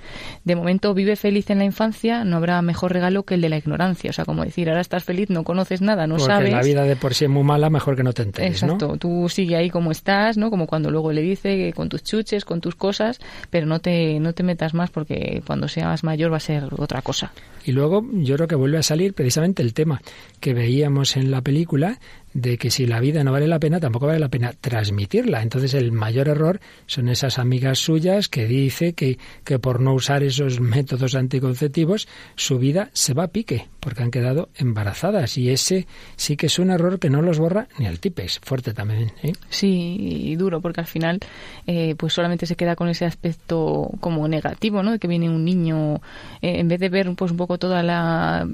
De 0.43 0.55
momento 0.55 0.93
vive 0.93 1.15
feliz 1.15 1.49
en 1.49 1.59
la 1.59 1.65
infancia, 1.65 2.25
no 2.25 2.37
habrá 2.37 2.61
mejor 2.61 2.91
regalo 2.91 3.23
que 3.23 3.35
el 3.35 3.41
de 3.41 3.49
la 3.49 3.57
ignorancia. 3.57 4.09
O 4.09 4.13
sea, 4.13 4.25
como 4.25 4.43
decir, 4.43 4.69
ahora 4.69 4.81
estás 4.81 5.03
feliz, 5.03 5.29
no 5.29 5.43
conoces 5.43 5.81
nada, 5.81 6.07
no 6.07 6.15
Porque 6.15 6.33
sabes. 6.33 6.51
la 6.51 6.61
vida 6.61 6.83
de 6.83 6.95
por 6.95 7.13
sí 7.13 7.25
es 7.25 7.31
muy 7.31 7.43
mala, 7.43 7.69
mejor 7.69 7.95
que 7.95 8.03
no 8.03 8.13
te 8.13 8.23
enteres, 8.23 8.61
Exacto, 8.61 8.87
¿no? 8.89 8.97
tú 8.97 9.29
sigue 9.29 9.55
ahí 9.55 9.69
como 9.69 9.91
estás, 9.91 10.37
¿no? 10.37 10.49
Como 10.49 10.67
cuando 10.67 10.91
luego 10.91 11.11
le 11.13 11.21
dice 11.21 11.71
con 11.73 11.89
tus 11.89 12.03
chuches, 12.03 12.45
con 12.45 12.61
tus 12.61 12.75
cosas, 12.75 13.19
pero 13.49 13.65
no 13.65 13.79
te, 13.79 14.19
no 14.19 14.33
te 14.33 14.43
metas 14.43 14.73
más 14.73 14.89
porque 14.89 15.41
cuando 15.45 15.67
seas 15.67 16.03
mayor 16.03 16.31
va 16.31 16.37
a 16.37 16.41
ser 16.41 16.72
otra 16.77 17.01
cosa. 17.01 17.31
Y 17.65 17.71
luego 17.71 18.05
yo 18.11 18.35
creo 18.35 18.47
que 18.47 18.55
vuelve 18.55 18.77
a 18.77 18.83
salir 18.83 19.13
precisamente 19.13 19.61
el 19.61 19.73
tema 19.73 20.01
que 20.39 20.53
veíamos 20.53 21.15
en 21.15 21.31
la 21.31 21.41
película 21.41 21.99
de 22.33 22.57
que 22.57 22.71
si 22.71 22.85
la 22.85 22.99
vida 22.99 23.23
no 23.23 23.31
vale 23.31 23.47
la 23.47 23.59
pena, 23.59 23.79
tampoco 23.79 24.07
vale 24.07 24.19
la 24.19 24.29
pena 24.29 24.53
transmitirla. 24.59 25.41
Entonces 25.41 25.73
el 25.73 25.91
mayor 25.91 26.27
error 26.27 26.59
son 26.85 27.09
esas 27.09 27.39
amigas 27.39 27.79
suyas 27.79 28.27
que 28.27 28.47
dice 28.47 28.93
que, 28.93 29.17
que 29.43 29.59
por 29.59 29.79
no 29.79 29.93
usar 29.93 30.23
esos 30.23 30.59
métodos 30.59 31.15
anticonceptivos 31.15 32.07
su 32.35 32.57
vida 32.57 32.89
se 32.93 33.13
va 33.13 33.23
a 33.23 33.27
pique, 33.27 33.67
porque 33.79 34.03
han 34.03 34.11
quedado 34.11 34.49
embarazadas. 34.55 35.37
Y 35.37 35.49
ese 35.49 35.87
sí 36.15 36.37
que 36.37 36.47
es 36.47 36.59
un 36.59 36.71
error 36.71 36.99
que 36.99 37.09
no 37.09 37.21
los 37.21 37.39
borra 37.39 37.67
ni 37.77 37.85
el 37.85 37.99
Tipex. 37.99 38.39
Fuerte 38.43 38.73
también. 38.73 39.11
¿eh? 39.21 39.33
Sí, 39.49 39.97
y 39.99 40.35
duro, 40.35 40.61
porque 40.61 40.81
al 40.81 40.87
final 40.87 41.19
eh, 41.67 41.95
pues 41.97 42.13
solamente 42.13 42.45
se 42.45 42.55
queda 42.55 42.75
con 42.75 42.89
ese 42.89 43.05
aspecto 43.05 43.89
como 43.99 44.27
negativo, 44.27 44.83
¿no? 44.83 44.91
De 44.91 44.99
que 44.99 45.07
viene 45.07 45.29
un 45.29 45.45
niño, 45.45 45.95
eh, 46.41 46.59
en 46.59 46.67
vez 46.67 46.79
de 46.79 46.89
ver 46.89 47.13
pues 47.15 47.31
un 47.31 47.37
poco 47.37 47.57
toda 47.57 47.83
la 47.83 48.47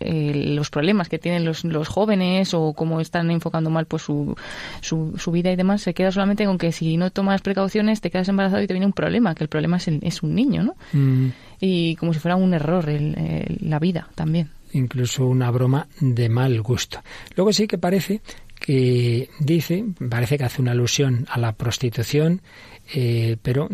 eh, 0.00 0.32
los 0.34 0.70
problemas 0.70 1.08
que 1.08 1.18
tienen 1.18 1.44
los, 1.44 1.64
los 1.64 1.88
jóvenes 1.88 2.54
o 2.54 2.72
cómo 2.72 3.00
están 3.00 3.30
enfocando 3.30 3.70
mal 3.70 3.86
pues 3.86 4.02
su, 4.02 4.36
su, 4.80 5.14
su, 5.16 5.30
vida 5.30 5.52
y 5.52 5.56
demás, 5.56 5.82
se 5.82 5.94
queda 5.94 6.10
solamente 6.10 6.44
con 6.46 6.58
que 6.58 6.72
si 6.72 6.96
no 6.96 7.10
tomas 7.10 7.42
precauciones 7.42 8.00
te 8.00 8.10
quedas 8.10 8.28
embarazado 8.28 8.62
y 8.62 8.66
te 8.66 8.74
viene 8.74 8.86
un 8.86 8.92
problema, 8.92 9.34
que 9.34 9.44
el 9.44 9.48
problema 9.48 9.76
es, 9.76 9.88
el, 9.88 10.00
es 10.02 10.22
un 10.22 10.34
niño, 10.34 10.62
¿no? 10.64 10.74
Mm. 10.92 11.28
Y 11.60 11.96
como 11.96 12.12
si 12.12 12.18
fuera 12.18 12.36
un 12.36 12.54
error 12.54 12.88
el, 12.88 13.16
el, 13.16 13.58
la 13.60 13.78
vida 13.78 14.08
también. 14.14 14.50
Incluso 14.72 15.26
una 15.26 15.50
broma 15.50 15.86
de 16.00 16.28
mal 16.28 16.60
gusto. 16.60 17.00
Luego 17.36 17.52
sí 17.52 17.68
que 17.68 17.78
parece 17.78 18.20
que 18.64 19.28
dice, 19.40 19.84
parece 20.08 20.38
que 20.38 20.44
hace 20.44 20.62
una 20.62 20.72
alusión 20.72 21.26
a 21.28 21.38
la 21.38 21.52
prostitución, 21.52 22.40
eh, 22.94 23.36
pero 23.42 23.68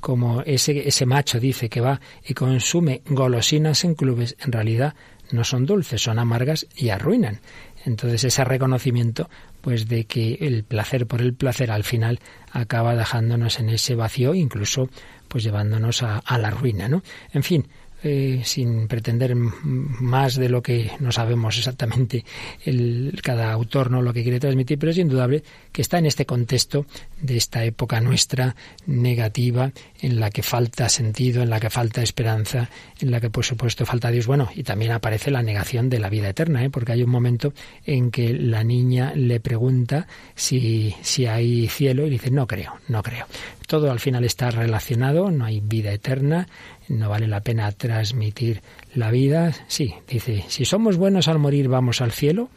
como 0.00 0.42
ese, 0.42 0.86
ese 0.86 1.06
macho 1.06 1.40
dice 1.40 1.68
que 1.68 1.80
va 1.80 2.00
y 2.24 2.34
consume 2.34 3.02
golosinas 3.08 3.84
en 3.84 3.94
clubes, 3.94 4.36
en 4.38 4.52
realidad 4.52 4.94
no 5.30 5.44
son 5.44 5.66
dulces, 5.66 6.02
son 6.02 6.18
amargas 6.18 6.66
y 6.76 6.90
arruinan. 6.90 7.40
Entonces 7.84 8.24
ese 8.24 8.44
reconocimiento 8.44 9.28
pues 9.60 9.88
de 9.88 10.04
que 10.04 10.38
el 10.40 10.64
placer 10.64 11.06
por 11.06 11.20
el 11.20 11.34
placer 11.34 11.70
al 11.70 11.84
final 11.84 12.20
acaba 12.52 12.94
dejándonos 12.94 13.58
en 13.58 13.70
ese 13.70 13.94
vacío, 13.94 14.34
incluso 14.34 14.88
pues 15.28 15.44
llevándonos 15.44 16.02
a, 16.02 16.18
a 16.18 16.38
la 16.38 16.50
ruina, 16.50 16.88
¿no? 16.88 17.02
En 17.32 17.42
fin, 17.42 17.68
eh, 18.02 18.42
sin 18.44 18.88
pretender 18.88 19.34
más 19.34 20.36
de 20.36 20.48
lo 20.48 20.62
que 20.62 20.90
no 21.00 21.12
sabemos 21.12 21.56
exactamente 21.56 22.24
el, 22.64 23.18
cada 23.22 23.52
autor, 23.52 23.90
no 23.90 24.02
lo 24.02 24.12
que 24.12 24.22
quiere 24.22 24.38
transmitir, 24.38 24.78
pero 24.78 24.92
es 24.92 24.98
indudable 24.98 25.42
que 25.72 25.82
está 25.82 25.98
en 25.98 26.06
este 26.06 26.26
contexto 26.26 26.86
de 27.20 27.36
esta 27.36 27.64
época 27.64 28.00
nuestra 28.00 28.54
negativa, 28.86 29.72
en 30.00 30.20
la 30.20 30.30
que 30.30 30.42
falta 30.42 30.88
sentido, 30.88 31.42
en 31.42 31.50
la 31.50 31.58
que 31.58 31.70
falta 31.70 32.02
esperanza, 32.02 32.68
en 33.00 33.10
la 33.10 33.20
que 33.20 33.30
por 33.30 33.44
supuesto 33.44 33.86
falta 33.86 34.10
Dios. 34.10 34.26
Bueno, 34.26 34.50
y 34.54 34.62
también 34.62 34.92
aparece 34.92 35.30
la 35.30 35.42
negación 35.42 35.88
de 35.88 35.98
la 35.98 36.10
vida 36.10 36.28
eterna, 36.28 36.64
¿eh? 36.64 36.70
porque 36.70 36.92
hay 36.92 37.02
un 37.02 37.10
momento 37.10 37.52
en 37.84 38.10
que 38.10 38.34
la 38.34 38.62
niña 38.62 39.12
le 39.14 39.40
pregunta 39.40 40.06
si, 40.34 40.94
si 41.02 41.26
hay 41.26 41.66
cielo 41.68 42.06
y 42.06 42.10
dice, 42.10 42.30
no 42.30 42.46
creo, 42.46 42.74
no 42.88 43.02
creo. 43.02 43.26
Todo 43.66 43.90
al 43.90 43.98
final 44.00 44.24
está 44.24 44.50
relacionado, 44.50 45.30
no 45.30 45.44
hay 45.44 45.60
vida 45.60 45.92
eterna, 45.92 46.46
no 46.88 47.08
vale 47.08 47.26
la 47.26 47.40
pena 47.40 47.70
transmitir 47.72 48.62
la 48.94 49.10
vida. 49.10 49.52
Sí, 49.68 49.94
dice, 50.08 50.44
si 50.48 50.64
somos 50.64 50.96
buenos 50.96 51.28
al 51.28 51.38
morir 51.38 51.68
vamos 51.68 52.00
al 52.00 52.12
cielo. 52.12 52.48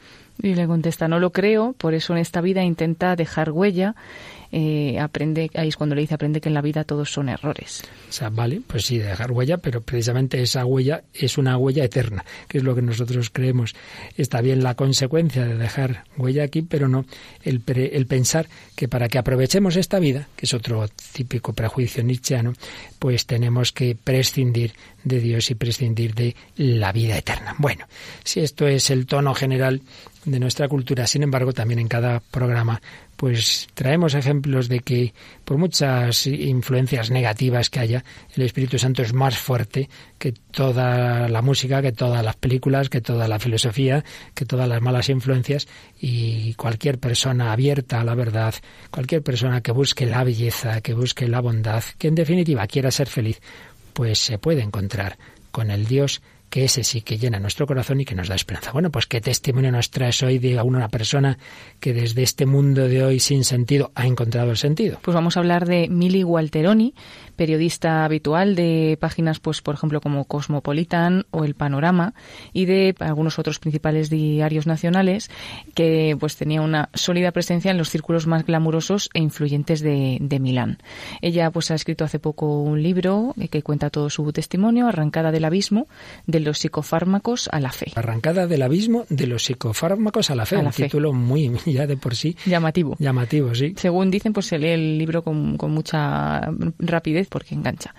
Y 0.42 0.56
le 0.56 0.68
contesta, 0.68 1.08
no 1.08 1.20
lo 1.20 1.32
creo, 1.32 1.74
por 1.74 1.94
eso 1.94 2.14
en 2.14 2.20
esta 2.20 2.40
vida 2.40 2.64
intenta 2.64 3.16
dejar 3.16 3.52
huella 3.52 3.96
eh, 4.52 5.00
aprende, 5.00 5.50
ahí 5.54 5.68
es 5.68 5.76
cuando 5.76 5.96
le 5.96 6.02
dice, 6.02 6.16
aprende 6.16 6.42
que 6.42 6.50
en 6.50 6.56
la 6.56 6.62
vida 6.62 6.84
todos 6.84 7.12
son 7.12 7.30
errores. 7.30 7.84
O 8.10 8.12
sea, 8.12 8.30
vale, 8.30 8.62
pues 8.66 8.86
sí, 8.86 8.98
dejar 8.98 9.32
huella, 9.32 9.58
pero 9.58 9.82
precisamente 9.82 10.42
esa 10.42 10.66
huella 10.66 11.04
es 11.14 11.38
una 11.38 11.58
huella 11.58 11.84
eterna, 11.84 12.26
que 12.48 12.58
es 12.58 12.64
lo 12.64 12.76
que 12.76 12.82
nosotros 12.82 13.30
creemos. 13.30 13.76
Está 14.18 14.42
bien 14.42 14.64
la 14.64 14.76
consecuencia 14.76 15.46
de 15.46 15.56
dejar 15.56 16.04
huella 16.18 16.44
aquí, 16.44 16.62
pero 16.62 16.88
no 16.88 17.06
el, 17.44 17.62
el 17.68 18.06
pensar 18.08 18.48
que 18.76 18.88
para 18.88 19.08
que 19.08 19.18
aprovechemos 19.18 19.76
esta 19.76 20.00
vida, 20.00 20.28
que 20.36 20.46
es 20.46 20.54
otro 20.54 20.88
típico 21.14 21.54
prejuicio 21.54 22.04
nietzscheano, 22.04 22.54
pues 22.98 23.26
tenemos 23.26 23.72
que 23.72 23.96
prescindir 23.96 24.74
de 25.04 25.20
Dios 25.20 25.50
y 25.52 25.56
prescindir 25.56 26.14
de 26.14 26.36
la 26.56 26.92
vida 26.92 27.18
eterna. 27.18 27.56
Bueno, 27.58 27.86
si 28.24 28.42
esto 28.42 28.68
es 28.68 28.90
el 28.90 29.06
tono 29.06 29.34
general 29.34 29.82
de 30.26 30.40
nuestra 30.40 30.68
cultura, 30.68 31.08
sin 31.08 31.24
embargo, 31.24 31.54
también 31.54 31.80
en 31.80 31.88
cada 31.88 32.20
programa 32.20 32.82
pues 33.20 33.68
traemos 33.74 34.14
ejemplos 34.14 34.70
de 34.70 34.80
que 34.80 35.14
por 35.44 35.58
muchas 35.58 36.26
influencias 36.26 37.12
negativas 37.12 37.70
que 37.70 37.82
haya, 37.82 38.06
el 38.34 38.44
Espíritu 38.44 38.80
Santo 38.80 39.02
es 39.02 39.12
más 39.12 39.38
fuerte 39.38 39.90
que 40.18 40.32
toda 40.32 41.28
la 41.28 41.42
música, 41.42 41.82
que 41.82 41.92
todas 41.92 42.24
las 42.24 42.38
películas, 42.38 42.88
que 42.88 43.02
toda 43.02 43.28
la 43.28 43.38
filosofía, 43.38 44.06
que 44.34 44.46
todas 44.46 44.70
las 44.70 44.82
malas 44.82 45.10
influencias 45.10 45.68
y 46.00 46.54
cualquier 46.54 46.98
persona 46.98 47.52
abierta 47.52 48.00
a 48.00 48.06
la 48.06 48.16
verdad, 48.16 48.56
cualquier 48.90 49.22
persona 49.22 49.60
que 49.60 49.74
busque 49.74 50.06
la 50.06 50.24
belleza, 50.24 50.80
que 50.80 50.94
busque 50.94 51.28
la 51.28 51.42
bondad, 51.42 51.84
que 51.98 52.08
en 52.08 52.16
definitiva 52.16 52.68
quiera 52.68 52.90
ser 52.90 53.10
feliz, 53.10 53.42
pues 53.92 54.20
se 54.20 54.38
puede 54.38 54.62
encontrar 54.62 55.18
con 55.52 55.72
el 55.72 55.88
Dios 55.88 56.22
que 56.50 56.66
ese 56.66 56.84
sí 56.84 57.02
que 57.02 57.18
llena 57.18 57.40
nuestro 57.40 57.68
corazón 57.68 58.02
y 58.02 58.06
que 58.06 58.16
nos 58.16 58.28
da 58.28 58.36
esperanza. 58.36 58.72
Bueno, 58.72 58.90
pues 58.90 59.06
qué 59.06 59.22
testimonio 59.22 59.72
nos 59.72 59.92
traes 59.92 60.22
hoy 60.24 60.40
de 60.40 60.62
una 60.62 60.90
persona 60.90 61.38
que 61.80 61.94
desde 61.94 62.24
este 62.24 62.46
mundo 62.46 62.88
de 62.88 63.04
hoy 63.04 63.20
sin 63.20 63.44
sentido 63.44 63.92
ha 63.96 64.06
encontrado 64.06 64.52
el 64.52 64.58
sentido. 64.58 65.00
Pues 65.02 65.16
vamos 65.16 65.38
a 65.38 65.40
hablar 65.40 65.66
de 65.66 65.88
Mili 65.90 66.24
Walteroni, 66.24 66.94
periodista 67.40 68.04
habitual 68.04 68.54
de 68.54 68.98
páginas, 69.00 69.40
pues 69.40 69.62
por 69.62 69.74
ejemplo 69.74 70.02
como 70.02 70.26
Cosmopolitan 70.26 71.26
o 71.32 71.46
El 71.46 71.56
Panorama 71.56 72.14
y 72.52 72.66
de 72.66 72.94
algunos 73.00 73.40
otros 73.40 73.60
principales 73.60 74.10
diarios 74.10 74.68
nacionales, 74.68 75.32
que 75.74 76.18
pues 76.20 76.36
tenía 76.36 76.62
una 76.62 76.90
sólida 76.94 77.32
presencia 77.32 77.72
en 77.72 77.78
los 77.78 77.90
círculos 77.90 78.28
más 78.28 78.46
glamurosos 78.46 79.10
e 79.14 79.20
influyentes 79.20 79.80
de, 79.80 80.18
de 80.20 80.40
Milán. 80.42 80.80
Ella 81.22 81.50
pues 81.50 81.72
ha 81.72 81.76
escrito 81.76 82.04
hace 82.04 82.20
poco 82.20 82.62
un 82.62 82.84
libro 82.84 83.34
que 83.50 83.64
cuenta 83.64 83.90
todo 83.90 84.10
su 84.10 84.34
testimonio, 84.34 84.90
Arrancada 84.90 85.32
del 85.32 85.46
abismo, 85.46 85.88
de 86.28 86.42
los 86.42 86.58
psicofármacos 86.58 87.48
a 87.54 87.62
la 87.62 87.72
fe. 87.72 87.94
Arrancada 87.96 88.48
del 88.48 88.64
abismo 88.64 89.06
de 89.08 89.28
los 89.28 89.46
psicofármacos 89.46 90.30
a 90.30 90.36
la 90.36 90.46
fe, 90.46 90.58
un 90.58 90.72
título 90.72 91.14
muy 91.14 91.54
ya 91.66 91.88
de 91.88 91.96
por 91.96 92.16
sí 92.16 92.36
llamativo. 92.46 92.98
Llamativo, 93.00 93.56
sí. 93.56 93.76
Según 93.78 94.12
dicen, 94.12 94.34
pues 94.34 94.48
se 94.48 94.60
lee 94.60 94.72
el 94.72 94.98
libro 94.98 95.24
con, 95.24 95.56
con 95.56 95.72
mucha 95.72 96.52
rapidez 96.80 97.29
porque 97.30 97.56
engancha. 97.56 97.96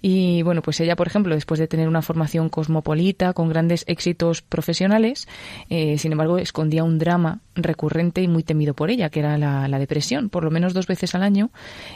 Y 0.00 0.42
bueno, 0.42 0.62
pues 0.62 0.80
ella, 0.80 0.96
por 0.96 1.06
ejemplo, 1.06 1.34
después 1.34 1.60
de 1.60 1.68
tener 1.68 1.88
una 1.88 2.02
formación 2.02 2.48
cosmopolita, 2.48 3.32
con 3.32 3.48
grandes 3.48 3.84
éxitos 3.86 4.42
profesionales, 4.42 5.28
eh, 5.68 5.98
sin 5.98 6.12
embargo, 6.12 6.38
escondía 6.38 6.84
un 6.84 6.98
drama 6.98 7.40
recurrente 7.54 8.22
y 8.22 8.28
muy 8.28 8.42
temido 8.42 8.74
por 8.74 8.90
ella, 8.90 9.10
que 9.10 9.20
era 9.20 9.36
la, 9.36 9.78
depresión. 9.78 10.28
Por 10.28 10.44
lo 10.44 10.50
menos 10.50 10.74
dos 10.74 10.86
veces 10.86 11.14
al 11.14 11.22
año, 11.22 11.50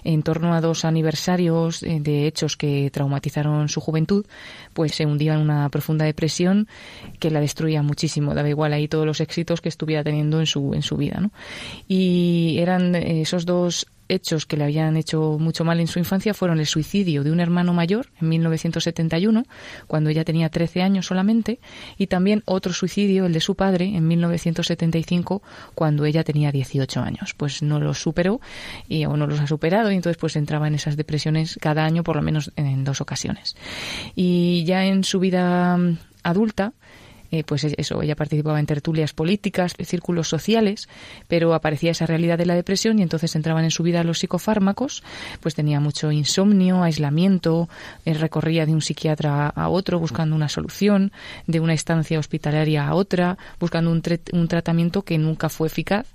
en 0.05 0.23
torno 0.23 0.55
a 0.55 0.61
dos 0.61 0.85
aniversarios 0.85 1.83
eh, 1.83 1.99
de 2.01 2.27
hechos 2.27 2.57
que 2.57 2.91
traumatizaron 2.93 3.69
su 3.69 3.81
juventud, 3.81 4.27
pues 4.73 4.95
se 4.95 5.07
hundía 5.07 5.35
en 5.35 5.41
una 5.41 5.69
profunda 5.69 6.05
depresión 6.05 6.69
que 7.19 7.31
la 7.31 7.41
destruía 7.41 7.83
muchísimo. 7.83 8.35
Daba 8.35 8.49
igual 8.49 8.73
ahí 8.73 8.89
todos 8.89 9.07
los 9.07 9.21
éxitos 9.21 9.61
que 9.61 9.69
estuviera 9.69 10.05
teniendo 10.05 10.39
en 10.41 10.47
su, 10.47 10.75
en 10.75 10.83
su 10.83 10.97
vida. 10.97 11.19
¿no? 11.21 11.31
Y 11.89 12.59
eran 12.59 12.95
eh, 12.95 13.23
esos 13.23 13.47
dos 13.47 13.87
hechos 14.13 14.47
que 14.47 14.57
le 14.57 14.65
habían 14.65 14.97
hecho 14.97 15.39
mucho 15.39 15.65
mal 15.65 15.81
en 15.81 15.87
su 15.87 15.99
infancia 15.99 16.35
fueron 16.35 16.61
el 16.61 16.67
suicidio 16.67 17.25
de 17.25 17.33
un 17.33 17.41
hermano 17.41 17.73
mayor 17.73 18.09
en 18.21 18.29
1971, 18.29 19.45
cuando 19.87 20.11
ella 20.11 20.25
tenía 20.25 20.49
13 20.49 20.83
años 20.83 21.07
solamente, 21.07 21.61
y 21.99 22.07
también 22.07 22.43
otro 22.45 22.73
suicidio, 22.73 23.27
el 23.27 23.33
de 23.33 23.41
su 23.41 23.55
padre, 23.55 23.85
en 23.87 24.07
1975, 24.07 25.43
cuando 25.75 26.05
ella 26.05 26.25
tenía 26.25 26.53
18 26.53 27.01
años. 27.01 27.35
Pues 27.37 27.63
no 27.63 27.81
los 27.81 28.01
superó 28.01 28.41
y 28.89 29.03
aún 29.03 29.19
no 29.19 29.27
los 29.27 29.41
ha 29.41 29.47
superado 29.47 29.91
y 29.91 29.97
entonces 29.97 30.19
pues 30.19 30.37
entraba 30.37 30.69
en 30.69 30.75
esas 30.75 30.97
depresiones 30.97 31.59
cada 31.61 31.85
año 31.85 32.05
por 32.05 32.17
lo 32.17 32.23
menos 32.23 32.53
en 32.57 32.85
dos 32.85 33.01
ocasiones. 33.01 33.57
Y 34.15 34.65
ya 34.65 34.85
en 34.85 35.05
su 35.05 35.19
vida 35.21 35.79
adulta, 36.23 36.73
eh, 37.33 37.45
pues 37.45 37.65
eso, 37.65 38.03
ella 38.03 38.15
participaba 38.15 38.61
en 38.61 38.67
tertulias 38.67 39.15
políticas, 39.15 39.75
círculos 39.83 40.29
sociales, 40.29 40.89
pero 41.29 41.55
aparecía 41.55 41.93
esa 41.93 42.05
realidad 42.05 42.37
de 42.37 42.45
la 42.45 42.55
depresión 42.55 42.99
y 42.99 43.03
entonces 43.03 43.35
entraban 43.35 43.65
en 43.65 43.71
su 43.71 43.83
vida 43.83 44.05
los 44.05 44.19
psicofármacos, 44.19 45.03
pues 45.41 45.55
tenía 45.55 45.81
mucho 45.81 46.13
insomnio, 46.13 46.83
aislamiento, 46.83 47.71
eh, 48.05 48.13
recorría 48.13 48.67
de 48.67 48.75
un 48.75 48.83
psiquiatra 48.83 49.49
a 49.49 49.69
otro 49.71 49.99
buscando 49.99 50.37
una 50.37 50.51
solución, 50.51 51.11
de 51.47 51.61
una 51.61 51.73
estancia 51.73 52.19
hospitalaria 52.19 52.87
a 52.87 52.95
otra, 52.95 53.39
buscando 53.59 53.91
un, 53.91 54.03
un 54.33 54.49
tratamiento 54.49 55.01
que 55.01 55.17
nunca 55.17 55.49
fue 55.49 55.69
eficaz 55.69 56.07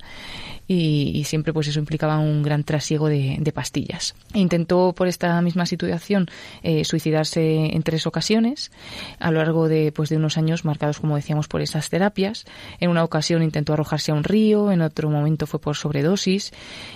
y, 0.68 1.24
siempre 1.26 1.54
pues 1.54 1.68
eso 1.68 1.80
implicaba 1.80 2.20
un 2.20 2.44
gran 2.44 2.64
trasiego 2.64 3.08
de, 3.08 3.52
pastillas. 3.54 4.16
Intentó 4.34 4.94
por 4.94 5.08
esta 5.08 5.42
misma 5.42 5.66
situación 5.66 6.28
eh, 6.64 6.84
suicidarse 6.84 7.74
en 7.74 7.82
tres 7.84 8.06
ocasiones 8.06 8.72
a 9.20 9.32
lo 9.32 9.40
largo 9.40 9.68
de, 9.68 9.92
pues, 9.92 10.10
de 10.10 10.18
unos 10.18 10.38
años 10.38 10.66
marcados, 10.66 11.00
como 11.00 11.16
decíamos, 11.16 11.48
por 11.48 11.62
esas 11.62 11.90
terapias. 11.90 12.46
En 12.80 12.90
una 12.90 13.04
ocasión 13.04 13.42
intentó 13.42 13.74
arrojarse 13.74 14.12
a 14.12 14.16
un 14.16 14.24
río, 14.24 14.72
en 14.72 14.82
otro 14.82 15.10
momento 15.10 15.48
fue 15.48 15.60
por 15.60 15.76
sobredosis 15.76 16.52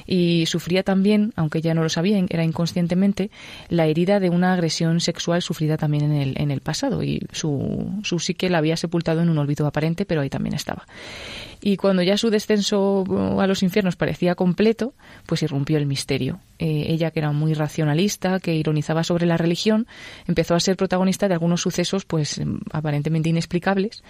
y 0.05 0.45
sufría 0.45 0.83
también, 0.83 1.33
aunque 1.35 1.61
ya 1.61 1.73
no 1.73 1.83
lo 1.83 1.89
sabía, 1.89 2.23
era 2.29 2.43
inconscientemente, 2.43 3.31
la 3.69 3.87
herida 3.87 4.19
de 4.19 4.29
una 4.29 4.53
agresión 4.53 4.99
sexual 4.99 5.41
sufrida 5.41 5.77
también 5.77 6.05
en 6.05 6.13
el, 6.13 6.33
en 6.37 6.51
el 6.51 6.61
pasado 6.61 7.03
y 7.03 7.25
su, 7.31 7.89
su 8.03 8.19
psique 8.19 8.49
la 8.49 8.57
había 8.57 8.77
sepultado 8.77 9.21
en 9.21 9.29
un 9.29 9.37
olvido 9.37 9.65
aparente, 9.65 10.05
pero 10.05 10.21
ahí 10.21 10.29
también 10.29 10.55
estaba. 10.55 10.85
Y 11.63 11.77
cuando 11.77 12.01
ya 12.01 12.17
su 12.17 12.31
descenso 12.31 13.03
a 13.39 13.45
los 13.45 13.61
infiernos 13.61 13.95
parecía 13.95 14.33
completo, 14.33 14.93
pues 15.27 15.43
irrumpió 15.43 15.77
el 15.77 15.85
misterio. 15.85 16.39
Eh, 16.57 16.87
ella, 16.89 17.11
que 17.11 17.19
era 17.19 17.31
muy 17.31 17.53
racionalista, 17.53 18.39
que 18.39 18.55
ironizaba 18.55 19.03
sobre 19.03 19.27
la 19.27 19.37
religión, 19.37 19.87
empezó 20.27 20.55
a 20.55 20.59
ser 20.59 20.75
protagonista 20.75 21.27
de 21.27 21.35
algunos 21.35 21.61
sucesos, 21.61 22.03
pues 22.05 22.39
em, 22.39 22.59
aparentemente 22.71 23.29
inexplicables. 23.29 24.03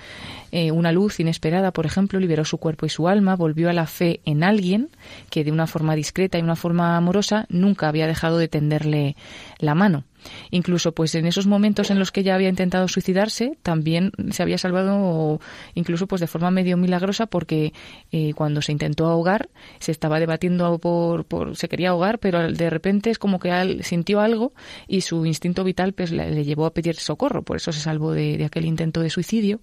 Eh, 0.54 0.72
una 0.72 0.94
luz 0.94 1.20
inesperada, 1.20 1.72
por 1.72 1.86
ejemplo, 1.86 2.20
liberó 2.20 2.46
su 2.46 2.58
cuerpo 2.58 2.86
y 2.86 2.90
su 2.90 3.10
alma, 3.10 3.36
volvió 3.36 3.70
a 3.70 3.74
la 3.74 3.86
fe 3.86 4.22
en 4.26 4.44
alguien 4.44 4.90
que 5.30 5.44
de 5.44 5.52
una 5.52 5.68
forma 5.68 5.96
discreta 5.96 6.40
y 6.40 6.42
una 6.42 6.56
forma 6.56 6.96
amorosa 6.96 7.46
nunca 7.50 7.90
había 7.90 8.08
dejado 8.08 8.38
de 8.38 8.48
tenderle 8.48 9.18
la 9.60 9.76
mano. 9.76 10.06
Incluso 10.50 10.94
pues 10.94 11.16
en 11.16 11.26
esos 11.26 11.48
momentos 11.48 11.92
en 11.92 12.00
los 12.00 12.12
que 12.12 12.22
ella 12.22 12.36
había 12.36 12.50
intentado 12.50 12.88
suicidarse, 12.88 13.58
también 13.64 14.12
se 14.32 14.44
había 14.44 14.58
salvado 14.58 15.40
incluso 15.76 16.08
pues 16.08 16.22
de 16.22 16.28
forma 16.28 16.52
medio 16.52 16.78
milagrosa 16.78 17.26
porque 17.26 17.74
eh, 18.12 18.34
cuando 18.34 18.62
se 18.62 18.72
intentó 18.72 19.08
ahogar 19.08 19.50
se 19.80 19.92
estaba 19.92 20.20
debatiendo 20.20 20.80
por, 20.80 21.26
por, 21.26 21.56
se 21.56 21.70
quería 21.70 21.90
ahogar, 21.90 22.20
pero 22.20 22.52
de 22.52 22.70
repente 22.70 23.10
es 23.10 23.20
como 23.20 23.40
que 23.40 23.80
sintió 23.84 24.20
algo 24.20 24.54
y 24.88 25.02
su 25.02 25.26
instinto 25.26 25.64
vital 25.64 25.94
pues 25.94 26.12
le, 26.12 26.44
llevó 26.44 26.66
a 26.66 26.74
pedir 26.74 26.96
socorro, 26.96 27.44
por 27.44 27.58
eso 27.58 27.72
se 27.72 27.80
salvó 27.80 28.12
de, 28.12 28.38
de 28.38 28.46
aquel 28.46 28.66
intento 28.66 29.02
de 29.02 29.10
suicidio. 29.10 29.62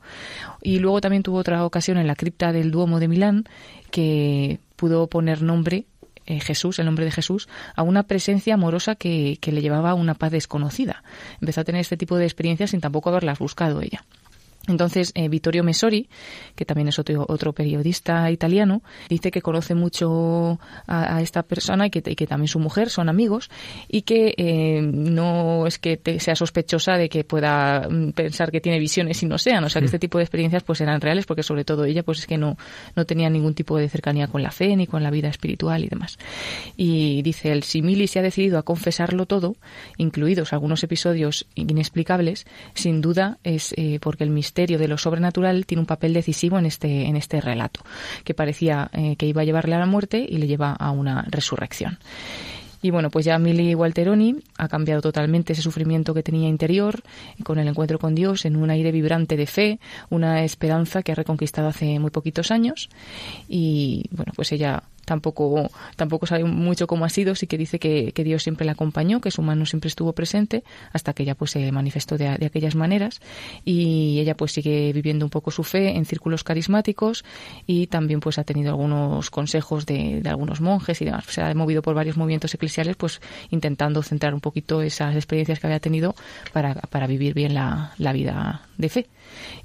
Y 0.62 0.78
luego 0.78 1.00
también 1.00 1.22
tuvo 1.22 1.38
otra 1.38 1.64
ocasión 1.64 1.98
en 1.98 2.06
la 2.06 2.16
cripta 2.16 2.52
del 2.52 2.70
Duomo 2.70 3.00
de 3.00 3.08
Milán 3.08 3.44
que 3.90 4.60
pudo 4.76 5.08
poner 5.08 5.42
nombre 5.42 5.86
eh, 6.28 6.40
Jesús, 6.40 6.78
el 6.78 6.84
nombre 6.84 7.06
de 7.06 7.10
Jesús, 7.10 7.48
a 7.74 7.82
una 7.82 8.02
presencia 8.02 8.54
amorosa 8.54 8.94
que, 8.94 9.38
que 9.40 9.50
le 9.50 9.62
llevaba 9.62 9.90
a 9.90 9.94
una 9.94 10.14
paz 10.14 10.30
desconocida. 10.30 11.02
Empezó 11.40 11.62
a 11.62 11.64
tener 11.64 11.80
este 11.80 11.96
tipo 11.96 12.16
de 12.16 12.24
experiencias 12.24 12.70
sin 12.70 12.80
tampoco 12.80 13.08
haberlas 13.08 13.38
buscado 13.38 13.80
ella. 13.80 14.04
Entonces, 14.68 15.12
eh, 15.14 15.28
Vittorio 15.28 15.64
Messori, 15.64 16.08
que 16.54 16.64
también 16.64 16.88
es 16.88 16.98
otro, 16.98 17.24
otro 17.28 17.52
periodista 17.52 18.30
italiano, 18.30 18.82
dice 19.08 19.30
que 19.30 19.40
conoce 19.42 19.74
mucho 19.74 20.60
a, 20.86 21.20
esta 21.22 21.42
persona 21.42 21.86
y 21.86 21.90
que, 21.90 22.02
que, 22.02 22.26
también 22.26 22.48
su 22.48 22.58
mujer 22.58 22.90
son 22.90 23.08
amigos 23.08 23.50
y 23.88 24.02
que 24.02 24.34
eh, 24.36 24.82
no 24.82 25.66
es 25.66 25.78
que 25.78 26.00
sea 26.20 26.36
sospechosa 26.36 26.96
de 26.96 27.08
que 27.08 27.24
pueda 27.24 27.88
mm, 27.88 28.12
pensar 28.12 28.50
que 28.52 28.60
tiene 28.60 28.78
visiones 28.78 29.22
y 29.22 29.26
no 29.26 29.38
sean. 29.38 29.64
O 29.64 29.68
sea, 29.68 29.80
que 29.80 29.86
mm. 29.86 29.88
este 29.88 29.98
tipo 29.98 30.18
de 30.18 30.24
experiencias 30.24 30.62
pues 30.62 30.80
eran 30.80 31.00
reales 31.00 31.24
porque 31.26 31.42
sobre 31.42 31.64
todo 31.64 31.84
ella 31.84 32.02
pues 32.02 32.20
es 32.20 32.26
que 32.26 32.36
no, 32.36 32.56
no 32.94 33.06
tenía 33.06 33.30
ningún 33.30 33.54
tipo 33.54 33.78
de 33.78 33.88
cercanía 33.88 34.28
con 34.28 34.42
la 34.42 34.50
fe 34.50 34.76
ni 34.76 34.86
con 34.86 35.02
la 35.02 35.10
vida 35.10 35.28
espiritual 35.28 35.82
y 35.84 35.88
demás. 35.88 36.18
Y 36.76 37.22
dice, 37.22 37.52
el 37.52 37.62
Simili 37.62 38.06
se 38.06 38.18
ha 38.18 38.22
decidido 38.22 38.58
a 38.58 38.62
confesarlo 38.62 39.26
todo, 39.26 39.56
incluidos 39.96 40.52
algunos 40.52 40.84
episodios 40.84 41.46
inexplicables, 41.54 42.46
sin 42.74 43.00
duda 43.00 43.38
es 43.44 43.72
eh, 43.76 43.98
porque 44.00 44.24
el 44.24 44.30
misterio 44.30 44.57
de 44.66 44.88
lo 44.88 44.98
sobrenatural 44.98 45.66
tiene 45.66 45.80
un 45.80 45.86
papel 45.86 46.12
decisivo 46.12 46.58
en 46.58 46.66
este, 46.66 47.06
en 47.06 47.16
este 47.16 47.40
relato, 47.40 47.80
que 48.24 48.34
parecía 48.34 48.90
eh, 48.92 49.16
que 49.16 49.26
iba 49.26 49.42
a 49.42 49.44
llevarle 49.44 49.74
a 49.76 49.78
la 49.78 49.86
muerte 49.86 50.26
y 50.28 50.38
le 50.38 50.46
lleva 50.46 50.72
a 50.72 50.90
una 50.90 51.24
resurrección. 51.28 51.98
Y 52.80 52.90
bueno, 52.90 53.10
pues 53.10 53.24
ya 53.24 53.38
Milly 53.38 53.74
Walteroni 53.74 54.36
ha 54.56 54.68
cambiado 54.68 55.00
totalmente 55.00 55.52
ese 55.52 55.62
sufrimiento 55.62 56.14
que 56.14 56.22
tenía 56.22 56.48
interior 56.48 57.02
con 57.42 57.58
el 57.58 57.66
encuentro 57.66 57.98
con 57.98 58.14
Dios 58.14 58.44
en 58.44 58.56
un 58.56 58.70
aire 58.70 58.92
vibrante 58.92 59.36
de 59.36 59.46
fe, 59.46 59.80
una 60.10 60.44
esperanza 60.44 61.02
que 61.02 61.12
ha 61.12 61.16
reconquistado 61.16 61.68
hace 61.68 61.98
muy 61.98 62.10
poquitos 62.10 62.50
años. 62.50 62.88
Y 63.48 64.04
bueno, 64.12 64.32
pues 64.36 64.52
ella 64.52 64.84
tampoco, 65.08 65.70
tampoco 65.96 66.26
sabe 66.26 66.44
mucho 66.44 66.86
cómo 66.86 67.06
ha 67.06 67.08
sido, 67.08 67.34
sí 67.34 67.46
que 67.46 67.56
dice 67.56 67.78
que, 67.78 68.12
Dios 68.28 68.42
siempre 68.42 68.66
la 68.66 68.72
acompañó, 68.72 69.22
que 69.22 69.30
su 69.30 69.40
mano 69.40 69.64
siempre 69.64 69.88
estuvo 69.88 70.12
presente, 70.12 70.64
hasta 70.92 71.14
que 71.14 71.22
ella 71.22 71.34
pues 71.34 71.52
se 71.52 71.72
manifestó 71.72 72.18
de, 72.18 72.28
aquellas 72.28 72.74
maneras 72.74 73.20
y 73.64 74.18
ella 74.20 74.36
pues 74.36 74.52
sigue 74.52 74.92
viviendo 74.92 75.24
un 75.24 75.30
poco 75.30 75.50
su 75.50 75.64
fe 75.64 75.96
en 75.96 76.04
círculos 76.04 76.44
carismáticos 76.44 77.24
y 77.66 77.86
también 77.86 78.20
pues 78.20 78.38
ha 78.38 78.44
tenido 78.44 78.70
algunos 78.70 79.30
consejos 79.30 79.86
de, 79.86 80.20
algunos 80.26 80.60
monjes 80.60 81.00
y 81.00 81.06
demás. 81.06 81.24
Se 81.26 81.40
ha 81.40 81.54
movido 81.54 81.80
por 81.80 81.94
varios 81.94 82.18
movimientos 82.18 82.52
eclesiales 82.52 82.96
pues 82.96 83.22
intentando 83.50 84.02
centrar 84.02 84.34
un 84.34 84.40
poquito 84.40 84.82
esas 84.82 85.14
experiencias 85.14 85.58
que 85.58 85.66
había 85.68 85.80
tenido 85.80 86.14
para, 86.52 86.74
para 86.74 87.06
vivir 87.06 87.32
bien 87.32 87.54
la, 87.54 87.94
la 87.96 88.12
vida 88.12 88.68
de 88.76 88.88
fe. 88.90 89.06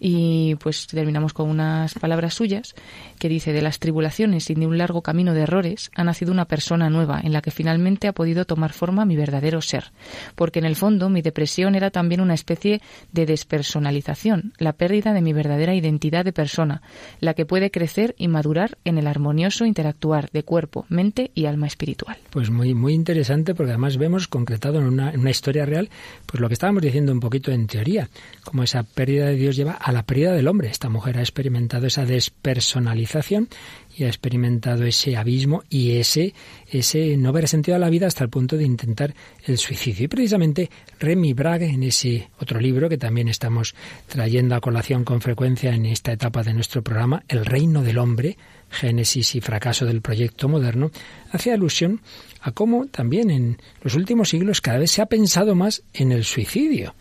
Y 0.05 0.55
pues 0.55 0.87
terminamos 0.87 1.31
con 1.31 1.49
unas 1.49 1.93
palabras 1.93 2.33
suyas 2.33 2.75
que 3.19 3.29
dice, 3.29 3.53
de 3.53 3.61
las 3.61 3.79
tribulaciones 3.79 4.49
y 4.49 4.53
de 4.53 4.67
un 4.67 4.77
largo 4.77 5.01
camino 5.01 5.33
de 5.33 5.43
errores 5.43 5.91
ha 5.95 6.03
nacido 6.03 6.33
una 6.33 6.43
persona 6.43 6.89
nueva 6.89 7.21
en 7.23 7.31
la 7.31 7.41
que 7.41 7.51
finalmente 7.51 8.09
ha 8.09 8.11
podido 8.11 8.43
tomar 8.43 8.73
forma 8.73 9.05
mi 9.05 9.15
verdadero 9.15 9.61
ser. 9.61 9.93
Porque 10.35 10.59
en 10.59 10.65
el 10.65 10.75
fondo 10.75 11.09
mi 11.09 11.21
depresión 11.21 11.73
era 11.73 11.89
también 11.89 12.19
una 12.19 12.33
especie 12.33 12.81
de 13.13 13.25
despersonalización, 13.25 14.51
la 14.57 14.73
pérdida 14.73 15.13
de 15.13 15.21
mi 15.21 15.31
verdadera 15.31 15.73
identidad 15.73 16.25
de 16.25 16.33
persona, 16.33 16.81
la 17.21 17.33
que 17.33 17.45
puede 17.45 17.71
crecer 17.71 18.13
y 18.17 18.27
madurar 18.27 18.77
en 18.83 18.97
el 18.97 19.07
armonioso 19.07 19.65
interactuar 19.65 20.31
de 20.31 20.43
cuerpo, 20.43 20.85
mente 20.89 21.31
y 21.33 21.45
alma 21.45 21.67
espiritual. 21.67 22.17
Pues 22.29 22.49
muy, 22.49 22.73
muy 22.73 22.93
interesante 22.93 23.55
porque 23.55 23.71
además 23.71 23.95
vemos 23.95 24.27
concretado 24.27 24.79
en 24.79 24.87
una, 24.87 25.13
historia 25.29 25.65
real 25.65 25.89
pues 26.25 26.41
lo 26.41 26.49
que 26.49 26.55
estábamos 26.55 26.81
diciendo 26.81 27.13
un 27.13 27.21
poquito 27.21 27.51
en 27.51 27.67
teoría, 27.67 28.09
como 28.43 28.63
esa 28.63 28.83
pérdida 28.83 29.27
de 29.27 29.35
Dios 29.35 29.55
lleva 29.55 29.71
a 29.71 29.92
la 29.93 30.03
pérdida 30.03 30.33
del 30.33 30.47
hombre. 30.47 30.69
Esta 30.69 30.89
mujer 30.89 31.17
ha 31.17 31.21
experimentado 31.21 31.87
esa 31.87 32.05
despersonalización 32.05 33.49
y 33.95 34.03
ha 34.03 34.07
experimentado 34.07 34.83
ese 34.85 35.15
abismo 35.15 35.63
y 35.69 35.97
ese, 35.97 36.33
ese 36.69 37.15
no 37.17 37.31
ver 37.31 37.47
sentido 37.47 37.75
a 37.75 37.79
la 37.79 37.89
vida 37.89 38.07
hasta 38.07 38.23
el 38.23 38.29
punto 38.29 38.57
de 38.57 38.63
intentar 38.63 39.13
el 39.45 39.57
suicidio. 39.57 40.05
Y 40.05 40.07
precisamente 40.07 40.69
Remy 40.99 41.33
Brague, 41.33 41.67
en 41.67 41.83
ese 41.83 42.29
otro 42.39 42.59
libro 42.59 42.89
que 42.89 42.97
también 42.97 43.27
estamos 43.27 43.75
trayendo 44.07 44.55
a 44.55 44.61
colación 44.61 45.03
con 45.03 45.21
frecuencia 45.21 45.73
en 45.73 45.85
esta 45.85 46.11
etapa 46.11 46.43
de 46.43 46.53
nuestro 46.53 46.81
programa, 46.81 47.23
El 47.27 47.45
reino 47.45 47.83
del 47.83 47.99
hombre, 47.99 48.37
génesis 48.69 49.35
y 49.35 49.41
fracaso 49.41 49.85
del 49.85 50.01
proyecto 50.01 50.49
moderno, 50.49 50.91
hace 51.31 51.51
alusión 51.51 52.01
a 52.41 52.51
cómo 52.51 52.87
también 52.87 53.29
en 53.29 53.57
los 53.81 53.95
últimos 53.95 54.29
siglos 54.29 54.61
cada 54.61 54.79
vez 54.79 54.91
se 54.91 55.01
ha 55.01 55.05
pensado 55.05 55.55
más 55.55 55.83
en 55.93 56.11
el 56.11 56.23
suicidio, 56.23 56.95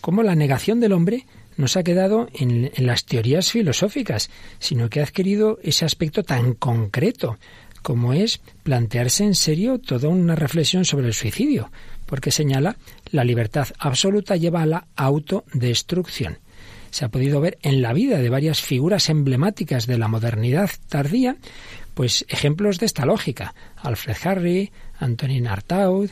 cómo 0.00 0.22
la 0.22 0.34
negación 0.34 0.80
del 0.80 0.92
hombre 0.92 1.26
no 1.56 1.68
se 1.68 1.78
ha 1.78 1.82
quedado 1.82 2.28
en, 2.34 2.70
las 2.76 3.04
teorías 3.04 3.50
filosóficas, 3.50 4.30
sino 4.58 4.88
que 4.88 5.00
ha 5.00 5.04
adquirido 5.04 5.58
ese 5.62 5.84
aspecto 5.84 6.22
tan 6.22 6.54
concreto 6.54 7.38
como 7.82 8.12
es 8.12 8.40
plantearse 8.64 9.22
en 9.22 9.36
serio 9.36 9.78
toda 9.78 10.08
una 10.08 10.34
reflexión 10.34 10.84
sobre 10.84 11.06
el 11.06 11.14
suicidio, 11.14 11.70
porque 12.06 12.32
señala 12.32 12.76
la 13.12 13.22
libertad 13.22 13.68
absoluta 13.78 14.34
lleva 14.34 14.62
a 14.62 14.66
la 14.66 14.88
autodestrucción. 14.96 16.38
Se 16.90 17.04
ha 17.04 17.10
podido 17.10 17.40
ver 17.40 17.58
en 17.62 17.82
la 17.82 17.92
vida 17.92 18.18
de 18.18 18.28
varias 18.28 18.60
figuras 18.60 19.08
emblemáticas 19.08 19.86
de 19.86 19.98
la 19.98 20.08
modernidad 20.08 20.70
tardía, 20.88 21.36
pues 21.94 22.24
ejemplos 22.28 22.78
de 22.78 22.86
esta 22.86 23.06
lógica. 23.06 23.54
Alfred 23.76 24.16
Harry, 24.24 24.72
Antonin 24.98 25.46
Artaud, 25.46 26.10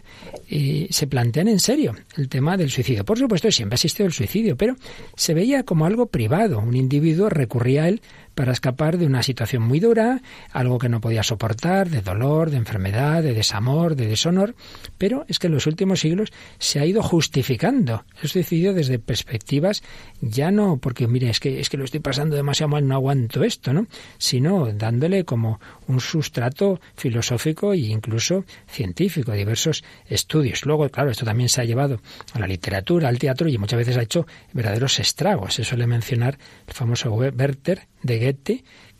se 0.90 1.06
plantean 1.06 1.48
en 1.48 1.60
serio 1.60 1.94
el 2.16 2.28
tema 2.28 2.56
del 2.56 2.70
suicidio. 2.70 3.04
Por 3.04 3.18
supuesto, 3.18 3.50
siempre 3.50 3.74
ha 3.74 3.76
existido 3.76 4.06
el 4.06 4.12
suicidio, 4.12 4.56
pero 4.56 4.76
se 5.16 5.34
veía 5.34 5.62
como 5.62 5.86
algo 5.86 6.06
privado. 6.06 6.58
Un 6.58 6.76
individuo 6.76 7.28
recurría 7.28 7.84
a 7.84 7.88
él 7.88 8.02
para 8.34 8.52
escapar 8.52 8.98
de 8.98 9.06
una 9.06 9.22
situación 9.22 9.62
muy 9.62 9.80
dura, 9.80 10.20
algo 10.52 10.78
que 10.78 10.88
no 10.88 11.00
podía 11.00 11.22
soportar, 11.22 11.90
de 11.90 12.00
dolor, 12.00 12.50
de 12.50 12.56
enfermedad, 12.56 13.22
de 13.22 13.34
desamor, 13.34 13.96
de 13.96 14.06
deshonor, 14.06 14.54
pero 14.98 15.24
es 15.28 15.38
que 15.38 15.46
en 15.46 15.54
los 15.54 15.66
últimos 15.66 16.00
siglos 16.00 16.32
se 16.58 16.80
ha 16.80 16.86
ido 16.86 17.02
justificando 17.02 18.04
el 18.22 18.28
suicidio 18.28 18.74
desde 18.74 18.98
perspectivas 18.98 19.82
ya 20.20 20.50
no 20.50 20.78
porque 20.78 21.06
mire, 21.06 21.30
es 21.30 21.40
que 21.40 21.60
es 21.60 21.68
que 21.68 21.76
lo 21.76 21.84
estoy 21.84 22.00
pasando 22.00 22.36
demasiado 22.36 22.68
mal, 22.68 22.86
no 22.86 22.94
aguanto 22.94 23.44
esto, 23.44 23.72
¿no? 23.72 23.86
sino 24.18 24.72
dándole 24.72 25.24
como 25.24 25.60
un 25.86 26.00
sustrato 26.00 26.80
filosófico 26.96 27.72
e 27.72 27.78
incluso 27.78 28.44
científico, 28.66 29.32
diversos 29.32 29.84
estudios. 30.06 30.64
Luego, 30.64 30.88
claro, 30.88 31.10
esto 31.10 31.24
también 31.24 31.48
se 31.48 31.60
ha 31.60 31.64
llevado 31.64 32.00
a 32.32 32.38
la 32.38 32.46
literatura, 32.46 33.08
al 33.08 33.18
teatro 33.18 33.48
y 33.48 33.58
muchas 33.58 33.78
veces 33.78 33.96
ha 33.96 34.02
hecho 34.02 34.26
verdaderos 34.52 34.98
estragos. 34.98 35.54
Se 35.54 35.64
suele 35.64 35.86
mencionar 35.86 36.38
el 36.66 36.74
famoso 36.74 37.12
Werther 37.12 37.86
de 38.02 38.18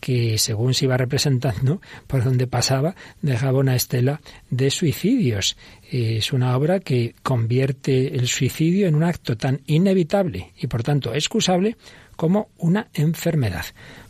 Que 0.00 0.36
según 0.36 0.74
se 0.74 0.84
iba 0.84 0.96
representando 0.96 1.80
por 2.06 2.24
donde 2.24 2.46
pasaba, 2.46 2.94
dejaba 3.22 3.60
una 3.60 3.74
estela 3.74 4.20
de 4.50 4.70
suicidios. 4.70 5.56
Es 5.90 6.32
una 6.32 6.56
obra 6.56 6.80
que 6.80 7.14
convierte 7.22 8.14
el 8.14 8.28
suicidio 8.28 8.86
en 8.86 8.96
un 8.96 9.04
acto 9.04 9.36
tan 9.36 9.62
inevitable 9.66 10.52
y 10.58 10.66
por 10.66 10.82
tanto 10.82 11.14
excusable 11.14 11.76
como 12.16 12.50
una 12.58 12.88
enfermedad. 12.92 13.64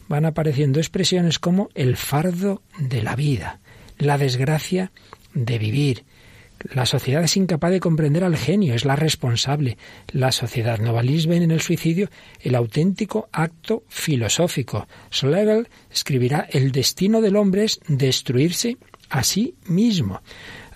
Van 0.09 0.27
apareciendo 0.27 0.81
expresiones 0.81 1.39
como 1.39 1.69
el 1.75 1.97
fardo 1.97 2.63
de 2.79 3.03
la 3.03 3.15
vida, 3.15 3.61
la 3.99 4.19
desgracia 4.19 4.91
de 5.33 5.59
vivir, 5.59 6.05
la 6.73 6.87
sociedad 6.87 7.23
es 7.23 7.37
incapaz 7.37 7.71
de 7.71 7.81
comprender 7.81 8.25
al 8.25 8.37
genio, 8.37 8.75
es 8.75 8.85
la 8.85 8.97
responsable. 8.97 9.77
La 10.13 10.33
sociedad 10.33 10.79
novalis 10.79 11.27
ven 11.27 11.43
en 11.43 11.51
el 11.51 11.61
suicidio 11.61 12.09
el 12.41 12.55
auténtico 12.55 13.29
acto 13.33 13.85
filosófico. 13.89 14.89
Schlegel 15.13 15.69
escribirá 15.91 16.47
El 16.51 16.73
destino 16.73 17.21
del 17.21 17.37
hombre 17.37 17.65
es 17.65 17.81
destruirse 17.87 18.79
a 19.11 19.23
sí 19.25 19.55
mismo. 19.67 20.23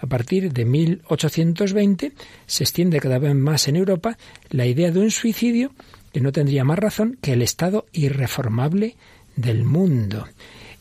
A 0.01 0.07
partir 0.07 0.53
de 0.53 0.64
1820 0.64 2.12
se 2.47 2.64
extiende 2.64 3.01
cada 3.01 3.18
vez 3.18 3.34
más 3.34 3.66
en 3.66 3.76
Europa 3.76 4.18
la 4.51 4.66
idea 4.66 4.91
de 4.91 5.01
un 5.01 5.11
suicidio 5.11 5.72
que 6.12 6.20
no 6.20 6.32
tendría 6.32 6.64
más 6.64 6.78
razón 6.78 7.18
que 7.20 7.32
el 7.32 7.43
estado 7.43 7.86
irreformable 7.93 8.97
del 9.36 9.64
mundo. 9.64 10.26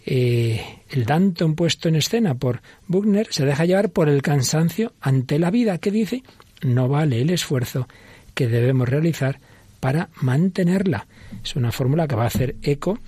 Eh, 0.05 0.61
el 0.89 1.05
Danton 1.05 1.55
puesto 1.55 1.89
en 1.89 1.95
escena 1.95 2.35
por 2.35 2.61
Buchner 2.87 3.27
se 3.31 3.45
deja 3.45 3.65
llevar 3.65 3.89
por 3.89 4.09
el 4.09 4.21
cansancio 4.21 4.93
ante 5.01 5.39
la 5.39 5.51
vida 5.51 5.77
que 5.77 5.91
dice 5.91 6.23
no 6.61 6.87
vale 6.87 7.21
el 7.21 7.29
esfuerzo 7.29 7.87
que 8.33 8.47
debemos 8.47 8.87
realizar 8.87 9.39
para 9.79 10.09
mantenerla. 10.21 11.07
Es 11.43 11.55
una 11.55 11.71
fórmula 11.71 12.07
que 12.07 12.15
va 12.15 12.23
a 12.23 12.27
hacer 12.27 12.55
eco 12.61 12.99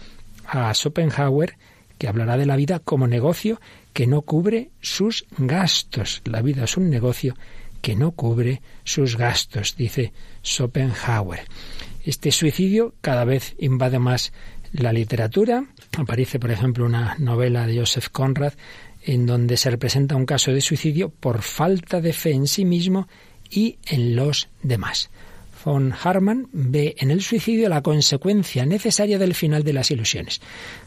a 0.45 0.73
Schopenhauer, 0.73 1.55
que 1.97 2.07
hablará 2.07 2.37
de 2.37 2.45
la 2.45 2.55
vida 2.55 2.79
como 2.79 3.07
negocio 3.07 3.59
que 3.93 4.07
no 4.07 4.21
cubre 4.21 4.69
sus 4.81 5.25
gastos. 5.37 6.21
La 6.25 6.41
vida 6.41 6.63
es 6.63 6.77
un 6.77 6.89
negocio 6.89 7.35
que 7.81 7.95
no 7.95 8.11
cubre 8.11 8.61
sus 8.83 9.17
gastos, 9.17 9.75
dice 9.77 10.13
Schopenhauer. 10.43 11.41
Este 12.03 12.31
suicidio 12.31 12.93
cada 13.01 13.25
vez 13.25 13.55
invade 13.59 13.99
más 13.99 14.31
la 14.71 14.93
literatura. 14.93 15.65
Aparece, 15.97 16.39
por 16.39 16.51
ejemplo, 16.51 16.85
una 16.85 17.15
novela 17.19 17.67
de 17.67 17.79
Joseph 17.79 18.07
Conrad 18.11 18.53
en 19.03 19.25
donde 19.25 19.57
se 19.57 19.69
representa 19.71 20.15
un 20.15 20.25
caso 20.25 20.51
de 20.51 20.61
suicidio 20.61 21.09
por 21.09 21.41
falta 21.41 22.01
de 22.01 22.13
fe 22.13 22.31
en 22.31 22.47
sí 22.47 22.65
mismo 22.65 23.07
y 23.49 23.77
en 23.87 24.15
los 24.15 24.49
demás. 24.61 25.09
Von 25.63 25.93
Harman 26.03 26.47
ve 26.51 26.95
en 26.99 27.11
el 27.11 27.21
suicidio 27.21 27.67
la 27.67 27.81
consecuencia 27.81 28.65
necesaria 28.65 29.19
del 29.19 29.35
final 29.35 29.63
de 29.63 29.73
las 29.73 29.91
ilusiones, 29.91 30.41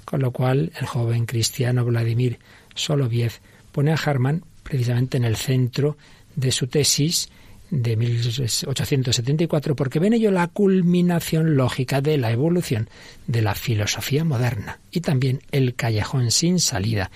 con 0.05 0.20
lo 0.20 0.30
cual 0.30 0.72
el 0.78 0.86
joven 0.86 1.26
cristiano 1.26 1.84
Vladimir 1.84 2.38
Soloviev 2.74 3.32
pone 3.70 3.92
a 3.92 3.96
Harman 3.96 4.44
precisamente 4.62 5.18
en 5.18 5.24
el 5.24 5.36
centro 5.36 5.96
de 6.36 6.53
su 6.53 6.68
tesis 6.68 7.28
de 7.73 7.97
1874, 7.97 9.75
porque 9.75 9.99
ven 9.99 10.12
ello 10.12 10.31
la 10.31 10.47
culminación 10.47 11.57
lógica 11.57 12.03
de 12.03 12.18
la 12.18 12.31
evolución 12.31 12.91
de 13.27 13.41
la 13.41 13.55
filosofía 13.55 14.25
moderna 14.25 14.79
y 14.91 15.01
también 15.01 15.41
el 15.53 15.75
callejón 15.75 16.31
sin 16.31 16.61
salida 16.61 17.11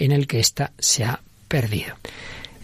en 0.00 0.10
el 0.10 0.26
que 0.26 0.40
ésta 0.40 0.72
se 0.80 1.04
ha 1.04 1.20
perdido. 1.46 1.94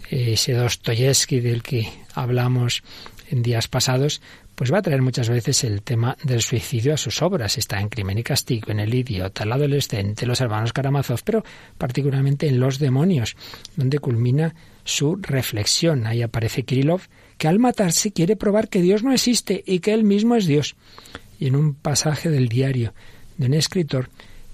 Ese 0.09 0.53
Dostoyevsky 0.53 1.39
del 1.39 1.63
que 1.63 1.89
hablamos 2.13 2.83
en 3.29 3.43
días 3.43 3.69
pasados, 3.69 4.21
pues 4.55 4.73
va 4.73 4.79
a 4.79 4.81
traer 4.81 5.01
muchas 5.01 5.29
veces 5.29 5.63
el 5.63 5.83
tema 5.83 6.17
del 6.23 6.41
suicidio 6.41 6.95
a 6.95 6.97
sus 6.97 7.21
obras. 7.21 7.57
Está 7.57 7.79
en 7.79 7.87
Crimen 7.87 8.17
y 8.17 8.23
Castigo, 8.23 8.71
en 8.71 8.81
El 8.81 8.93
Idiota, 8.93 9.43
El 9.43 9.53
Adolescente, 9.53 10.25
Los 10.25 10.41
Hermanos 10.41 10.73
Karamazov, 10.73 11.21
pero 11.23 11.45
particularmente 11.77 12.47
en 12.47 12.59
Los 12.59 12.77
Demonios, 12.77 13.37
donde 13.77 13.99
culmina 13.99 14.53
su 14.83 15.15
reflexión. 15.15 16.07
Ahí 16.07 16.23
aparece 16.23 16.63
Kirillov, 16.63 17.01
que 17.37 17.47
al 17.47 17.59
matarse 17.59 18.11
quiere 18.11 18.35
probar 18.35 18.69
que 18.69 18.81
Dios 18.81 19.03
no 19.03 19.13
existe 19.13 19.63
y 19.65 19.79
que 19.79 19.93
él 19.93 20.03
mismo 20.03 20.35
es 20.35 20.45
Dios. 20.45 20.75
Y 21.39 21.47
en 21.47 21.55
un 21.55 21.75
pasaje 21.75 22.29
del 22.29 22.49
diario 22.49 22.93
de 23.37 23.47
un 23.47 23.53
escritor, 23.53 24.09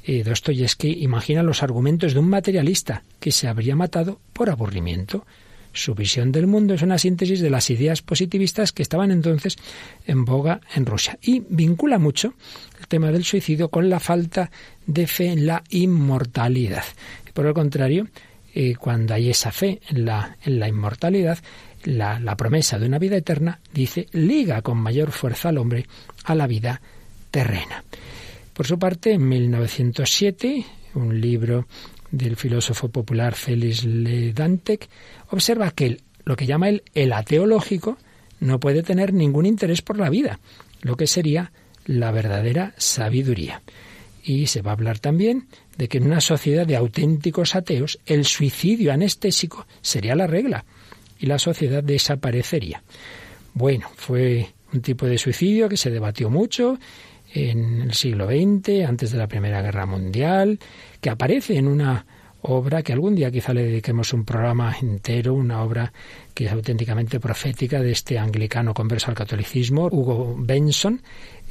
eh, 0.05 0.23
Dostoyevsky 0.23 1.03
imagina 1.03 1.43
los 1.43 1.63
argumentos 1.63 2.13
de 2.13 2.19
un 2.19 2.29
materialista 2.29 3.03
que 3.19 3.31
se 3.31 3.47
habría 3.47 3.75
matado 3.75 4.19
por 4.33 4.49
aburrimiento. 4.49 5.25
Su 5.71 5.95
visión 5.95 6.31
del 6.31 6.45
mundo 6.45 6.75
es 6.75 6.81
una 6.83 6.99
síntesis 6.99 7.39
de 7.39 7.49
las 7.49 7.69
ideas 7.69 8.01
positivistas 8.01 8.71
que 8.71 8.83
estaban 8.83 9.09
entonces 9.11 9.57
en 10.05 10.23
boga 10.23 10.61
en 10.75 10.85
Rusia 10.85 11.17
y 11.21 11.41
vincula 11.49 11.97
mucho 11.97 12.35
el 12.79 12.87
tema 12.87 13.11
del 13.11 13.23
suicidio 13.23 13.69
con 13.69 13.89
la 13.89 13.99
falta 13.99 14.51
de 14.85 15.07
fe 15.07 15.27
en 15.27 15.47
la 15.47 15.63
inmortalidad. 15.69 16.83
Por 17.33 17.47
el 17.47 17.53
contrario, 17.53 18.07
eh, 18.53 18.75
cuando 18.75 19.15
hay 19.15 19.31
esa 19.31 19.51
fe 19.51 19.81
en 19.89 20.05
la, 20.05 20.37
en 20.43 20.59
la 20.59 20.67
inmortalidad, 20.67 21.39
la, 21.85 22.35
promesa 22.35 22.79
de 22.79 22.87
una 22.87 22.99
vida 22.99 23.17
eterna, 23.17 23.59
dice, 23.73 24.07
liga 24.11 24.61
con 24.61 24.77
mayor 24.77 25.11
fuerza 25.11 25.49
al 25.49 25.57
hombre 25.57 25.85
a 26.25 26.35
la 26.35 26.47
vida 26.47 26.81
terrena. 27.31 27.83
Por 28.53 28.67
su 28.67 28.77
parte, 28.77 29.13
en 29.13 29.27
1907, 29.27 30.65
un 30.95 31.19
libro 31.19 31.67
del 32.11 32.35
filósofo 32.35 32.89
popular 32.89 33.33
Félix 33.33 33.83
Ledantec 33.83 34.87
observa 35.29 35.71
que 35.71 35.99
lo 36.25 36.35
que 36.35 36.45
llama 36.45 36.69
el 36.69 37.13
ateológico 37.13 37.97
no 38.39 38.59
puede 38.59 38.83
tener 38.83 39.13
ningún 39.13 39.45
interés 39.45 39.81
por 39.81 39.97
la 39.97 40.09
vida, 40.09 40.39
lo 40.81 40.95
que 40.95 41.07
sería 41.07 41.51
la 41.85 42.11
verdadera 42.11 42.73
sabiduría. 42.77 43.61
Y 44.23 44.47
se 44.47 44.61
va 44.61 44.71
a 44.71 44.73
hablar 44.75 44.99
también 44.99 45.47
de 45.77 45.87
que 45.87 45.97
en 45.97 46.05
una 46.05 46.21
sociedad 46.21 46.65
de 46.65 46.77
auténticos 46.77 47.55
ateos 47.55 47.99
el 48.05 48.25
suicidio 48.25 48.93
anestésico 48.93 49.65
sería 49.81 50.15
la 50.15 50.27
regla 50.27 50.65
y 51.23 51.25
la 51.25 51.39
sociedad 51.39 51.81
desaparecería. 51.81 52.83
Bueno, 53.53 53.89
fue 53.95 54.49
un 54.73 54.81
tipo 54.81 55.05
de 55.05 55.17
suicidio 55.17 55.69
que 55.69 55.77
se 55.77 55.89
debatió 55.89 56.29
mucho 56.29 56.77
en 57.33 57.83
el 57.83 57.93
siglo 57.93 58.27
XX, 58.27 58.85
antes 58.85 59.13
de 59.13 59.19
la 59.19 59.29
Primera 59.29 59.61
Guerra 59.61 59.85
Mundial, 59.85 60.59
que 60.99 61.09
aparece 61.09 61.55
en 61.55 61.69
una 61.69 62.05
obra 62.43 62.83
que 62.83 62.93
algún 62.93 63.15
día 63.15 63.31
quizá 63.31 63.53
le 63.53 63.63
dediquemos 63.63 64.13
un 64.13 64.25
programa 64.25 64.75
entero, 64.81 65.33
una 65.33 65.63
obra 65.63 65.91
que 66.33 66.45
es 66.45 66.51
auténticamente 66.51 67.19
profética 67.19 67.81
de 67.81 67.91
este 67.91 68.17
anglicano 68.17 68.73
converso 68.73 69.09
al 69.09 69.15
catolicismo, 69.15 69.87
Hugo 69.91 70.35
Benson, 70.37 71.01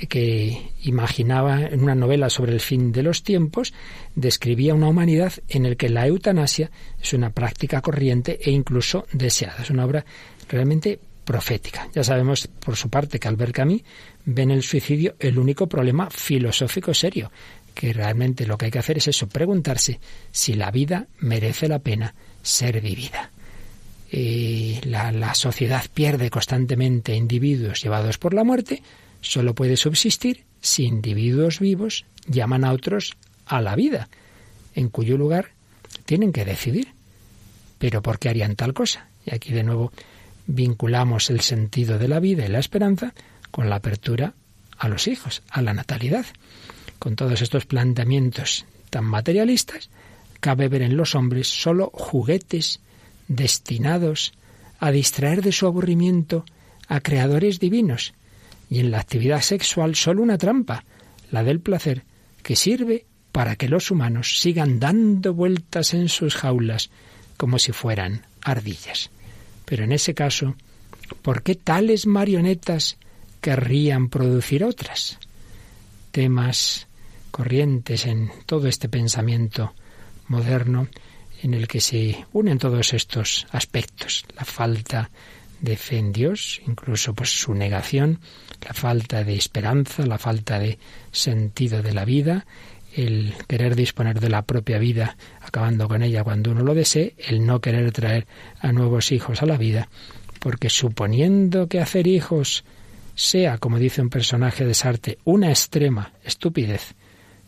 que 0.09 0.73
imaginaba 0.83 1.63
en 1.63 1.83
una 1.83 1.95
novela 1.95 2.29
sobre 2.29 2.53
el 2.53 2.61
fin 2.61 2.93
de 2.93 3.03
los 3.03 3.23
tiempos, 3.23 3.73
describía 4.15 4.75
una 4.75 4.89
humanidad 4.89 5.33
en 5.49 5.69
la 5.69 5.75
que 5.77 5.89
la 5.89 6.07
eutanasia 6.07 6.71
es 7.01 7.13
una 7.13 7.31
práctica 7.31 7.81
corriente 7.81 8.39
e 8.43 8.51
incluso 8.51 9.07
deseada. 9.13 9.63
Es 9.63 9.71
una 9.71 9.85
obra 9.85 10.05
realmente 10.49 10.99
profética. 11.25 11.89
Ya 11.95 12.03
sabemos, 12.03 12.49
por 12.49 12.77
su 12.77 12.89
parte, 12.89 13.19
que 13.19 13.29
Albert 13.29 13.55
Camus 13.55 13.83
ve 14.25 14.43
en 14.43 14.51
el 14.51 14.63
suicidio 14.63 15.15
el 15.19 15.39
único 15.39 15.69
problema 15.69 16.11
filosófico 16.11 16.93
serio, 16.93 17.31
que 17.75 17.93
realmente 17.93 18.47
lo 18.47 18.59
que 18.59 18.67
hay 18.67 18.71
que 18.71 18.79
hacer 18.79 18.99
es 18.99 19.09
eso, 19.09 19.29
preguntarse 19.29 20.01
si 20.31 20.55
la 20.55 20.71
vida 20.71 21.07
merece 21.19 21.69
la 21.69 21.79
pena 21.79 22.15
ser 22.43 22.81
vivida. 22.81 23.31
Y 24.11 24.81
la, 24.85 25.11
la 25.13 25.35
sociedad 25.35 25.85
pierde 25.93 26.31
constantemente 26.31 27.15
individuos 27.15 27.83
llevados 27.83 28.19
por 28.19 28.35
la 28.35 28.45
muerte, 28.45 28.83
solo 29.21 29.55
puede 29.55 29.77
subsistir 29.77 30.45
si 30.61 30.85
individuos 30.85 31.61
vivos 31.61 32.05
llaman 32.27 32.65
a 32.65 32.73
otros 32.73 33.17
a 33.47 33.61
la 33.61 33.75
vida, 33.75 34.09
en 34.75 34.89
cuyo 34.89 35.17
lugar 35.17 35.51
tienen 36.05 36.33
que 36.33 36.45
decidir. 36.45 36.89
Pero 37.79 38.03
¿por 38.03 38.19
qué 38.19 38.29
harían 38.29 38.55
tal 38.55 38.75
cosa? 38.75 39.09
Y 39.27 39.35
aquí 39.35 39.53
de 39.53 39.65
nuevo 39.65 39.93
vinculamos 40.47 41.31
el 41.31 41.41
sentido 41.41 41.99
de 41.99 42.09
la 42.09 42.21
vida 42.21 42.45
y 42.45 42.49
la 42.49 42.59
esperanza 42.59 43.15
con 43.51 43.69
la 43.69 43.77
apertura 43.77 44.35
a 44.79 44.89
los 44.89 45.07
hijos, 45.07 45.43
a 45.51 45.63
la 45.63 45.75
natalidad. 45.75 46.27
Con 47.03 47.17
todos 47.17 47.43
estos 47.43 47.67
planteamientos 47.67 48.65
tan 48.89 49.05
materialistas, 49.07 49.91
cabe 50.39 50.69
ver 50.69 50.83
en 50.83 50.97
los 50.97 51.17
hombres 51.17 51.49
solo 51.49 51.91
juguetes 51.93 52.79
destinados 53.27 54.35
a 54.79 54.93
distraer 54.93 55.43
de 55.43 55.51
su 55.51 55.67
aburrimiento 55.67 56.45
a 56.87 57.01
creadores 57.01 57.59
divinos, 57.59 58.15
y 58.71 58.79
en 58.79 58.93
la 58.93 59.01
actividad 59.01 59.41
sexual 59.41 59.97
solo 59.97 60.23
una 60.23 60.39
trampa, 60.39 60.85
la 61.33 61.43
del 61.43 61.59
placer, 61.59 62.05
que 62.45 62.55
sirve 62.55 63.05
para 63.33 63.57
que 63.57 63.69
los 63.69 63.91
humanos 63.91 64.39
sigan 64.39 64.79
dando 64.79 65.35
vueltas 65.35 65.95
en 65.95 66.09
sus 66.09 66.37
jaulas 66.37 66.91
como 67.37 67.59
si 67.59 67.73
fueran 67.73 68.27
ardillas. 68.43 69.11
Pero 69.65 69.83
en 69.83 69.91
ese 69.91 70.15
caso, 70.15 70.55
¿por 71.23 71.43
qué 71.43 71.57
tales 71.57 72.07
marionetas 72.07 72.97
querrían 73.41 74.09
producir 74.09 74.63
otras? 74.63 75.19
Temas 76.13 76.87
corrientes 77.33 78.07
en 78.07 78.31
todo 78.47 78.69
este 78.69 78.89
pensamiento 78.89 79.75
moderno 80.29 80.87
en 81.43 81.55
el 81.55 81.67
que 81.67 81.81
se 81.81 82.25
unen 82.33 82.59
todos 82.59 82.95
estos 82.95 83.49
aspectos, 83.51 84.25
la 84.37 84.45
falta 84.45 85.11
de 85.61 85.77
fe 85.77 85.99
en 85.99 86.13
Dios, 86.13 86.61
incluso 86.67 87.15
pues 87.15 87.31
su 87.31 87.55
negación, 87.55 88.21
la 88.65 88.75
falta 88.75 89.25
de 89.25 89.35
esperanza, 89.35 90.07
la 90.07 90.19
falta 90.19 90.59
de 90.61 90.79
sentido 91.11 91.83
de 91.83 91.93
la 91.93 92.05
vida, 92.05 92.47
el 92.95 93.35
querer 93.49 93.75
disponer 93.75 94.21
de 94.21 94.29
la 94.29 94.43
propia 94.43 94.79
vida 94.79 95.17
acabando 95.41 95.89
con 95.89 96.03
ella 96.03 96.23
cuando 96.23 96.53
uno 96.53 96.63
lo 96.63 96.75
desee, 96.75 97.15
el 97.19 97.45
no 97.45 97.61
querer 97.61 97.91
traer 97.93 98.27
a 98.61 98.71
nuevos 98.73 99.11
hijos 99.11 99.43
a 99.43 99.47
la 99.47 99.57
vida, 99.57 99.89
porque 100.39 100.69
suponiendo 100.69 101.69
que 101.69 101.81
hacer 101.81 102.07
hijos 102.07 102.65
sea, 103.15 103.59
como 103.59 103.79
dice 103.79 104.03
un 104.03 104.11
personaje 104.11 104.65
de 104.65 104.75
Sarte, 104.75 105.19
una 105.25 105.51
extrema 105.51 106.13
estupidez, 106.25 106.95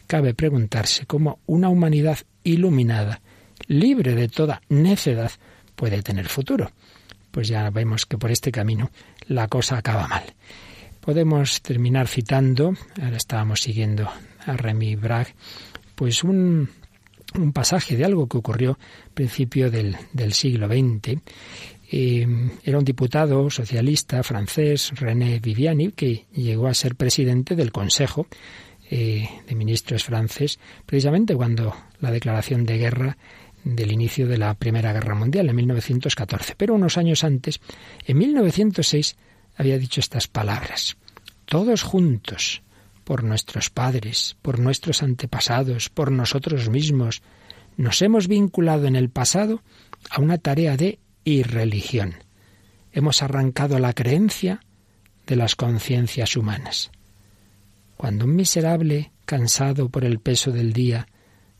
cabe 0.06 0.34
preguntarse 0.34 1.06
cómo 1.06 1.40
una 1.46 1.68
humanidad 1.68 2.18
iluminada, 2.42 3.20
libre 3.66 4.14
de 4.14 4.28
toda 4.28 4.62
necedad, 4.68 5.32
puede 5.74 6.02
tener 6.02 6.28
futuro. 6.28 6.70
Pues 7.30 7.48
ya 7.48 7.68
vemos 7.70 8.06
que 8.06 8.18
por 8.18 8.30
este 8.30 8.52
camino 8.52 8.90
la 9.26 9.48
cosa 9.48 9.78
acaba 9.78 10.06
mal. 10.06 10.24
Podemos 11.00 11.60
terminar 11.60 12.08
citando, 12.08 12.74
ahora 13.02 13.16
estábamos 13.16 13.60
siguiendo 13.60 14.08
a 14.46 14.56
Remy 14.56 14.96
Bragg, 14.96 15.34
pues 15.94 16.24
un, 16.24 16.70
un 17.38 17.52
pasaje 17.52 17.96
de 17.96 18.04
algo 18.04 18.28
que 18.28 18.38
ocurrió 18.38 18.72
a 18.72 19.14
principio 19.14 19.70
del, 19.70 19.96
del 20.12 20.32
siglo 20.32 20.68
XX. 20.68 21.20
Eh, 21.90 22.26
era 22.64 22.78
un 22.78 22.84
diputado 22.84 23.50
socialista 23.50 24.22
francés, 24.22 24.92
René 24.94 25.38
Viviani, 25.40 25.92
que 25.92 26.26
llegó 26.32 26.68
a 26.68 26.74
ser 26.74 26.96
presidente 26.96 27.54
del 27.54 27.72
Consejo 27.72 28.26
eh, 28.90 29.28
de 29.46 29.54
Ministros 29.54 30.04
francés, 30.04 30.58
precisamente 30.86 31.34
cuando 31.34 31.74
la 32.00 32.10
declaración 32.10 32.64
de 32.64 32.78
guerra 32.78 33.16
del 33.64 33.92
inicio 33.92 34.28
de 34.28 34.38
la 34.38 34.54
Primera 34.54 34.92
Guerra 34.92 35.14
Mundial, 35.14 35.48
en 35.48 35.56
1914. 35.56 36.54
Pero 36.56 36.74
unos 36.74 36.98
años 36.98 37.24
antes, 37.24 37.60
en 38.06 38.18
1906, 38.18 39.16
había 39.56 39.78
dicho 39.78 40.00
estas 40.00 40.28
palabras. 40.28 40.96
Todos 41.46 41.82
juntos, 41.82 42.62
por 43.04 43.24
nuestros 43.24 43.70
padres, 43.70 44.36
por 44.42 44.58
nuestros 44.58 45.02
antepasados, 45.02 45.88
por 45.88 46.12
nosotros 46.12 46.68
mismos, 46.68 47.22
nos 47.76 48.02
hemos 48.02 48.28
vinculado 48.28 48.86
en 48.86 48.96
el 48.96 49.10
pasado 49.10 49.62
a 50.10 50.20
una 50.20 50.38
tarea 50.38 50.76
de 50.76 50.98
irreligión. 51.24 52.14
Hemos 52.92 53.22
arrancado 53.22 53.78
la 53.78 53.92
creencia 53.92 54.60
de 55.26 55.36
las 55.36 55.56
conciencias 55.56 56.36
humanas. 56.36 56.90
Cuando 57.96 58.24
un 58.24 58.34
miserable, 58.36 59.12
cansado 59.24 59.88
por 59.88 60.04
el 60.04 60.18
peso 60.18 60.50
del 60.50 60.72
día, 60.72 61.06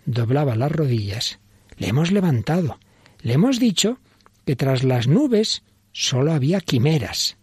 doblaba 0.05 0.57
las 0.57 0.73
rodillas, 0.73 1.39
le 1.77 1.89
hemos 1.89 2.13
levantado, 2.13 2.79
le 3.21 3.35
hemos 3.35 3.59
dicho 3.59 3.99
que 4.45 4.57
tras 4.57 4.85
las 4.85 5.07
nubes 5.09 5.63
sólo 5.93 6.33
había 6.33 6.61
quimeras, 6.61 7.37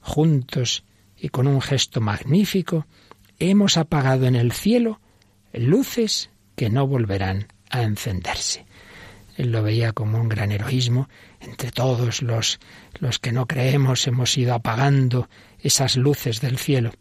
juntos 0.00 0.84
y 1.16 1.28
con 1.28 1.46
un 1.46 1.60
gesto 1.60 2.00
magnífico, 2.00 2.86
hemos 3.38 3.76
apagado 3.76 4.26
en 4.26 4.36
el 4.36 4.52
cielo 4.52 5.00
luces 5.52 6.30
que 6.56 6.70
no 6.70 6.86
volverán 6.86 7.48
a 7.70 7.82
encenderse. 7.82 8.64
él 9.36 9.52
lo 9.52 9.62
veía 9.62 9.92
como 9.92 10.20
un 10.20 10.28
gran 10.28 10.52
heroísmo. 10.52 11.08
Entre 11.40 11.70
todos 11.70 12.20
los, 12.20 12.60
los 12.98 13.18
que 13.18 13.32
no 13.32 13.46
creemos 13.46 14.06
hemos 14.06 14.36
ido 14.36 14.54
apagando 14.54 15.28
esas 15.60 15.96
luces 15.96 16.40
del 16.40 16.58
cielo. 16.58 16.92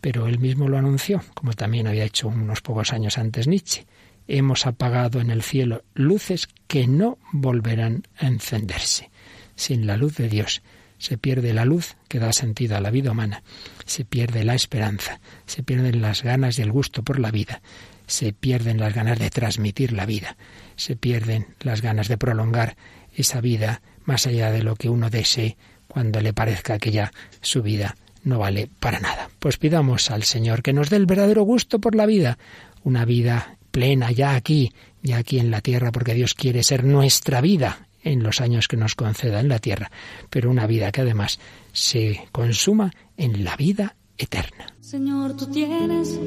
Pero 0.00 0.26
él 0.26 0.38
mismo 0.38 0.68
lo 0.68 0.78
anunció, 0.78 1.22
como 1.34 1.52
también 1.52 1.86
había 1.86 2.04
hecho 2.04 2.28
unos 2.28 2.60
pocos 2.60 2.92
años 2.92 3.18
antes 3.18 3.48
Nietzsche. 3.48 3.86
Hemos 4.26 4.66
apagado 4.66 5.20
en 5.20 5.30
el 5.30 5.42
cielo 5.42 5.82
luces 5.94 6.48
que 6.66 6.86
no 6.86 7.18
volverán 7.32 8.04
a 8.18 8.26
encenderse. 8.26 9.10
Sin 9.56 9.86
la 9.86 9.96
luz 9.96 10.16
de 10.16 10.28
Dios 10.28 10.62
se 10.98 11.16
pierde 11.16 11.52
la 11.52 11.64
luz 11.64 11.96
que 12.08 12.18
da 12.18 12.32
sentido 12.32 12.76
a 12.76 12.80
la 12.80 12.90
vida 12.90 13.12
humana, 13.12 13.42
se 13.86 14.04
pierde 14.04 14.44
la 14.44 14.54
esperanza, 14.54 15.20
se 15.46 15.62
pierden 15.62 16.02
las 16.02 16.22
ganas 16.22 16.58
y 16.58 16.62
el 16.62 16.72
gusto 16.72 17.02
por 17.02 17.18
la 17.18 17.30
vida, 17.30 17.62
se 18.06 18.32
pierden 18.32 18.78
las 18.78 18.94
ganas 18.94 19.18
de 19.18 19.30
transmitir 19.30 19.92
la 19.92 20.06
vida, 20.06 20.36
se 20.76 20.96
pierden 20.96 21.46
las 21.60 21.82
ganas 21.82 22.08
de 22.08 22.18
prolongar 22.18 22.76
esa 23.14 23.40
vida 23.40 23.80
más 24.04 24.26
allá 24.26 24.50
de 24.50 24.62
lo 24.62 24.76
que 24.76 24.88
uno 24.88 25.08
desee 25.08 25.56
cuando 25.86 26.20
le 26.20 26.32
parezca 26.32 26.78
que 26.78 26.90
ya 26.90 27.12
su 27.40 27.62
vida 27.62 27.96
no 28.24 28.38
vale 28.38 28.68
para 28.80 29.00
nada. 29.00 29.30
Pues 29.38 29.56
pidamos 29.56 30.10
al 30.10 30.22
Señor 30.22 30.62
que 30.62 30.72
nos 30.72 30.90
dé 30.90 30.96
el 30.96 31.06
verdadero 31.06 31.42
gusto 31.42 31.78
por 31.78 31.94
la 31.94 32.06
vida, 32.06 32.38
una 32.84 33.04
vida 33.04 33.56
plena 33.70 34.10
ya 34.10 34.34
aquí, 34.34 34.72
ya 35.02 35.18
aquí 35.18 35.38
en 35.38 35.50
la 35.50 35.60
tierra, 35.60 35.92
porque 35.92 36.14
Dios 36.14 36.34
quiere 36.34 36.62
ser 36.62 36.84
nuestra 36.84 37.40
vida 37.40 37.88
en 38.02 38.22
los 38.22 38.40
años 38.40 38.68
que 38.68 38.76
nos 38.76 38.94
conceda 38.94 39.40
en 39.40 39.48
la 39.48 39.58
tierra, 39.58 39.90
pero 40.30 40.50
una 40.50 40.66
vida 40.66 40.92
que 40.92 41.02
además 41.02 41.38
se 41.72 42.28
consuma 42.32 42.92
en 43.16 43.44
la 43.44 43.56
vida 43.56 43.96
eterna. 44.16 44.66
Señor, 44.80 45.36
tú 45.36 45.46
tienes 45.46 46.18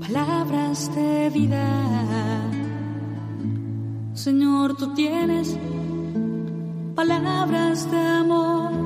palabras 0.00 0.94
de 0.94 1.30
vida. 1.30 2.42
Señor, 4.14 4.76
tú 4.76 4.94
tienes 4.94 5.56
palabras 6.94 7.90
de 7.90 7.98
amor. 7.98 8.85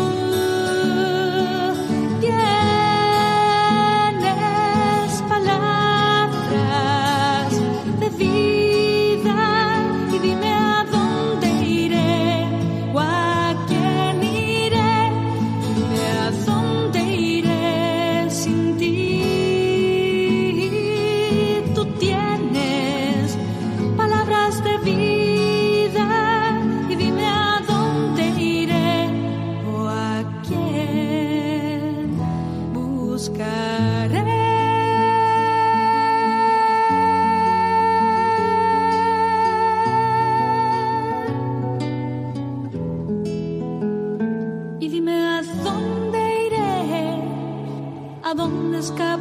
a 48.31 48.33
dónde 48.33 48.79
escapar. 48.79 49.20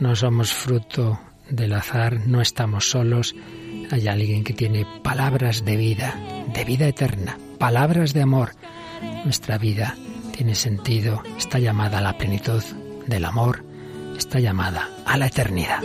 No 0.00 0.16
somos 0.16 0.52
fruto 0.52 1.20
del 1.48 1.72
azar, 1.74 2.26
no 2.26 2.40
estamos 2.40 2.90
solos. 2.90 3.34
Hay 3.90 4.08
alguien 4.08 4.44
que 4.44 4.54
tiene 4.54 4.86
palabras 5.02 5.64
de 5.64 5.76
vida, 5.76 6.14
de 6.52 6.64
vida 6.64 6.88
eterna, 6.88 7.38
palabras 7.58 8.12
de 8.12 8.22
amor. 8.22 8.52
Nuestra 9.24 9.58
vida 9.58 9.96
tiene 10.32 10.54
sentido, 10.54 11.22
está 11.38 11.58
llamada 11.58 11.98
a 11.98 12.02
la 12.02 12.16
plenitud 12.16 12.62
del 13.06 13.24
amor, 13.24 13.64
está 14.16 14.40
llamada 14.40 14.88
a 15.04 15.16
la 15.16 15.26
eternidad. 15.26 15.80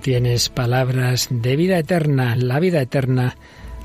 Tienes 0.00 0.48
palabras 0.48 1.28
de 1.30 1.56
vida 1.56 1.78
eterna, 1.78 2.34
la 2.34 2.58
vida 2.58 2.80
eterna 2.80 3.36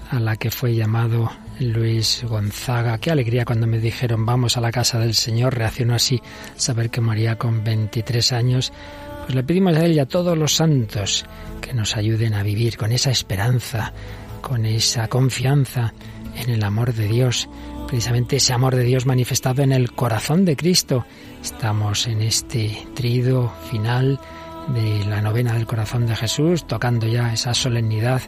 a 0.10 0.20
la 0.20 0.38
que 0.38 0.50
fue 0.50 0.74
llamado 0.74 1.30
Luis 1.60 2.24
Gonzaga. 2.28 2.98
Qué 2.98 3.12
alegría 3.12 3.46
cuando 3.46 3.68
me 3.68 3.80
dijeron 3.80 4.26
vamos 4.26 4.56
a 4.58 4.62
la 4.62 4.72
casa 4.72 4.98
del 4.98 5.14
Señor. 5.14 5.56
Reaccionó 5.56 5.94
así, 5.94 6.22
saber 6.56 6.90
que 6.90 7.02
moría 7.02 7.38
con 7.38 7.64
23 7.64 8.32
años. 8.32 8.72
Pues 9.24 9.36
le 9.36 9.44
pedimos 9.44 9.76
a 9.76 9.86
él 9.86 9.94
y 9.94 10.00
a 10.00 10.06
todos 10.06 10.38
los 10.38 10.56
santos 10.56 11.26
que 11.60 11.74
nos 11.74 11.98
ayuden 11.98 12.34
a 12.34 12.44
vivir 12.44 12.78
con 12.78 12.92
esa 12.92 13.12
esperanza, 13.12 13.92
con 14.42 14.66
esa 14.66 15.08
confianza 15.08 15.94
en 16.38 16.50
el 16.50 16.64
amor 16.64 16.94
de 16.94 17.08
Dios, 17.08 17.50
precisamente 17.88 18.38
ese 18.38 18.54
amor 18.54 18.76
de 18.76 18.84
Dios 18.84 19.06
manifestado 19.06 19.64
en 19.64 19.72
el 19.72 19.92
corazón 19.92 20.46
de 20.46 20.56
Cristo. 20.56 21.06
Estamos 21.42 22.08
en 22.08 22.22
este 22.22 22.88
trido 22.94 23.52
final 23.70 24.20
de 24.68 25.06
la 25.06 25.22
novena 25.22 25.54
del 25.54 25.66
corazón 25.68 26.08
de 26.08 26.16
Jesús, 26.16 26.66
tocando 26.66 27.08
ya 27.08 27.34
esa 27.34 27.54
solemnidad. 27.54 28.22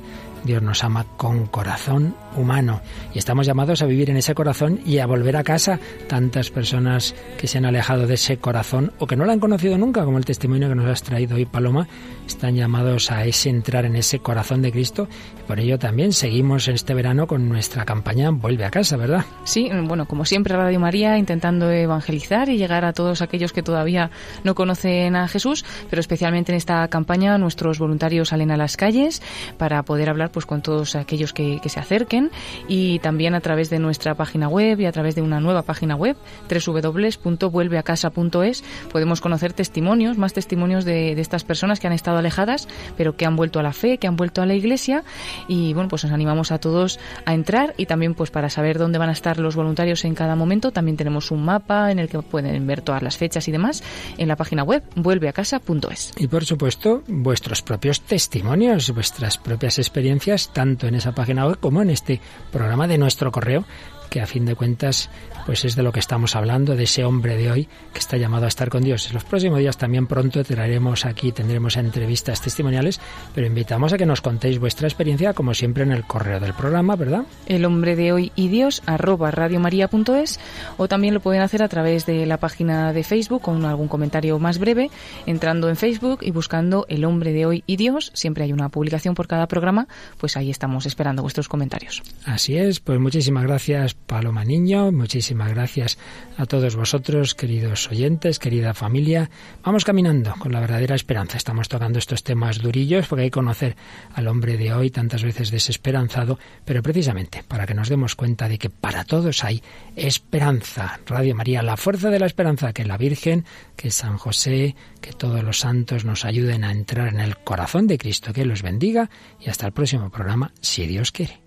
Dios 0.43 0.61
nos 0.61 0.83
ama 0.83 1.05
con 1.17 1.47
corazón 1.47 2.15
humano. 2.37 2.81
Y 3.13 3.19
estamos 3.19 3.45
llamados 3.45 3.81
a 3.81 3.85
vivir 3.85 4.09
en 4.09 4.17
ese 4.17 4.35
corazón 4.35 4.79
y 4.85 4.99
a 4.99 5.05
volver 5.05 5.35
a 5.35 5.43
casa. 5.43 5.79
Tantas 6.07 6.49
personas 6.49 7.15
que 7.37 7.47
se 7.47 7.57
han 7.57 7.65
alejado 7.65 8.07
de 8.07 8.15
ese 8.15 8.37
corazón 8.37 8.91
o 8.99 9.07
que 9.07 9.15
no 9.15 9.25
lo 9.25 9.31
han 9.31 9.39
conocido 9.39 9.77
nunca, 9.77 10.05
como 10.05 10.17
el 10.17 10.25
testimonio 10.25 10.69
que 10.69 10.75
nos 10.75 10.87
has 10.87 11.03
traído 11.03 11.35
hoy, 11.35 11.45
Paloma, 11.45 11.87
están 12.25 12.55
llamados 12.55 13.11
a 13.11 13.25
ese 13.25 13.49
entrar 13.49 13.85
en 13.85 13.95
ese 13.95 14.19
corazón 14.19 14.61
de 14.61 14.71
Cristo. 14.71 15.07
Y 15.39 15.47
por 15.47 15.59
ello 15.59 15.79
también 15.79 16.13
seguimos 16.13 16.67
este 16.67 16.93
verano 16.93 17.27
con 17.27 17.47
nuestra 17.49 17.85
campaña 17.85 18.31
Vuelve 18.31 18.65
a 18.65 18.71
casa, 18.71 18.97
¿verdad? 18.97 19.25
Sí, 19.43 19.69
bueno, 19.83 20.05
como 20.07 20.25
siempre 20.25 20.55
Radio 20.55 20.79
María 20.79 21.17
intentando 21.17 21.71
evangelizar 21.71 22.49
y 22.49 22.57
llegar 22.57 22.85
a 22.85 22.93
todos 22.93 23.21
aquellos 23.21 23.53
que 23.53 23.63
todavía 23.63 24.11
no 24.43 24.55
conocen 24.55 25.15
a 25.15 25.27
Jesús, 25.27 25.65
pero 25.89 25.99
especialmente 25.99 26.51
en 26.51 26.57
esta 26.57 26.87
campaña 26.87 27.37
nuestros 27.37 27.79
voluntarios 27.79 28.29
salen 28.29 28.51
a 28.51 28.57
las 28.57 28.77
calles 28.77 29.21
para 29.57 29.83
poder 29.83 30.09
hablar 30.09 30.31
pues 30.31 30.45
con 30.45 30.61
todos 30.61 30.95
aquellos 30.95 31.33
que, 31.33 31.59
se 31.67 31.79
acerquen 31.81 32.26
y 32.67 32.99
también 32.99 33.35
a 33.35 33.41
través 33.41 33.69
de 33.69 33.79
nuestra 33.79 34.15
página 34.15 34.47
web 34.47 34.79
y 34.79 34.85
a 34.85 34.91
través 34.91 35.15
de 35.15 35.21
una 35.21 35.39
nueva 35.39 35.63
página 35.63 35.95
web 35.95 36.17
www.vuelveacasa.es 36.49 38.63
podemos 38.91 39.21
conocer 39.21 39.53
testimonios, 39.53 40.17
más 40.17 40.33
testimonios 40.33 40.85
de, 40.85 41.15
de 41.15 41.21
estas 41.21 41.43
personas 41.43 41.79
que 41.79 41.87
han 41.87 41.93
estado 41.93 42.17
alejadas 42.17 42.67
pero 42.95 43.15
que 43.15 43.25
han 43.25 43.35
vuelto 43.35 43.59
a 43.59 43.63
la 43.63 43.73
fe, 43.73 43.97
que 43.97 44.07
han 44.07 44.15
vuelto 44.15 44.41
a 44.41 44.45
la 44.45 44.55
iglesia 44.55 45.03
y 45.47 45.73
bueno 45.73 45.89
pues 45.89 46.03
nos 46.03 46.13
animamos 46.13 46.51
a 46.51 46.59
todos 46.59 46.99
a 47.25 47.33
entrar 47.33 47.73
y 47.77 47.85
también 47.85 48.13
pues 48.13 48.31
para 48.31 48.49
saber 48.49 48.77
dónde 48.77 48.97
van 48.97 49.09
a 49.09 49.13
estar 49.13 49.39
los 49.39 49.55
voluntarios 49.55 50.05
en 50.05 50.15
cada 50.15 50.35
momento 50.35 50.71
también 50.71 50.97
tenemos 50.97 51.31
un 51.31 51.43
mapa 51.43 51.91
en 51.91 51.99
el 51.99 52.09
que 52.09 52.21
pueden 52.21 52.65
ver 52.67 52.81
todas 52.81 53.01
las 53.01 53.17
fechas 53.17 53.47
y 53.47 53.51
demás 53.51 53.83
en 54.17 54.27
la 54.27 54.35
página 54.35 54.63
web 54.63 54.83
vuelveacasa.es. 54.95 56.13
Y 56.17 56.27
por 56.27 56.45
supuesto, 56.45 57.03
vuestros 57.07 57.61
propios 57.61 58.01
testimonios, 58.01 58.93
vuestras 58.93 59.37
propias 59.37 59.79
experiencias, 59.79 60.51
tanto 60.53 60.87
en 60.87 60.95
esa 60.95 61.13
página 61.13 61.45
web 61.45 61.59
como 61.59 61.81
en 61.81 61.89
este 61.89 62.16
programa 62.51 62.87
de 62.87 62.97
nuestro 62.97 63.31
correo 63.31 63.65
que 64.09 64.21
a 64.21 64.27
fin 64.27 64.45
de 64.45 64.55
cuentas 64.55 65.09
pues 65.45 65.63
es 65.63 65.75
de 65.75 65.83
lo 65.83 65.93
que 65.93 65.99
estamos 65.99 66.35
hablando, 66.35 66.75
de 66.75 66.83
ese 66.83 67.05
hombre 67.05 67.37
de 67.37 67.49
hoy 67.49 67.69
que 67.93 67.99
está 67.99 68.17
llamado 68.17 68.45
a 68.45 68.47
estar 68.49 68.69
con 68.69 68.83
Dios. 68.83 69.07
En 69.07 69.13
los 69.13 69.23
próximos 69.23 69.59
días 69.59 69.77
también 69.77 70.07
pronto 70.07 70.43
traeremos 70.43 71.05
aquí, 71.05 71.31
tendremos 71.31 71.77
entrevistas 71.77 72.41
testimoniales, 72.41 72.99
pero 73.33 73.47
invitamos 73.47 73.93
a 73.93 73.97
que 73.97 74.05
nos 74.05 74.21
contéis 74.21 74.59
vuestra 74.59 74.87
experiencia, 74.87 75.33
como 75.33 75.53
siempre, 75.53 75.83
en 75.83 75.91
el 75.91 76.03
correo 76.03 76.39
del 76.39 76.53
programa, 76.53 76.95
¿verdad? 76.95 77.23
El 77.45 77.65
hombre 77.65 77.95
de 77.95 78.11
hoy 78.11 78.31
y 78.35 78.49
Dios, 78.49 78.83
arroba 78.85 79.31
radiomaria.es, 79.31 80.39
o 80.77 80.87
también 80.87 81.13
lo 81.13 81.21
pueden 81.21 81.41
hacer 81.41 81.63
a 81.63 81.67
través 81.69 82.05
de 82.05 82.25
la 82.25 82.37
página 82.37 82.93
de 82.93 83.03
Facebook 83.03 83.41
con 83.41 83.63
algún 83.65 83.87
comentario 83.87 84.39
más 84.39 84.59
breve, 84.59 84.89
entrando 85.25 85.69
en 85.69 85.75
Facebook 85.75 86.19
y 86.21 86.31
buscando 86.31 86.85
El 86.89 87.05
hombre 87.05 87.33
de 87.33 87.45
hoy 87.45 87.63
y 87.67 87.77
Dios. 87.77 88.11
Siempre 88.13 88.43
hay 88.43 88.53
una 88.53 88.69
publicación 88.69 89.15
por 89.15 89.27
cada 89.27 89.47
programa, 89.47 89.87
pues 90.17 90.37
ahí 90.37 90.49
estamos 90.49 90.85
esperando 90.85 91.21
vuestros 91.21 91.47
comentarios. 91.47 92.03
Así 92.25 92.57
es, 92.57 92.79
pues 92.79 92.99
muchísimas 92.99 93.43
gracias, 93.43 93.96
Paloma 94.05 94.45
Niño, 94.45 94.91
muchísimas 94.91 95.51
gracias 95.51 95.97
a 96.37 96.45
todos 96.45 96.75
vosotros, 96.75 97.35
queridos 97.35 97.89
oyentes, 97.89 98.39
querida 98.39 98.73
familia. 98.73 99.29
Vamos 99.63 99.83
caminando 99.83 100.33
con 100.39 100.53
la 100.53 100.61
verdadera 100.61 100.95
esperanza. 100.95 101.37
Estamos 101.37 101.67
tocando 101.67 101.99
estos 101.99 102.23
temas 102.23 102.59
durillos 102.59 103.07
porque 103.07 103.23
hay 103.23 103.27
que 103.27 103.31
conocer 103.31 103.75
al 104.13 104.27
hombre 104.27 104.57
de 104.57 104.73
hoy 104.73 104.91
tantas 104.91 105.23
veces 105.23 105.51
desesperanzado, 105.51 106.39
pero 106.63 106.81
precisamente 106.81 107.43
para 107.47 107.65
que 107.65 107.73
nos 107.73 107.89
demos 107.89 108.15
cuenta 108.15 108.47
de 108.47 108.57
que 108.57 108.69
para 108.69 109.03
todos 109.03 109.43
hay 109.43 109.61
esperanza. 109.95 110.99
Radio 111.05 111.35
María, 111.35 111.61
la 111.61 111.75
fuerza 111.75 112.09
de 112.09 112.19
la 112.19 112.27
esperanza, 112.27 112.73
que 112.73 112.85
la 112.85 112.97
Virgen, 112.97 113.45
que 113.75 113.91
San 113.91 114.17
José, 114.17 114.75
que 115.01 115.11
todos 115.11 115.43
los 115.43 115.59
santos 115.59 116.05
nos 116.05 116.23
ayuden 116.23 116.63
a 116.63 116.71
entrar 116.71 117.09
en 117.09 117.19
el 117.19 117.37
corazón 117.37 117.87
de 117.87 117.97
Cristo. 117.97 118.31
Que 118.31 118.45
los 118.45 118.61
bendiga 118.61 119.09
y 119.39 119.49
hasta 119.49 119.65
el 119.65 119.73
próximo 119.73 120.09
programa, 120.09 120.53
si 120.61 120.87
Dios 120.87 121.11
quiere. 121.11 121.46